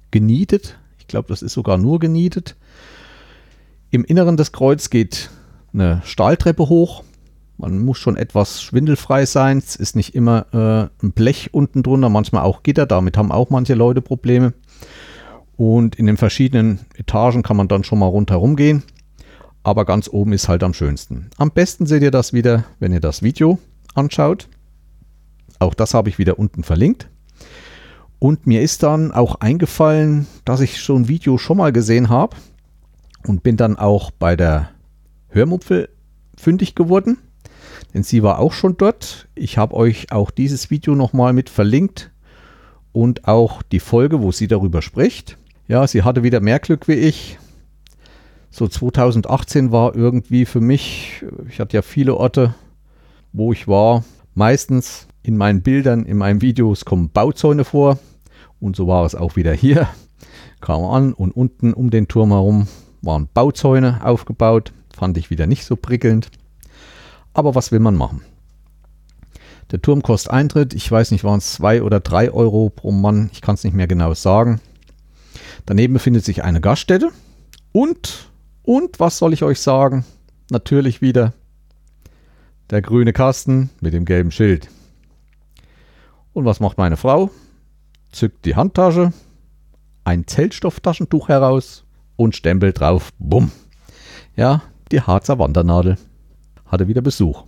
genietet. 0.10 0.80
Ich 1.00 1.08
glaube, 1.08 1.28
das 1.28 1.42
ist 1.42 1.52
sogar 1.52 1.78
nur 1.78 2.00
genietet. 2.00 2.56
Im 3.92 4.06
Inneren 4.06 4.38
des 4.38 4.54
Kreuz 4.54 4.90
geht 4.90 5.30
eine 5.74 6.02
Stahltreppe 6.06 6.70
hoch. 6.70 7.04
Man 7.58 7.84
muss 7.84 7.98
schon 7.98 8.16
etwas 8.16 8.62
schwindelfrei 8.64 9.26
sein. 9.26 9.58
Es 9.58 9.76
ist 9.76 9.98
nicht 9.98 10.16
immer 10.16 10.46
äh, 10.54 11.06
ein 11.06 11.12
Blech 11.12 11.54
unten 11.54 11.84
drunter, 11.84 12.08
manchmal 12.08 12.44
auch 12.44 12.64
Gitter. 12.64 12.86
Damit 12.86 13.18
haben 13.18 13.34
auch 13.34 13.50
manche 13.50 13.74
Leute 13.74 14.02
Probleme. 14.02 14.54
Und 15.58 15.96
in 15.96 16.06
den 16.06 16.16
verschiedenen 16.16 16.80
Etagen 16.96 17.44
kann 17.44 17.58
man 17.58 17.68
dann 17.68 17.84
schon 17.84 18.00
mal 18.00 18.06
rundherum 18.06 18.56
gehen. 18.56 18.84
Aber 19.64 19.86
ganz 19.86 20.10
oben 20.10 20.34
ist 20.34 20.50
halt 20.50 20.64
am 20.64 20.74
schönsten. 20.74 21.30
Am 21.38 21.52
besten 21.52 21.86
seht 21.86 22.04
ihr 22.04 22.12
das 22.12 22.34
wieder, 22.34 22.66
wenn 22.80 22.92
ihr 22.92 23.00
das 23.00 23.24
Video 23.24 23.60
anschaut. 23.96 24.50
Auch 25.60 25.74
das 25.74 25.94
habe 25.94 26.10
ich 26.10 26.18
wieder 26.18 26.38
unten 26.38 26.64
verlinkt. 26.64 27.08
Und 28.20 28.48
mir 28.48 28.62
ist 28.62 28.84
dann 28.84 29.12
auch 29.12 29.36
eingefallen, 29.36 30.28
dass 30.46 30.62
ich 30.62 30.82
so 30.82 30.96
ein 30.96 31.08
Video 31.08 31.38
schon 31.38 31.58
mal 31.58 31.72
gesehen 31.72 32.10
habe 32.10 32.38
und 33.28 33.44
bin 33.44 33.58
dann 33.58 33.78
auch 33.78 34.12
bei 34.12 34.36
der 34.36 34.70
Hörmupfel 35.30 35.90
fündig 36.38 36.76
geworden, 36.76 37.18
denn 37.94 38.04
sie 38.04 38.24
war 38.24 38.40
auch 38.40 38.54
schon 38.54 38.78
dort. 38.78 39.28
Ich 39.36 39.58
habe 39.58 39.76
euch 39.76 40.12
auch 40.12 40.32
dieses 40.32 40.70
Video 40.70 40.96
nochmal 40.96 41.34
mit 41.34 41.50
verlinkt 41.50 42.12
und 42.92 43.28
auch 43.28 43.62
die 43.62 43.80
Folge, 43.80 44.22
wo 44.22 44.32
sie 44.32 44.48
darüber 44.48 44.82
spricht. 44.82 45.38
Ja, 45.68 45.86
sie 45.88 46.04
hatte 46.04 46.24
wieder 46.24 46.40
mehr 46.40 46.60
Glück 46.60 46.88
wie 46.88 46.94
ich. 46.94 47.38
So 48.56 48.68
2018 48.68 49.72
war 49.72 49.96
irgendwie 49.96 50.46
für 50.46 50.62
mich, 50.62 51.26
ich 51.50 51.60
hatte 51.60 51.76
ja 51.76 51.82
viele 51.82 52.16
Orte, 52.16 52.54
wo 53.32 53.52
ich 53.52 53.68
war. 53.68 54.04
Meistens 54.36 55.08
in 55.24 55.38
meinen 55.38 55.64
Bildern, 55.64 56.06
in 56.06 56.18
meinen 56.18 56.44
Videos 56.44 56.86
kommen 56.86 57.10
Bauzäune 57.10 57.66
vor. 57.66 57.98
Und 58.60 58.76
so 58.76 58.86
war 58.86 59.08
es 59.08 59.16
auch 59.16 59.36
wieder 59.36 59.54
hier. 59.54 59.90
Kam 60.62 60.84
an 60.84 61.14
und 61.14 61.32
unten 61.32 61.74
um 61.74 61.90
den 61.90 62.08
Turm 62.08 62.30
herum 62.30 62.68
waren 63.02 63.28
Bauzäune 63.34 64.06
aufgebaut. 64.06 64.72
Fand 64.96 65.18
ich 65.18 65.32
wieder 65.32 65.48
nicht 65.48 65.66
so 65.66 65.76
prickelnd. 65.76 66.30
Aber 67.34 67.56
was 67.56 67.72
will 67.72 67.80
man 67.80 67.96
machen? 67.96 68.22
Der 69.72 69.82
Turm 69.82 70.04
kostet 70.04 70.32
Eintritt. 70.32 70.76
Ich 70.76 70.92
weiß 70.92 71.10
nicht, 71.10 71.24
waren 71.24 71.40
es 71.40 71.54
zwei 71.54 71.82
oder 71.82 72.00
drei 72.00 72.32
Euro 72.32 72.70
pro 72.70 72.92
Mann. 72.92 73.32
Ich 73.34 73.42
kann 73.42 73.56
es 73.56 73.64
nicht 73.64 73.74
mehr 73.74 73.88
genau 73.88 74.14
sagen. 74.14 74.62
Daneben 75.66 75.96
befindet 75.96 76.24
sich 76.24 76.44
eine 76.44 76.62
Gaststätte. 76.62 77.10
Und, 77.72 78.30
und 78.64 79.00
was 79.00 79.18
soll 79.18 79.34
ich 79.34 79.44
euch 79.44 79.60
sagen? 79.60 80.06
Natürlich 80.50 81.02
wieder 81.02 81.34
der 82.70 82.82
grüne 82.82 83.14
Kasten 83.14 83.70
mit 83.82 83.94
dem 83.94 84.06
gelben 84.06 84.32
Schild. 84.32 84.70
Und 86.34 86.46
was 86.46 86.60
macht 86.60 86.78
meine 86.78 86.98
Frau? 86.98 87.30
Zückt 88.12 88.46
die 88.46 88.56
Handtasche, 88.56 89.14
ein 90.04 90.28
Zeltstofftaschentuch 90.28 91.30
heraus 91.30 91.84
und 92.16 92.36
stempelt 92.36 92.80
drauf. 92.80 93.12
Bumm. 93.20 93.52
Ja, 94.36 94.64
die 94.92 95.02
Harzer 95.02 95.40
Wandernadel. 95.40 95.98
Hatte 96.66 96.88
wieder 96.88 97.02
Besuch. 97.02 97.44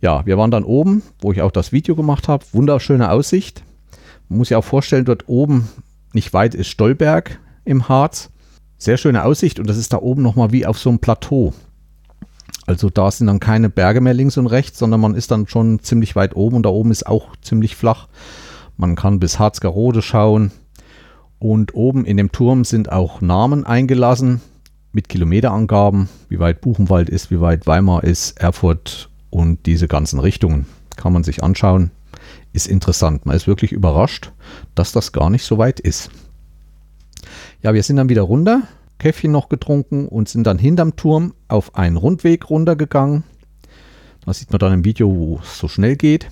Ja, 0.00 0.26
wir 0.26 0.36
waren 0.38 0.50
dann 0.50 0.64
oben, 0.64 1.02
wo 1.20 1.32
ich 1.32 1.42
auch 1.42 1.52
das 1.52 1.70
Video 1.70 1.94
gemacht 1.94 2.26
habe. 2.28 2.44
Wunderschöne 2.52 3.10
Aussicht. 3.10 3.62
Man 4.28 4.38
muss 4.38 4.48
sich 4.48 4.56
auch 4.56 4.64
vorstellen, 4.64 5.04
dort 5.04 5.28
oben 5.28 5.68
nicht 6.12 6.32
weit 6.32 6.54
ist 6.54 6.68
Stolberg 6.68 7.38
im 7.64 7.88
Harz. 7.88 8.31
Sehr 8.82 8.96
schöne 8.96 9.22
Aussicht 9.24 9.60
und 9.60 9.68
das 9.68 9.76
ist 9.76 9.92
da 9.92 9.98
oben 9.98 10.22
nochmal 10.22 10.50
wie 10.50 10.66
auf 10.66 10.76
so 10.76 10.90
einem 10.90 10.98
Plateau. 10.98 11.54
Also 12.66 12.90
da 12.90 13.12
sind 13.12 13.28
dann 13.28 13.38
keine 13.38 13.68
Berge 13.70 14.00
mehr 14.00 14.12
links 14.12 14.36
und 14.38 14.48
rechts, 14.48 14.80
sondern 14.80 15.00
man 15.00 15.14
ist 15.14 15.30
dann 15.30 15.46
schon 15.46 15.78
ziemlich 15.78 16.16
weit 16.16 16.34
oben 16.34 16.56
und 16.56 16.62
da 16.64 16.70
oben 16.70 16.90
ist 16.90 17.06
auch 17.06 17.36
ziemlich 17.42 17.76
flach. 17.76 18.08
Man 18.76 18.96
kann 18.96 19.20
bis 19.20 19.38
Harzgerode 19.38 20.02
schauen 20.02 20.50
und 21.38 21.76
oben 21.76 22.04
in 22.04 22.16
dem 22.16 22.32
Turm 22.32 22.64
sind 22.64 22.90
auch 22.90 23.20
Namen 23.20 23.64
eingelassen 23.64 24.40
mit 24.90 25.08
Kilometerangaben, 25.08 26.08
wie 26.28 26.40
weit 26.40 26.60
Buchenwald 26.60 27.08
ist, 27.08 27.30
wie 27.30 27.40
weit 27.40 27.68
Weimar 27.68 28.02
ist, 28.02 28.40
Erfurt 28.40 29.10
und 29.30 29.64
diese 29.66 29.86
ganzen 29.86 30.18
Richtungen. 30.18 30.66
Kann 30.96 31.12
man 31.12 31.22
sich 31.22 31.44
anschauen. 31.44 31.92
Ist 32.52 32.66
interessant. 32.66 33.26
Man 33.26 33.36
ist 33.36 33.46
wirklich 33.46 33.70
überrascht, 33.70 34.32
dass 34.74 34.90
das 34.90 35.12
gar 35.12 35.30
nicht 35.30 35.44
so 35.44 35.56
weit 35.56 35.78
ist. 35.78 36.10
Ja, 37.62 37.74
wir 37.74 37.82
sind 37.82 37.96
dann 37.96 38.08
wieder 38.08 38.22
runter 38.22 38.62
Käffchen 38.98 39.32
noch 39.32 39.48
getrunken 39.48 40.06
und 40.06 40.28
sind 40.28 40.46
dann 40.46 40.58
hinterm 40.58 40.94
Turm 40.94 41.34
auf 41.48 41.74
einen 41.74 41.96
Rundweg 41.96 42.50
runtergegangen. 42.50 43.24
Das 44.24 44.38
sieht 44.38 44.52
man 44.52 44.60
dann 44.60 44.72
im 44.72 44.84
Video, 44.84 45.12
wo 45.12 45.40
es 45.42 45.58
so 45.58 45.66
schnell 45.66 45.96
geht. 45.96 46.28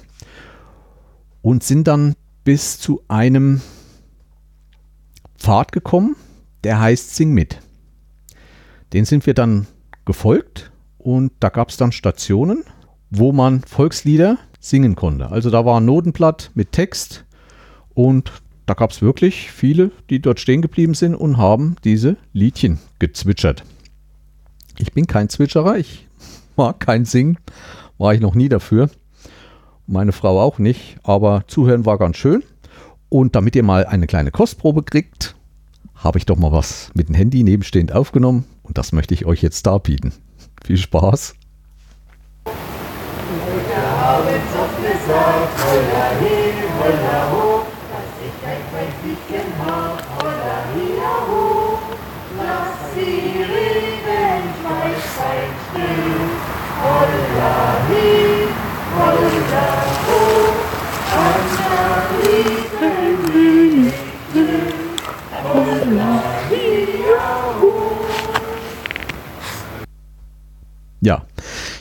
Und 1.42 1.64
sind 1.64 1.88
dann 1.88 2.14
bis 2.44 2.78
zu 2.78 3.02
einem 3.08 3.60
Pfad 5.36 5.72
gekommen, 5.72 6.14
der 6.62 6.78
heißt 6.78 7.16
Sing 7.16 7.32
mit. 7.32 7.58
Den 8.92 9.04
sind 9.04 9.26
wir 9.26 9.34
dann 9.34 9.66
gefolgt 10.04 10.70
und 10.98 11.32
da 11.40 11.48
gab 11.48 11.70
es 11.70 11.76
dann 11.76 11.90
Stationen, 11.90 12.62
wo 13.10 13.32
man 13.32 13.62
Volkslieder 13.62 14.38
singen 14.60 14.94
konnte. 14.94 15.30
Also 15.30 15.50
da 15.50 15.64
war 15.64 15.80
ein 15.80 15.86
Notenblatt 15.86 16.52
mit 16.54 16.70
Text 16.70 17.24
und 17.94 18.30
da 18.70 18.74
gab 18.74 18.92
es 18.92 19.02
wirklich 19.02 19.50
viele, 19.50 19.90
die 20.10 20.22
dort 20.22 20.38
stehen 20.38 20.62
geblieben 20.62 20.94
sind 20.94 21.16
und 21.16 21.38
haben 21.38 21.74
diese 21.82 22.16
Liedchen 22.32 22.78
gezwitschert. 23.00 23.64
Ich 24.78 24.92
bin 24.92 25.08
kein 25.08 25.28
Zwitscherer, 25.28 25.76
ich 25.76 26.06
mag 26.54 26.78
kein 26.78 27.04
Singen, 27.04 27.36
war 27.98 28.14
ich 28.14 28.20
noch 28.20 28.36
nie 28.36 28.48
dafür. 28.48 28.88
Meine 29.88 30.12
Frau 30.12 30.40
auch 30.40 30.60
nicht, 30.60 30.98
aber 31.02 31.42
zuhören 31.48 31.84
war 31.84 31.98
ganz 31.98 32.16
schön. 32.16 32.44
Und 33.08 33.34
damit 33.34 33.56
ihr 33.56 33.64
mal 33.64 33.86
eine 33.86 34.06
kleine 34.06 34.30
Kostprobe 34.30 34.84
kriegt, 34.84 35.34
habe 35.96 36.18
ich 36.18 36.26
doch 36.26 36.36
mal 36.36 36.52
was 36.52 36.92
mit 36.94 37.08
dem 37.08 37.16
Handy 37.16 37.42
nebenstehend 37.42 37.90
aufgenommen 37.90 38.44
und 38.62 38.78
das 38.78 38.92
möchte 38.92 39.14
ich 39.14 39.26
euch 39.26 39.42
jetzt 39.42 39.66
darbieten. 39.66 40.12
Viel 40.64 40.76
Spaß! 40.76 41.34
Wir 42.44 42.52
haben 44.00 44.28
es 44.28 44.60
oft 44.60 44.76
gesagt, 44.76 45.58
holla 45.64 46.10
hi, 46.20 46.52
holla 46.78 47.32
ho. 47.32 47.49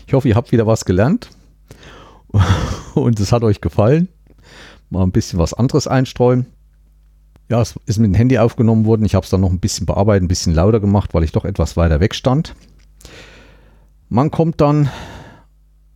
Ich 0.07 0.13
hoffe, 0.13 0.27
ihr 0.27 0.35
habt 0.35 0.51
wieder 0.51 0.65
was 0.65 0.85
gelernt 0.85 1.29
und 2.95 3.19
es 3.19 3.31
hat 3.31 3.43
euch 3.43 3.61
gefallen. 3.61 4.07
Mal 4.89 5.03
ein 5.03 5.11
bisschen 5.11 5.39
was 5.39 5.53
anderes 5.53 5.87
einstreuen. 5.87 6.45
Ja, 7.49 7.61
es 7.61 7.75
ist 7.85 7.99
mit 7.99 8.07
dem 8.11 8.15
Handy 8.15 8.37
aufgenommen 8.37 8.85
worden. 8.85 9.05
Ich 9.05 9.15
habe 9.15 9.23
es 9.23 9.29
dann 9.29 9.41
noch 9.41 9.49
ein 9.49 9.59
bisschen 9.59 9.85
bearbeitet, 9.85 10.23
ein 10.23 10.27
bisschen 10.27 10.53
lauter 10.53 10.79
gemacht, 10.79 11.13
weil 11.13 11.23
ich 11.23 11.31
doch 11.31 11.45
etwas 11.45 11.77
weiter 11.77 11.99
weg 11.99 12.15
stand. 12.15 12.55
Man 14.07 14.31
kommt 14.31 14.61
dann 14.61 14.89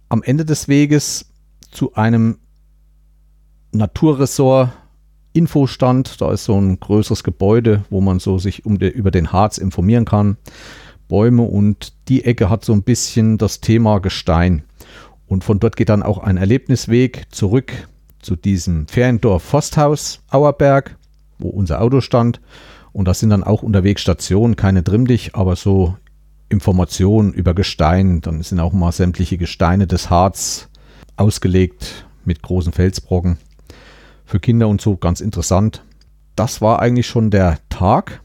am 0.10 0.22
Ende 0.24 0.46
des 0.46 0.68
Weges 0.68 1.26
zu 1.72 1.94
einem 1.96 2.38
Naturressort 3.72 4.72
Infostand. 5.34 6.22
Da 6.22 6.32
ist 6.32 6.46
so 6.46 6.60
ein 6.60 6.80
größeres 6.80 7.24
Gebäude, 7.24 7.84
wo 7.90 8.02
man 8.02 8.20
so 8.20 8.38
sich 8.38 8.66
um 8.66 8.78
de, 8.78 8.90
über 8.90 9.12
den 9.12 9.32
Harz 9.32 9.58
informieren 9.58 10.06
kann. 10.06 10.38
Bäume 11.08 11.44
und 11.44 11.94
die 12.08 12.26
Ecke 12.26 12.50
hat 12.50 12.66
so 12.66 12.74
ein 12.74 12.84
bisschen 12.84 13.38
das 13.38 13.62
Thema 13.62 14.00
Gestein. 14.00 14.64
Und 15.28 15.44
von 15.44 15.60
dort 15.60 15.76
geht 15.76 15.90
dann 15.90 16.04
auch 16.04 16.20
ein 16.20 16.38
Erlebnisweg 16.38 17.26
zurück 17.30 17.74
zu 18.20 18.36
diesem 18.36 18.88
Feriendorf 18.88 19.44
Forsthaus 19.44 20.22
Auerberg, 20.30 20.98
wo 21.40 21.50
unser 21.50 21.82
Auto 21.82 22.02
stand. 22.02 22.42
Und 22.92 23.08
da 23.08 23.14
sind 23.14 23.30
dann 23.30 23.44
auch 23.44 23.64
unterwegs 23.64 24.02
Stationen, 24.02 24.56
keine 24.56 24.84
Trimmdich, 24.84 25.36
aber 25.36 25.56
so 25.56 25.98
Informationen 26.50 27.34
über 27.34 27.54
Gestein. 27.54 28.22
Dann 28.22 28.42
sind 28.42 28.60
auch 28.60 28.74
mal 28.74 28.92
sämtliche 28.92 29.38
Gesteine 29.38 29.88
des 29.88 30.10
Harz 30.10 30.70
ausgelegt 31.16 32.06
mit 32.26 32.42
großen 32.42 32.72
Felsbrocken. 32.72 33.38
Für 34.26 34.40
Kinder 34.40 34.68
und 34.68 34.82
so 34.82 34.96
ganz 34.96 35.22
interessant. 35.22 35.84
Das 36.36 36.62
war 36.62 36.80
eigentlich 36.80 37.08
schon 37.08 37.30
der 37.30 37.60
Tag. 37.70 38.23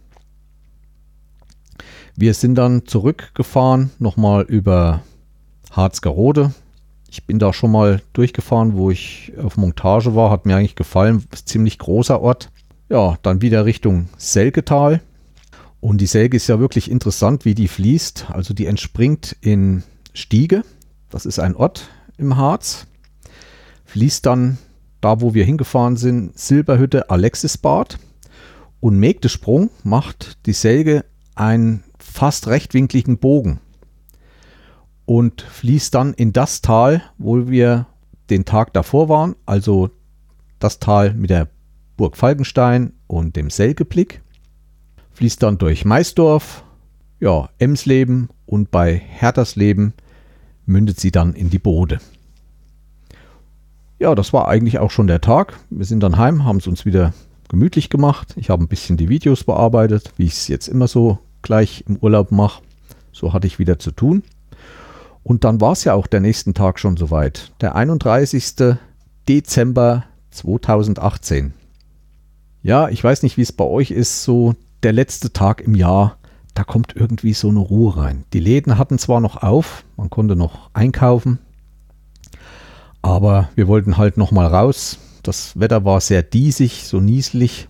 Wir 2.21 2.35
sind 2.35 2.57
dann 2.57 2.85
zurückgefahren, 2.85 3.91
nochmal 4.01 4.43
über 4.43 5.05
Harzgerode. 5.71 6.53
Ich 7.09 7.27
bin 7.27 7.39
da 7.39 7.53
schon 7.53 7.71
mal 7.71 8.03
durchgefahren, 8.13 8.77
wo 8.77 8.91
ich 8.91 9.35
auf 9.41 9.57
Montage 9.57 10.17
war. 10.17 10.33
Hat 10.33 10.45
mir 10.45 10.57
eigentlich 10.57 10.75
gefallen. 10.75 11.25
Ziemlich 11.45 11.79
großer 11.79 12.21
Ort. 12.21 12.51
Ja, 12.89 13.17
dann 13.23 13.41
wieder 13.41 13.67
Richtung 13.67 14.09
Selgetal. 14.17 15.01
Und 15.79 16.01
die 16.01 16.07
Selge 16.07 16.39
ist 16.39 16.49
ja 16.49 16.59
wirklich 16.59 16.91
interessant, 16.91 17.45
wie 17.45 17.55
die 17.55 17.69
fließt. 17.69 18.33
Also 18.33 18.53
die 18.53 18.67
entspringt 18.67 19.37
in 19.41 19.85
Stiege. 20.13 20.65
Das 21.11 21.25
ist 21.25 21.39
ein 21.39 21.55
Ort 21.55 21.89
im 22.17 22.37
Harz. 22.37 22.89
Fließt 23.85 24.27
dann 24.27 24.59
da, 25.01 25.21
wo 25.21 25.35
wir 25.35 25.45
hingefahren 25.45 25.97
sind, 25.97 26.37
Silberhütte 26.37 27.11
Alexisbad. 27.11 28.01
Und 28.81 28.99
Mägdesprung 28.99 29.71
macht 29.85 30.45
die 30.47 30.53
Selge 30.53 31.05
einen 31.37 31.85
fast 32.19 32.49
rechtwinkligen 32.49 33.19
Bogen 33.19 33.61
und 35.07 35.41
fließt 35.41 35.95
dann 35.95 36.15
in 36.15 36.33
das 36.33 36.63
Tal, 36.63 37.01
wo 37.17 37.47
wir 37.47 37.87
den 38.29 38.45
Tag 38.45 38.73
davor 38.73 39.09
waren, 39.09 39.37
also 39.47 39.91
das 40.59 40.81
Tal 40.81 41.15
mit 41.15 41.31
der 41.31 41.47
Burg 41.97 42.17
Falkenstein 42.17 42.93
und 43.07 43.37
dem 43.37 43.51
Selgeblick, 43.51 44.21
fließt 45.13 45.45
dann 45.45 45.59
durch 45.59 45.85
Maisdorf, 45.85 46.65
ja, 47.21 47.51
Emsleben 47.59 48.31
und 48.47 48.73
bei 48.73 48.97
Hertersleben 48.97 49.93
mündet 50.67 50.99
sie 50.99 51.13
dann 51.13 51.35
in 51.35 51.51
die 51.51 51.61
Bode. 51.61 52.01
Ja, 54.01 54.17
das 54.17 54.33
war 54.33 54.49
eigentlich 54.49 54.81
auch 54.81 54.91
schon 54.91 55.07
der 55.07 55.21
Tag. 55.21 55.57
Wir 55.71 55.87
sind 55.87 56.01
dann 56.01 56.17
heim, 56.17 56.45
haben 56.45 56.57
es 56.57 56.67
uns 56.67 56.85
wieder 56.85 57.15
gemütlich 57.49 57.91
gemacht. 57.91 58.35
Ich 58.37 58.51
habe 58.51 58.65
ein 58.65 58.69
bisschen 58.69 58.97
die 58.97 59.09
Videos 59.09 59.45
bearbeitet, 59.45 60.13
wie 60.17 60.25
ich 60.25 60.33
es 60.33 60.49
jetzt 60.49 60.67
immer 60.67 60.89
so 60.89 61.21
gleich 61.49 61.83
im 61.89 61.97
Urlaub 61.97 62.31
mache. 62.31 62.63
So 63.11 63.33
hatte 63.33 63.47
ich 63.47 63.59
wieder 63.59 63.79
zu 63.79 63.91
tun. 63.91 64.23
Und 65.23 65.45
dann 65.45 65.63
war 65.63 65.73
es 65.73 65.83
ja 65.83 65.95
auch 65.95 66.07
der 66.07 66.21
nächsten 66.21 66.53
Tag 66.53 66.79
schon 66.79 66.99
soweit. 66.99 67.53
Der 67.63 67.75
31. 67.75 68.77
Dezember 69.27 70.05
2018. 70.31 71.55
Ja, 72.63 72.91
ich 72.91 73.03
weiß 73.03 73.23
nicht, 73.23 73.39
wie 73.39 73.43
es 73.43 73.53
bei 73.53 73.65
euch 73.65 73.91
ist, 73.91 74.25
so 74.25 74.57
der 74.83 74.93
letzte 74.93 75.33
Tag 75.33 75.63
im 75.63 75.75
Jahr, 75.75 76.19
da 76.53 76.65
kommt 76.65 76.95
irgendwie 76.95 77.33
so 77.33 77.49
eine 77.49 77.61
Ruhe 77.61 77.97
rein. 77.97 78.25
Die 78.35 78.41
Läden 78.41 78.77
hatten 78.77 78.99
zwar 78.99 79.21
noch 79.21 79.43
auf, 79.43 79.85
man 79.97 80.11
konnte 80.11 80.37
noch 80.37 80.69
einkaufen, 80.75 81.39
aber 83.01 83.49
wir 83.55 83.69
wollten 83.69 83.97
halt 83.97 84.19
noch 84.19 84.33
mal 84.33 84.47
raus. 84.47 84.99
Das 85.23 85.59
Wetter 85.59 85.87
war 85.87 86.03
sehr 86.03 86.23
diesig, 86.23 86.85
so 86.85 87.01
nieselig 87.01 87.69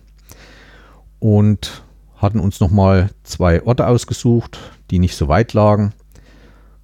und 1.19 1.83
hatten 2.19 2.39
uns 2.39 2.59
noch 2.59 2.69
mal 2.69 3.09
zwei 3.23 3.63
Orte 3.63 3.87
ausgesucht, 3.87 4.59
die 4.91 4.99
nicht 4.99 5.15
so 5.15 5.27
weit 5.27 5.53
lagen. 5.53 5.93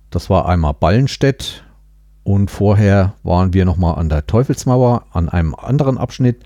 Das 0.10 0.30
war 0.30 0.48
einmal 0.48 0.74
Ballenstedt 0.74 1.64
und 2.24 2.50
vorher 2.50 3.14
waren 3.22 3.54
wir 3.54 3.66
nochmal 3.66 3.96
an 3.96 4.10
der 4.10 4.26
Teufelsmauer 4.26 5.06
an 5.12 5.30
einem 5.30 5.54
anderen 5.54 5.98
Abschnitt 5.98 6.44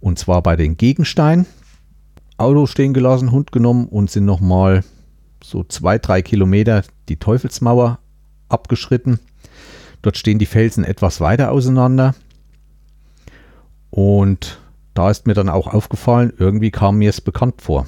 und 0.00 0.18
zwar 0.18 0.42
bei 0.42 0.56
den 0.56 0.76
Gegenstein. 0.76 1.46
Auto 2.36 2.66
stehen 2.66 2.92
gelassen, 2.92 3.30
Hund 3.30 3.52
genommen 3.52 3.86
und 3.86 4.10
sind 4.10 4.24
nochmal 4.24 4.84
so 5.42 5.64
zwei, 5.64 5.98
drei 5.98 6.20
Kilometer 6.20 6.82
die 7.08 7.16
Teufelsmauer 7.16 7.98
abgeschritten. 8.48 9.20
Dort 10.02 10.16
stehen 10.16 10.38
die 10.38 10.46
Felsen 10.46 10.84
etwas 10.84 11.20
weiter 11.20 11.50
auseinander. 11.50 12.14
Und 13.90 14.58
da 14.94 15.10
ist 15.10 15.26
mir 15.26 15.34
dann 15.34 15.48
auch 15.48 15.68
aufgefallen, 15.68 16.32
irgendwie 16.38 16.70
kam 16.70 16.98
mir 16.98 17.10
es 17.10 17.20
bekannt 17.20 17.62
vor. 17.62 17.86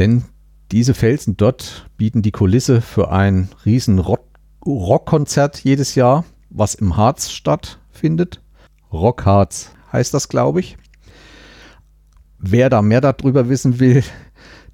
Denn 0.00 0.24
diese 0.72 0.94
Felsen 0.94 1.36
dort 1.36 1.90
bieten 1.98 2.22
die 2.22 2.30
Kulisse 2.30 2.80
für 2.80 3.10
ein 3.10 3.50
riesen 3.66 3.98
Rockkonzert 4.64 5.62
jedes 5.62 5.94
Jahr, 5.94 6.24
was 6.48 6.74
im 6.74 6.96
Harz 6.96 7.30
stattfindet. 7.30 8.40
Rockharz 8.90 9.72
heißt 9.92 10.14
das, 10.14 10.30
glaube 10.30 10.60
ich. 10.60 10.78
Wer 12.38 12.70
da 12.70 12.80
mehr 12.80 13.02
darüber 13.02 13.50
wissen 13.50 13.78
will, 13.78 14.02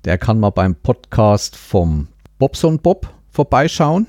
der 0.05 0.17
kann 0.17 0.39
mal 0.39 0.51
beim 0.51 0.77
Podcast 0.77 1.57
vom 1.57 2.07
Bobson 2.39 2.79
Bob 2.79 3.13
vorbeischauen. 3.29 4.07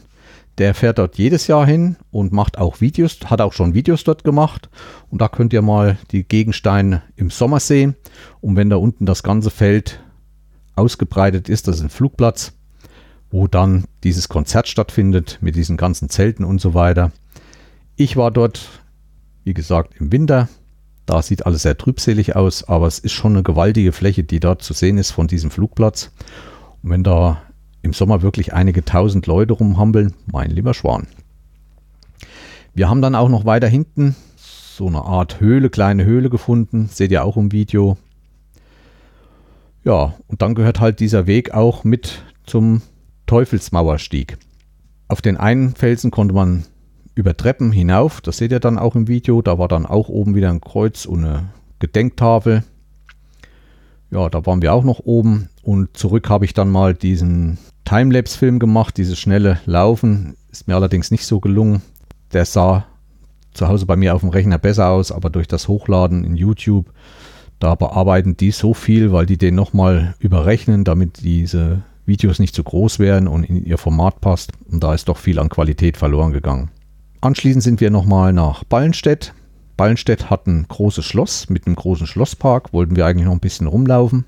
Der 0.59 0.75
fährt 0.75 0.99
dort 0.99 1.17
jedes 1.17 1.47
Jahr 1.47 1.65
hin 1.65 1.97
und 2.11 2.31
macht 2.31 2.59
auch 2.59 2.79
Videos, 2.79 3.17
hat 3.25 3.41
auch 3.41 3.53
schon 3.53 3.73
Videos 3.73 4.03
dort 4.03 4.23
gemacht. 4.23 4.69
Und 5.09 5.19
da 5.19 5.29
könnt 5.29 5.51
ihr 5.51 5.63
mal 5.63 5.97
die 6.11 6.27
Gegensteine 6.27 7.01
im 7.15 7.31
Sommer 7.31 7.59
sehen. 7.59 7.95
Und 8.39 8.55
wenn 8.55 8.69
da 8.69 8.75
unten 8.75 9.07
das 9.07 9.23
ganze 9.23 9.49
Feld 9.49 9.99
ausgebreitet 10.77 11.49
ist. 11.49 11.67
Das 11.67 11.77
ist 11.77 11.81
ein 11.81 11.89
Flugplatz, 11.89 12.53
wo 13.29 13.47
dann 13.47 13.85
dieses 14.03 14.29
Konzert 14.29 14.67
stattfindet 14.67 15.39
mit 15.41 15.55
diesen 15.55 15.77
ganzen 15.77 16.09
Zelten 16.09 16.43
und 16.43 16.61
so 16.61 16.73
weiter. 16.73 17.11
Ich 17.95 18.17
war 18.17 18.31
dort, 18.31 18.69
wie 19.43 19.53
gesagt, 19.53 19.99
im 19.99 20.11
Winter. 20.11 20.49
Da 21.05 21.21
sieht 21.21 21.45
alles 21.45 21.61
sehr 21.61 21.77
trübselig 21.77 22.35
aus, 22.35 22.65
aber 22.65 22.87
es 22.87 22.99
ist 22.99 23.13
schon 23.13 23.33
eine 23.33 23.43
gewaltige 23.43 23.93
Fläche, 23.93 24.23
die 24.23 24.39
dort 24.39 24.61
zu 24.61 24.73
sehen 24.73 24.97
ist 24.97 25.11
von 25.11 25.27
diesem 25.27 25.51
Flugplatz. 25.51 26.11
Und 26.83 26.89
wenn 26.89 27.03
da 27.03 27.41
im 27.81 27.93
Sommer 27.93 28.21
wirklich 28.21 28.53
einige 28.53 28.83
tausend 28.83 29.27
Leute 29.27 29.53
rumhampeln, 29.53 30.13
mein 30.25 30.51
lieber 30.51 30.73
Schwan. 30.73 31.07
Wir 32.73 32.89
haben 32.89 33.01
dann 33.01 33.15
auch 33.15 33.29
noch 33.29 33.45
weiter 33.45 33.67
hinten 33.67 34.15
so 34.77 34.85
eine 34.85 35.01
Art 35.01 35.39
Höhle, 35.39 35.71
kleine 35.71 36.05
Höhle 36.05 36.29
gefunden. 36.29 36.87
Seht 36.91 37.11
ihr 37.11 37.23
auch 37.23 37.35
im 37.35 37.51
Video. 37.51 37.97
Ja, 39.83 40.15
und 40.27 40.41
dann 40.41 40.55
gehört 40.55 40.79
halt 40.79 40.99
dieser 40.99 41.27
Weg 41.27 41.51
auch 41.51 41.83
mit 41.83 42.23
zum 42.45 42.81
Teufelsmauerstieg. 43.25 44.37
Auf 45.07 45.21
den 45.21 45.37
einen 45.37 45.75
Felsen 45.75 46.11
konnte 46.11 46.33
man 46.33 46.65
über 47.15 47.35
Treppen 47.35 47.71
hinauf, 47.71 48.21
das 48.21 48.37
seht 48.37 48.51
ihr 48.51 48.59
dann 48.59 48.77
auch 48.77 48.95
im 48.95 49.07
Video. 49.07 49.41
Da 49.41 49.57
war 49.57 49.67
dann 49.67 49.85
auch 49.85 50.09
oben 50.09 50.35
wieder 50.35 50.49
ein 50.49 50.61
Kreuz 50.61 51.05
und 51.05 51.25
eine 51.25 51.49
Gedenktafel. 51.79 52.63
Ja, 54.11 54.29
da 54.29 54.45
waren 54.45 54.61
wir 54.61 54.73
auch 54.73 54.83
noch 54.83 54.99
oben 54.99 55.49
und 55.63 55.97
zurück 55.97 56.29
habe 56.29 56.45
ich 56.45 56.53
dann 56.53 56.69
mal 56.69 56.93
diesen 56.93 57.57
Timelapse-Film 57.85 58.59
gemacht, 58.59 58.97
dieses 58.97 59.17
schnelle 59.19 59.59
Laufen. 59.65 60.35
Ist 60.51 60.67
mir 60.67 60.75
allerdings 60.75 61.11
nicht 61.11 61.25
so 61.25 61.39
gelungen. 61.39 61.81
Der 62.33 62.45
sah 62.45 62.85
zu 63.53 63.67
Hause 63.67 63.85
bei 63.85 63.95
mir 63.95 64.15
auf 64.15 64.21
dem 64.21 64.29
Rechner 64.29 64.57
besser 64.57 64.89
aus, 64.89 65.11
aber 65.11 65.29
durch 65.29 65.47
das 65.47 65.67
Hochladen 65.67 66.23
in 66.23 66.35
YouTube 66.35 66.93
da 67.59 67.75
bearbeiten 67.75 68.37
die 68.37 68.51
so 68.51 68.73
viel, 68.73 69.11
weil 69.11 69.25
die 69.25 69.37
den 69.37 69.55
nochmal 69.55 70.15
überrechnen, 70.19 70.83
damit 70.83 71.23
diese 71.23 71.81
Videos 72.05 72.39
nicht 72.39 72.55
zu 72.55 72.63
groß 72.63 72.99
werden 72.99 73.27
und 73.27 73.43
in 73.43 73.63
ihr 73.65 73.77
Format 73.77 74.21
passt. 74.21 74.51
Und 74.69 74.83
da 74.83 74.93
ist 74.93 75.09
doch 75.09 75.17
viel 75.17 75.39
an 75.39 75.49
Qualität 75.49 75.97
verloren 75.97 76.31
gegangen. 76.31 76.69
Anschließend 77.21 77.63
sind 77.63 77.81
wir 77.81 77.89
nochmal 77.89 78.31
nach 78.31 78.63
Ballenstedt. 78.63 79.33
Ballenstedt 79.75 80.29
hat 80.29 80.47
ein 80.47 80.67
großes 80.67 81.05
Schloss 81.05 81.49
mit 81.49 81.65
einem 81.65 81.75
großen 81.75 82.07
Schlosspark. 82.07 82.73
Wollten 82.73 82.95
wir 82.95 83.05
eigentlich 83.05 83.25
noch 83.25 83.33
ein 83.33 83.39
bisschen 83.39 83.67
rumlaufen. 83.67 84.25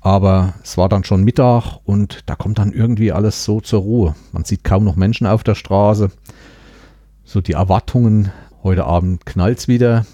Aber 0.00 0.54
es 0.62 0.78
war 0.78 0.88
dann 0.88 1.04
schon 1.04 1.24
Mittag 1.24 1.78
und 1.84 2.20
da 2.26 2.34
kommt 2.34 2.58
dann 2.58 2.72
irgendwie 2.72 3.12
alles 3.12 3.44
so 3.44 3.60
zur 3.60 3.80
Ruhe. 3.80 4.14
Man 4.32 4.44
sieht 4.44 4.64
kaum 4.64 4.84
noch 4.84 4.96
Menschen 4.96 5.26
auf 5.26 5.42
der 5.42 5.54
Straße. 5.54 6.10
So 7.24 7.40
die 7.40 7.52
Erwartungen, 7.52 8.32
heute 8.62 8.84
Abend 8.84 9.26
knallt 9.26 9.58
es 9.58 9.68
wieder. 9.68 10.06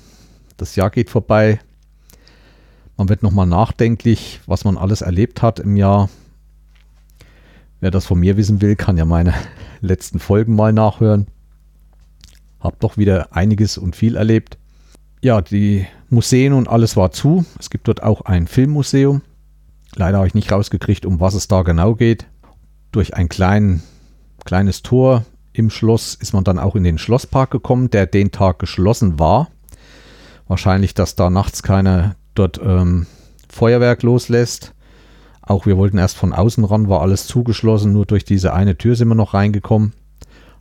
Das 0.57 0.75
Jahr 0.75 0.91
geht 0.91 1.11
vorbei. 1.11 1.61
Man 2.97 3.09
wird 3.09 3.23
nochmal 3.23 3.47
nachdenklich, 3.47 4.41
was 4.47 4.65
man 4.65 4.79
alles 4.79 5.03
erlebt 5.03 5.43
hat 5.43 5.61
im 5.61 5.77
Jahr. 5.77 6.09
Wer 7.81 7.91
das 7.91 8.07
von 8.07 8.19
mir 8.19 8.37
wissen 8.37 8.63
will, 8.63 8.75
kann 8.75 8.97
ja 8.97 9.05
meine 9.05 9.35
letzten 9.81 10.19
Folgen 10.19 10.57
mal 10.57 10.73
nachhören. 10.73 11.27
Hab 12.59 12.81
doch 12.81 12.97
wieder 12.97 13.35
einiges 13.35 13.77
und 13.77 13.95
viel 13.95 14.17
erlebt. 14.17 14.59
Ja, 15.23 15.43
die 15.43 15.87
Museen 16.09 16.53
und 16.53 16.69
alles 16.69 16.97
war 16.97 17.11
zu. 17.11 17.45
Es 17.59 17.69
gibt 17.69 17.89
dort 17.89 18.03
auch 18.03 18.23
ein 18.23 18.47
Filmmuseum. 18.47 19.23
Leider 19.95 20.19
habe 20.19 20.27
ich 20.27 20.35
nicht 20.35 20.51
rausgekriegt, 20.51 21.05
um 21.05 21.21
was 21.21 21.35
es 21.35 21.49
da 21.49 21.63
genau 21.63 21.95
geht. 21.95 22.27
Durch 22.93 23.15
ein 23.15 23.29
klein, 23.29 23.83
kleines 24.45 24.83
Tor 24.83 25.25
im 25.53 25.71
Schloss 25.71 26.15
ist 26.15 26.33
man 26.33 26.45
dann 26.45 26.59
auch 26.59 26.77
in 26.77 26.85
den 26.85 26.99
Schlosspark 26.99 27.51
gekommen, 27.51 27.91
der 27.91 28.07
den 28.07 28.31
Tag 28.31 28.59
geschlossen 28.59 29.19
war. 29.19 29.49
Wahrscheinlich, 30.49 30.95
dass 30.95 31.17
da 31.17 31.29
nachts 31.29 31.63
keiner 31.63 32.17
dort 32.39 32.61
ähm, 32.63 33.07
Feuerwerk 33.49 34.03
loslässt. 34.03 34.75
Auch 35.43 35.67
wir 35.67 35.77
wollten 35.77 35.99
erst 35.99 36.17
von 36.17 36.33
außen 36.33 36.65
ran, 36.65 36.89
war 36.89 37.03
alles 37.03 37.27
zugeschlossen, 37.27 37.93
nur 37.93 38.07
durch 38.07 38.25
diese 38.25 38.53
eine 38.53 38.77
Tür 38.77 38.97
sind 38.97 39.09
wir 39.09 39.15
noch 39.15 39.35
reingekommen. 39.35 39.93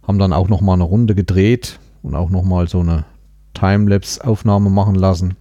Haben 0.07 0.19
dann 0.19 0.33
auch 0.33 0.47
noch 0.47 0.61
mal 0.61 0.73
eine 0.73 0.83
Runde 0.83 1.15
gedreht 1.15 1.79
und 2.03 2.15
auch 2.15 2.29
noch 2.29 2.43
mal 2.43 2.67
so 2.67 2.81
eine 2.81 3.05
Timelapse-Aufnahme 3.55 4.69
machen 4.69 4.95
lassen. 4.95 5.35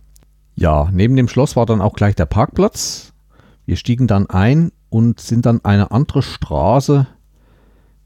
Ja, 0.54 0.88
neben 0.92 1.16
dem 1.16 1.28
Schloss 1.28 1.56
war 1.56 1.66
dann 1.66 1.82
auch 1.82 1.94
gleich 1.94 2.14
der 2.14 2.26
Parkplatz. 2.26 3.12
Wir 3.66 3.76
stiegen 3.76 4.06
dann 4.06 4.30
ein 4.30 4.72
und 4.88 5.20
sind 5.20 5.44
dann 5.46 5.64
eine 5.64 5.90
andere 5.90 6.22
Straße 6.22 7.06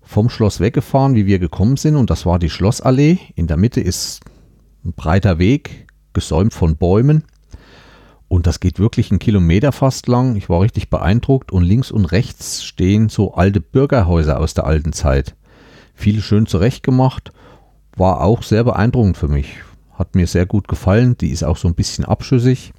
vom 0.03 0.31
Schloss 0.31 0.59
weggefahren, 0.59 1.14
wie 1.14 1.26
wir 1.26 1.39
gekommen 1.39 1.76
sind. 1.76 1.95
Und 1.95 2.11
das 2.11 2.24
war 2.24 2.39
die 2.39 2.51
Schlossallee. 2.51 3.18
In 3.35 3.47
der 3.47 3.59
Mitte 3.59 3.81
ist 3.81 4.20
ein 4.85 4.95
breiter 4.95 5.39
Weg, 5.39 5.87
gesäumt 6.14 6.55
von 6.55 6.76
Bäumen. 6.76 7.24
Und 8.29 8.47
das 8.47 8.61
geht 8.61 8.79
wirklich 8.79 9.11
einen 9.11 9.18
Kilometer 9.18 9.72
fast 9.72 10.07
lang. 10.07 10.37
Ich 10.37 10.49
war 10.51 10.61
richtig 10.61 10.91
beeindruckt. 10.91 11.51
Und 11.51 11.62
links 11.62 11.91
und 11.91 12.05
rechts 12.05 12.62
stehen 12.62 13.09
so 13.09 13.35
alte 13.35 13.61
Bürgerhäuser 13.61 14.39
aus 14.39 14.55
der 14.55 14.66
alten 14.66 14.93
Zeit. 14.93 15.35
Viel 15.95 16.20
schön 16.20 16.47
zurechtgemacht. 16.47 17.33
War 17.97 18.20
auch 18.20 18.43
sehr 18.43 18.64
beeindruckend 18.64 19.16
für 19.16 19.29
mich. 19.29 19.57
Hat 19.95 20.14
mir 20.14 20.26
sehr 20.26 20.47
gut 20.47 20.68
gefallen. 20.68 21.16
Die 21.16 21.31
ist 21.31 21.43
auch 21.43 21.57
so 21.57 21.68
ein 21.68 21.74
bisschen 21.74 22.05
abschüssig. 22.05 22.72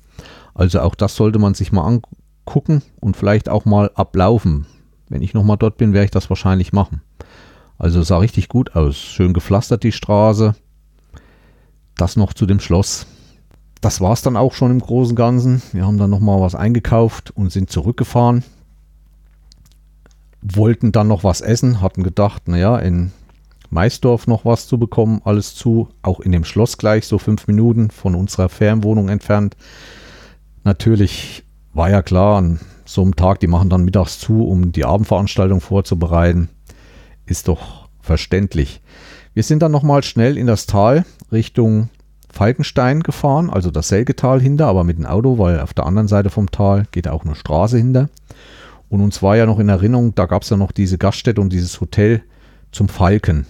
Also 0.53 0.81
auch 0.81 0.95
das 0.95 1.15
sollte 1.15 1.39
man 1.39 1.55
sich 1.55 1.71
mal 1.71 1.83
angucken 1.85 2.83
und 2.99 3.17
vielleicht 3.17 3.49
auch 3.49 3.65
mal 3.65 3.91
ablaufen. 3.95 4.67
Wenn 5.09 5.23
ich 5.23 5.33
nochmal 5.33 5.57
dort 5.57 5.77
bin, 5.77 5.93
werde 5.93 6.05
ich 6.05 6.11
das 6.11 6.29
wahrscheinlich 6.29 6.73
machen. 6.73 7.01
Also 7.79 8.03
sah 8.03 8.19
richtig 8.19 8.49
gut 8.49 8.75
aus. 8.75 8.97
Schön 8.97 9.33
gepflastert 9.33 9.83
die 9.83 9.91
Straße. 9.91 10.55
Das 11.95 12.15
noch 12.15 12.33
zu 12.33 12.45
dem 12.45 12.59
Schloss. 12.59 13.07
Das 13.81 14.01
war 14.01 14.11
es 14.11 14.21
dann 14.21 14.35
auch 14.35 14.53
schon 14.53 14.71
im 14.71 14.79
Großen 14.79 15.11
und 15.11 15.15
Ganzen. 15.15 15.61
Wir 15.71 15.85
haben 15.85 15.97
dann 15.97 16.09
nochmal 16.09 16.41
was 16.41 16.55
eingekauft 16.55 17.31
und 17.31 17.51
sind 17.51 17.69
zurückgefahren. 17.69 18.43
Wollten 20.41 20.91
dann 20.91 21.07
noch 21.07 21.23
was 21.23 21.41
essen, 21.41 21.81
hatten 21.81 22.03
gedacht, 22.03 22.47
naja, 22.47 22.77
in 22.77 23.11
Maisdorf 23.69 24.27
noch 24.27 24.45
was 24.45 24.67
zu 24.67 24.77
bekommen, 24.77 25.21
alles 25.23 25.55
zu, 25.55 25.89
auch 26.01 26.19
in 26.19 26.31
dem 26.31 26.43
Schloss 26.43 26.77
gleich, 26.77 27.07
so 27.07 27.17
fünf 27.17 27.47
Minuten 27.47 27.91
von 27.91 28.15
unserer 28.15 28.49
Fernwohnung 28.49 29.09
entfernt. 29.09 29.55
Natürlich 30.63 31.43
war 31.73 31.89
ja 31.89 32.01
klar, 32.01 32.37
an 32.37 32.59
so 32.85 33.01
einem 33.01 33.15
Tag, 33.15 33.39
die 33.39 33.47
machen 33.47 33.69
dann 33.69 33.85
mittags 33.85 34.19
zu, 34.19 34.47
um 34.47 34.71
die 34.71 34.85
Abendveranstaltung 34.85 35.61
vorzubereiten. 35.61 36.49
Ist 37.25 37.47
doch 37.47 37.87
verständlich. 38.01 38.81
Wir 39.33 39.43
sind 39.43 39.61
dann 39.61 39.71
nochmal 39.71 40.03
schnell 40.03 40.37
in 40.37 40.47
das 40.47 40.65
Tal 40.65 41.05
Richtung 41.31 41.89
Falkenstein 42.31 43.01
gefahren, 43.01 43.49
also 43.49 43.71
das 43.71 43.87
Selgetal 43.87 44.41
hinter, 44.41 44.67
aber 44.67 44.83
mit 44.83 44.97
dem 44.97 45.05
Auto, 45.05 45.37
weil 45.37 45.59
auf 45.59 45.73
der 45.73 45.85
anderen 45.85 46.07
Seite 46.07 46.29
vom 46.29 46.51
Tal 46.51 46.85
geht 46.91 47.07
auch 47.07 47.25
eine 47.25 47.35
Straße 47.35 47.77
hinter. 47.77 48.09
Und 48.89 49.01
uns 49.01 49.21
war 49.21 49.35
ja 49.35 49.45
noch 49.45 49.59
in 49.59 49.69
Erinnerung, 49.69 50.15
da 50.15 50.25
gab 50.25 50.43
es 50.43 50.49
ja 50.49 50.57
noch 50.57 50.71
diese 50.71 50.97
Gaststätte 50.97 51.41
und 51.41 51.53
dieses 51.53 51.79
Hotel 51.79 52.23
zum 52.71 52.89
Falken. 52.89 53.45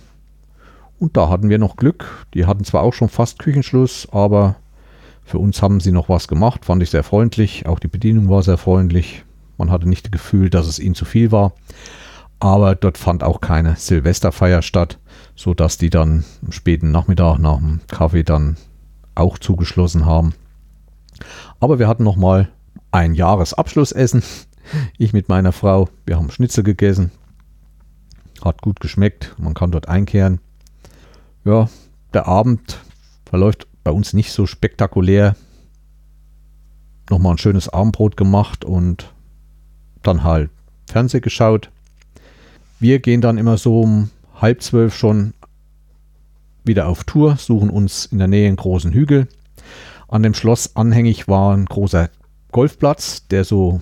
Und 1.00 1.16
da 1.16 1.30
hatten 1.30 1.50
wir 1.50 1.60
noch 1.60 1.78
Glück. 1.78 2.26
Die 2.34 2.46
hatten 2.46 2.66
zwar 2.66 2.84
auch 2.84 2.94
schon 2.94 3.10
fast 3.10 3.40
Küchenschluss, 3.40 4.08
aber 4.12 4.56
für 5.24 5.38
uns 5.38 5.62
haben 5.62 5.80
sie 5.80 5.92
noch 5.92 6.10
was 6.10 6.28
gemacht. 6.28 6.66
Fand 6.66 6.84
ich 6.84 6.90
sehr 6.90 7.04
freundlich. 7.04 7.66
Auch 7.68 7.80
die 7.80 7.88
Bedienung 7.88 8.30
war 8.30 8.44
sehr 8.44 8.58
freundlich. 8.58 9.24
Man 9.58 9.72
hatte 9.72 9.88
nicht 9.88 10.06
das 10.06 10.12
Gefühl, 10.12 10.50
dass 10.50 10.68
es 10.68 10.80
ihnen 10.80 10.96
zu 10.96 11.06
viel 11.06 11.32
war. 11.32 11.54
Aber 12.40 12.76
dort 12.76 12.98
fand 12.98 13.24
auch 13.24 13.42
keine 13.42 13.76
Silvesterfeier 13.76 14.62
statt, 14.62 14.98
sodass 15.36 15.78
die 15.78 15.90
dann 15.90 16.24
am 16.44 16.52
späten 16.52 16.92
Nachmittag 16.92 17.38
nach 17.38 17.58
dem 17.58 17.82
Kaffee 17.88 18.24
dann 18.24 18.58
auch 19.20 19.38
zugeschlossen 19.38 20.06
haben. 20.06 20.34
Aber 21.60 21.80
wir 21.80 21.88
hatten 21.88 22.04
noch 22.04 22.16
mal 22.16 22.50
ein 22.92 23.14
Jahresabschlussessen. 23.14 24.24
Ich 25.00 25.14
mit 25.14 25.30
meiner 25.30 25.52
Frau. 25.52 25.90
Wir 26.06 26.18
haben 26.18 26.30
Schnitzel 26.30 26.64
gegessen. 26.64 27.10
Hat 28.46 28.62
gut 28.62 28.80
geschmeckt. 28.80 29.34
Man 29.40 29.56
kann 29.56 29.72
dort 29.72 29.88
einkehren 29.88 30.40
ja, 31.46 31.70
der 32.14 32.28
Abend 32.28 32.80
verläuft 33.26 33.68
bei 33.84 33.92
uns 33.92 34.14
nicht 34.14 34.32
so 34.32 34.46
spektakulär. 34.46 35.36
Nochmal 37.10 37.34
ein 37.34 37.38
schönes 37.38 37.70
Abendbrot 37.70 38.18
gemacht 38.18 38.64
und 38.64 39.14
dann 40.04 40.24
halt 40.24 40.50
Fernseh 40.88 41.22
geschaut. 41.22 41.72
Wir 42.80 43.00
gehen 43.00 43.22
dann 43.22 43.38
immer 43.38 43.58
so 43.58 43.82
um 43.82 44.12
halb 44.40 44.62
zwölf 44.62 44.96
schon 44.96 45.34
wieder 46.70 46.88
auf 46.88 47.04
Tour, 47.04 47.36
suchen 47.36 47.70
uns 47.70 48.06
in 48.06 48.20
der 48.20 48.28
Nähe 48.28 48.48
einen 48.48 48.56
großen 48.56 48.94
Hügel. 48.94 49.28
An 50.08 50.24
dem 50.24 50.34
Schloss 50.34 50.76
anhängig 50.76 51.28
war 51.28 51.54
ein 51.54 51.66
großer 51.66 52.10
Golfplatz, 52.52 53.28
der 53.28 53.44
so 53.44 53.82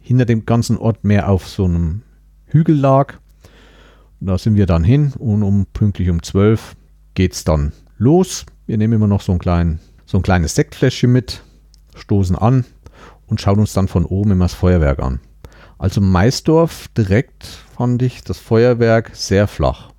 hinter 0.00 0.26
dem 0.26 0.46
ganzen 0.46 0.76
Ort 0.76 1.02
mehr 1.02 1.28
auf 1.28 1.48
so 1.48 1.64
einem 1.64 2.02
Hügel 2.44 2.76
lag. 2.76 3.14
da 4.20 4.36
sind 4.36 4.54
wir 4.54 4.66
dann 4.66 4.84
hin 4.84 5.14
und 5.18 5.42
um 5.42 5.66
pünktlich 5.72 6.10
um 6.10 6.22
zwölf 6.22 6.76
geht 7.14 7.32
es 7.32 7.44
dann 7.44 7.72
los. 7.96 8.44
Wir 8.66 8.76
nehmen 8.76 8.92
immer 8.92 9.06
noch 9.06 9.22
so, 9.22 9.32
einen 9.32 9.38
kleinen, 9.38 9.80
so 10.04 10.18
ein 10.18 10.22
kleines 10.22 10.54
Sektfläschchen 10.54 11.10
mit, 11.10 11.42
stoßen 11.96 12.36
an 12.36 12.66
und 13.26 13.40
schauen 13.40 13.60
uns 13.60 13.72
dann 13.72 13.88
von 13.88 14.04
oben 14.04 14.32
immer 14.32 14.44
das 14.44 14.54
Feuerwerk 14.54 15.00
an. 15.00 15.20
Also 15.78 16.02
Maisdorf 16.02 16.88
direkt 16.88 17.44
fand 17.76 18.02
ich 18.02 18.22
das 18.22 18.38
Feuerwerk 18.38 19.12
sehr 19.14 19.48
flach. 19.48 19.90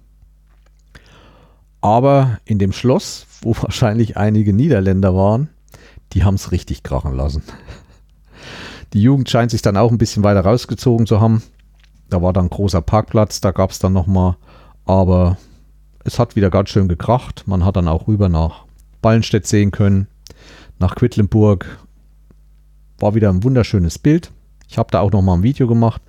Aber 1.82 2.40
in 2.46 2.60
dem 2.60 2.72
Schloss, 2.72 3.26
wo 3.42 3.56
wahrscheinlich 3.62 4.18
einige 4.18 4.54
Niederländer 4.54 5.16
waren, 5.16 5.50
die 6.14 6.24
haben 6.24 6.36
es 6.36 6.52
richtig 6.52 6.84
krachen 6.84 7.16
lassen. 7.16 7.44
Die 8.94 9.02
Jugend 9.02 9.30
scheint 9.30 9.52
sich 9.52 9.62
dann 9.62 9.78
auch 9.78 9.92
ein 9.92 9.98
bisschen 9.98 10.24
weiter 10.24 10.42
rausgezogen 10.42 11.08
zu 11.08 11.22
haben. 11.22 11.42
Da 12.10 12.22
war 12.22 12.34
dann 12.34 12.50
großer 12.50 12.82
Parkplatz, 12.82 13.40
da 13.40 13.52
gab 13.52 13.72
es 13.72 13.80
dann 13.80 13.94
nochmal, 13.94 14.36
aber 14.86 15.38
es 16.04 16.20
hat 16.20 16.36
wieder 16.36 16.50
ganz 16.50 16.70
schön 16.70 16.90
gekracht. 16.90 17.44
Man 17.46 17.64
hat 17.64 17.78
dann 17.78 17.88
auch 17.88 18.08
rüber 18.08 18.28
nach 18.28 18.66
Ballenstedt 19.02 19.48
sehen 19.48 19.72
können, 19.72 20.08
nach 20.80 20.96
Quedlinburg. 20.96 21.66
War 23.00 23.16
wieder 23.16 23.30
ein 23.30 23.44
wunderschönes 23.44 23.98
Bild. 23.98 24.32
Ich 24.68 24.78
habe 24.78 24.92
da 24.92 25.00
auch 25.00 25.12
noch 25.12 25.22
mal 25.22 25.36
ein 25.36 25.44
Video 25.44 25.68
gemacht. 25.68 26.02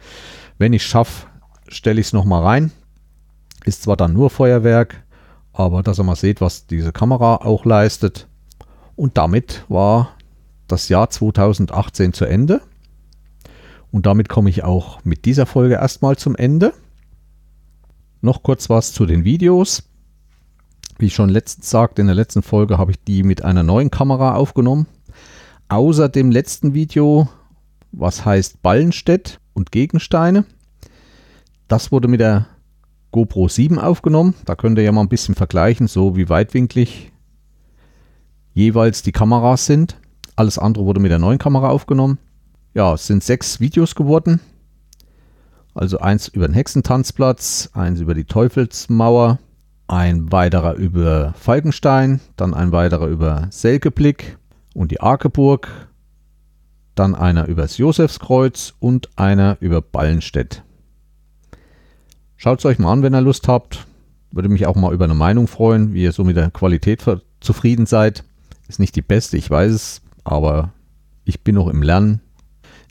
Wenn 0.58 0.72
ich 0.72 0.84
schaffe, 0.84 1.26
stelle 1.68 2.00
ich 2.00 2.08
es 2.08 2.12
noch 2.12 2.24
mal 2.24 2.42
rein. 2.42 2.72
Ist 3.64 3.82
zwar 3.82 3.96
dann 3.96 4.12
nur 4.12 4.28
Feuerwerk, 4.30 5.02
aber 5.52 5.82
dass 5.82 5.98
ihr 5.98 6.04
mal 6.04 6.16
seht, 6.16 6.40
was 6.40 6.66
diese 6.66 6.92
Kamera 6.92 7.36
auch 7.36 7.64
leistet. 7.64 8.28
Und 8.96 9.18
damit 9.18 9.64
war 9.68 10.16
das 10.68 10.88
Jahr 10.88 11.10
2018 11.10 12.12
zu 12.12 12.24
Ende. 12.24 12.62
Und 13.90 14.06
damit 14.06 14.28
komme 14.28 14.48
ich 14.48 14.64
auch 14.64 15.04
mit 15.04 15.24
dieser 15.26 15.46
Folge 15.46 15.74
erstmal 15.74 16.16
zum 16.16 16.34
Ende. 16.34 16.72
Noch 18.22 18.42
kurz 18.42 18.70
was 18.70 18.92
zu 18.92 19.04
den 19.04 19.24
Videos. 19.24 19.82
Wie 20.98 21.06
ich 21.06 21.14
schon 21.14 21.28
letztens 21.28 21.68
sagte, 21.68 22.00
in 22.00 22.06
der 22.06 22.16
letzten 22.16 22.42
Folge 22.42 22.78
habe 22.78 22.92
ich 22.92 23.02
die 23.04 23.22
mit 23.22 23.42
einer 23.42 23.62
neuen 23.62 23.90
Kamera 23.90 24.34
aufgenommen. 24.34 24.86
Außer 25.68 26.08
dem 26.08 26.30
letzten 26.30 26.74
Video, 26.74 27.28
was 27.90 28.24
heißt 28.24 28.62
Ballenstedt 28.62 29.40
und 29.52 29.72
Gegensteine. 29.72 30.44
Das 31.68 31.92
wurde 31.92 32.08
mit 32.08 32.20
der 32.20 32.46
GoPro 33.12 33.48
7 33.48 33.78
aufgenommen. 33.78 34.34
Da 34.44 34.56
könnt 34.56 34.78
ihr 34.78 34.84
ja 34.84 34.92
mal 34.92 35.02
ein 35.02 35.08
bisschen 35.08 35.34
vergleichen, 35.34 35.86
so 35.86 36.16
wie 36.16 36.28
weitwinklig 36.28 37.12
jeweils 38.54 39.02
die 39.02 39.12
Kameras 39.12 39.66
sind. 39.66 39.96
Alles 40.34 40.58
andere 40.58 40.84
wurde 40.84 41.00
mit 41.00 41.10
der 41.10 41.18
neuen 41.18 41.38
Kamera 41.38 41.68
aufgenommen. 41.68 42.18
Ja, 42.74 42.94
es 42.94 43.06
sind 43.06 43.22
sechs 43.22 43.60
Videos 43.60 43.94
geworden. 43.94 44.40
Also 45.74 45.98
eins 45.98 46.28
über 46.28 46.48
den 46.48 46.54
Hexentanzplatz, 46.54 47.70
eins 47.72 48.00
über 48.00 48.14
die 48.14 48.24
Teufelsmauer, 48.24 49.38
ein 49.88 50.32
weiterer 50.32 50.74
über 50.74 51.34
Falkenstein, 51.38 52.20
dann 52.36 52.54
ein 52.54 52.72
weiterer 52.72 53.06
über 53.06 53.48
Selkeblick 53.50 54.38
und 54.74 54.90
die 54.90 55.00
Arkeburg, 55.00 55.68
dann 56.94 57.14
einer 57.14 57.46
über 57.46 57.62
das 57.62 57.78
Josefskreuz 57.78 58.74
und 58.80 59.10
einer 59.16 59.56
über 59.60 59.80
Ballenstedt. 59.80 60.62
Schaut 62.42 62.58
es 62.58 62.64
euch 62.64 62.80
mal 62.80 62.90
an, 62.90 63.04
wenn 63.04 63.14
ihr 63.14 63.20
Lust 63.20 63.46
habt. 63.46 63.86
Würde 64.32 64.48
mich 64.48 64.66
auch 64.66 64.74
mal 64.74 64.92
über 64.92 65.04
eine 65.04 65.14
Meinung 65.14 65.46
freuen, 65.46 65.94
wie 65.94 66.02
ihr 66.02 66.10
so 66.10 66.24
mit 66.24 66.36
der 66.36 66.50
Qualität 66.50 67.00
zufrieden 67.38 67.86
seid. 67.86 68.24
Ist 68.66 68.80
nicht 68.80 68.96
die 68.96 69.00
beste, 69.00 69.36
ich 69.36 69.48
weiß 69.48 69.70
es, 69.70 70.02
aber 70.24 70.72
ich 71.24 71.44
bin 71.44 71.54
noch 71.54 71.68
im 71.68 71.84
Lernen. 71.84 72.20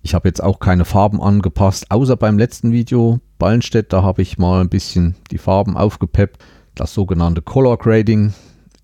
Ich 0.03 0.13
habe 0.13 0.29
jetzt 0.29 0.41
auch 0.41 0.59
keine 0.59 0.85
Farben 0.85 1.21
angepasst, 1.21 1.91
außer 1.91 2.15
beim 2.15 2.37
letzten 2.37 2.71
Video 2.71 3.19
Ballenstedt, 3.39 3.91
da 3.91 4.03
habe 4.03 4.21
ich 4.21 4.37
mal 4.37 4.61
ein 4.61 4.69
bisschen 4.69 5.15
die 5.31 5.37
Farben 5.37 5.75
aufgepeppt. 5.75 6.41
Das 6.73 6.93
sogenannte 6.93 7.41
Color 7.41 7.77
Grading 7.77 8.33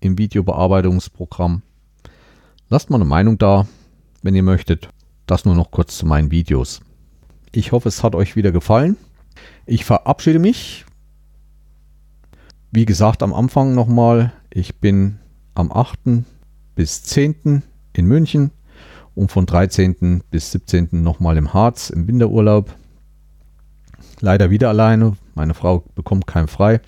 im 0.00 0.18
Videobearbeitungsprogramm. 0.18 1.62
Lasst 2.68 2.90
mal 2.90 2.96
eine 2.96 3.06
Meinung 3.06 3.38
da, 3.38 3.66
wenn 4.20 4.34
ihr 4.34 4.42
möchtet. 4.42 4.90
Das 5.24 5.46
nur 5.46 5.54
noch 5.54 5.70
kurz 5.70 5.96
zu 5.96 6.04
meinen 6.04 6.30
Videos. 6.30 6.82
Ich 7.52 7.72
hoffe, 7.72 7.88
es 7.88 8.04
hat 8.04 8.14
euch 8.14 8.36
wieder 8.36 8.52
gefallen. 8.52 8.98
Ich 9.66 9.84
verabschiede 9.84 10.38
mich. 10.38 10.84
Wie 12.70 12.84
gesagt, 12.84 13.22
am 13.22 13.32
Anfang 13.32 13.74
nochmal, 13.74 14.32
ich 14.50 14.80
bin 14.80 15.18
am 15.54 15.72
8. 15.72 16.24
bis 16.74 17.02
10. 17.02 17.62
in 17.92 18.06
München 18.06 18.50
und 19.14 19.32
von 19.32 19.46
13. 19.46 20.22
bis 20.30 20.52
17. 20.52 20.88
nochmal 20.92 21.36
im 21.36 21.52
Harz 21.52 21.90
im 21.90 22.06
Winterurlaub. 22.06 22.74
Leider 24.20 24.50
wieder 24.50 24.68
alleine. 24.68 25.16
Meine 25.34 25.54
Frau 25.54 25.84
bekommt 25.94 26.26
keinen 26.26 26.48
frei. 26.48 26.80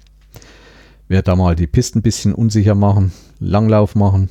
Werde 1.08 1.24
da 1.24 1.36
mal 1.36 1.56
die 1.56 1.66
Pisten 1.66 1.98
ein 1.98 2.02
bisschen 2.02 2.34
unsicher 2.34 2.74
machen, 2.74 3.12
Langlauf 3.38 3.94
machen 3.94 4.28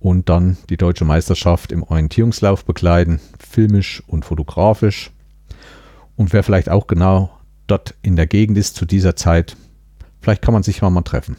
und 0.00 0.28
dann 0.28 0.56
die 0.70 0.76
deutsche 0.76 1.04
Meisterschaft 1.04 1.72
im 1.72 1.82
Orientierungslauf 1.82 2.64
begleiten, 2.64 3.20
filmisch 3.38 4.02
und 4.06 4.24
fotografisch. 4.24 5.10
Und 6.18 6.32
wer 6.32 6.42
vielleicht 6.42 6.68
auch 6.68 6.88
genau 6.88 7.30
dort 7.68 7.94
in 8.02 8.16
der 8.16 8.26
Gegend 8.26 8.58
ist 8.58 8.74
zu 8.74 8.84
dieser 8.84 9.14
Zeit, 9.14 9.56
vielleicht 10.20 10.42
kann 10.42 10.52
man 10.52 10.64
sich 10.64 10.82
mal, 10.82 10.90
mal 10.90 11.02
treffen. 11.02 11.36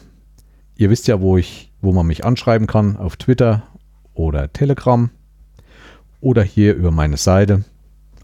Ihr 0.74 0.88
wisst 0.88 1.06
ja, 1.06 1.20
wo 1.20 1.36
ich, 1.36 1.70
wo 1.82 1.92
man 1.92 2.06
mich 2.06 2.24
anschreiben 2.24 2.66
kann, 2.66 2.96
auf 2.96 3.16
Twitter 3.16 3.62
oder 4.14 4.50
Telegram 4.50 5.10
oder 6.22 6.42
hier 6.42 6.74
über 6.74 6.90
meine 6.90 7.18
Seite. 7.18 7.64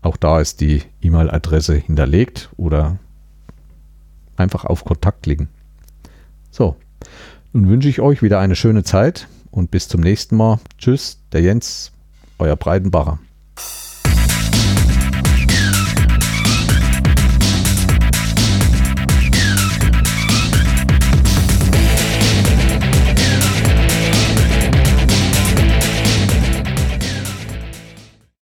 Auch 0.01 0.17
da 0.17 0.41
ist 0.41 0.63
die 0.63 0.83
E-Mail-Adresse 1.03 1.75
hinterlegt 1.75 2.49
oder 2.57 2.99
einfach 4.37 4.65
auf 4.65 4.87
Kontakt 4.87 5.25
klicken. 5.25 5.49
So, 6.51 6.77
nun 7.53 7.69
wünsche 7.69 7.91
ich 7.91 8.01
euch 8.01 8.23
wieder 8.23 8.41
eine 8.41 8.57
schöne 8.57 8.83
Zeit 8.83 9.29
und 9.51 9.71
bis 9.71 9.89
zum 9.89 10.01
nächsten 10.01 10.37
Mal. 10.37 10.59
Tschüss, 10.79 11.21
der 11.33 11.43
Jens, 11.43 11.93
euer 12.39 12.57
Breitenbacher. 12.57 13.19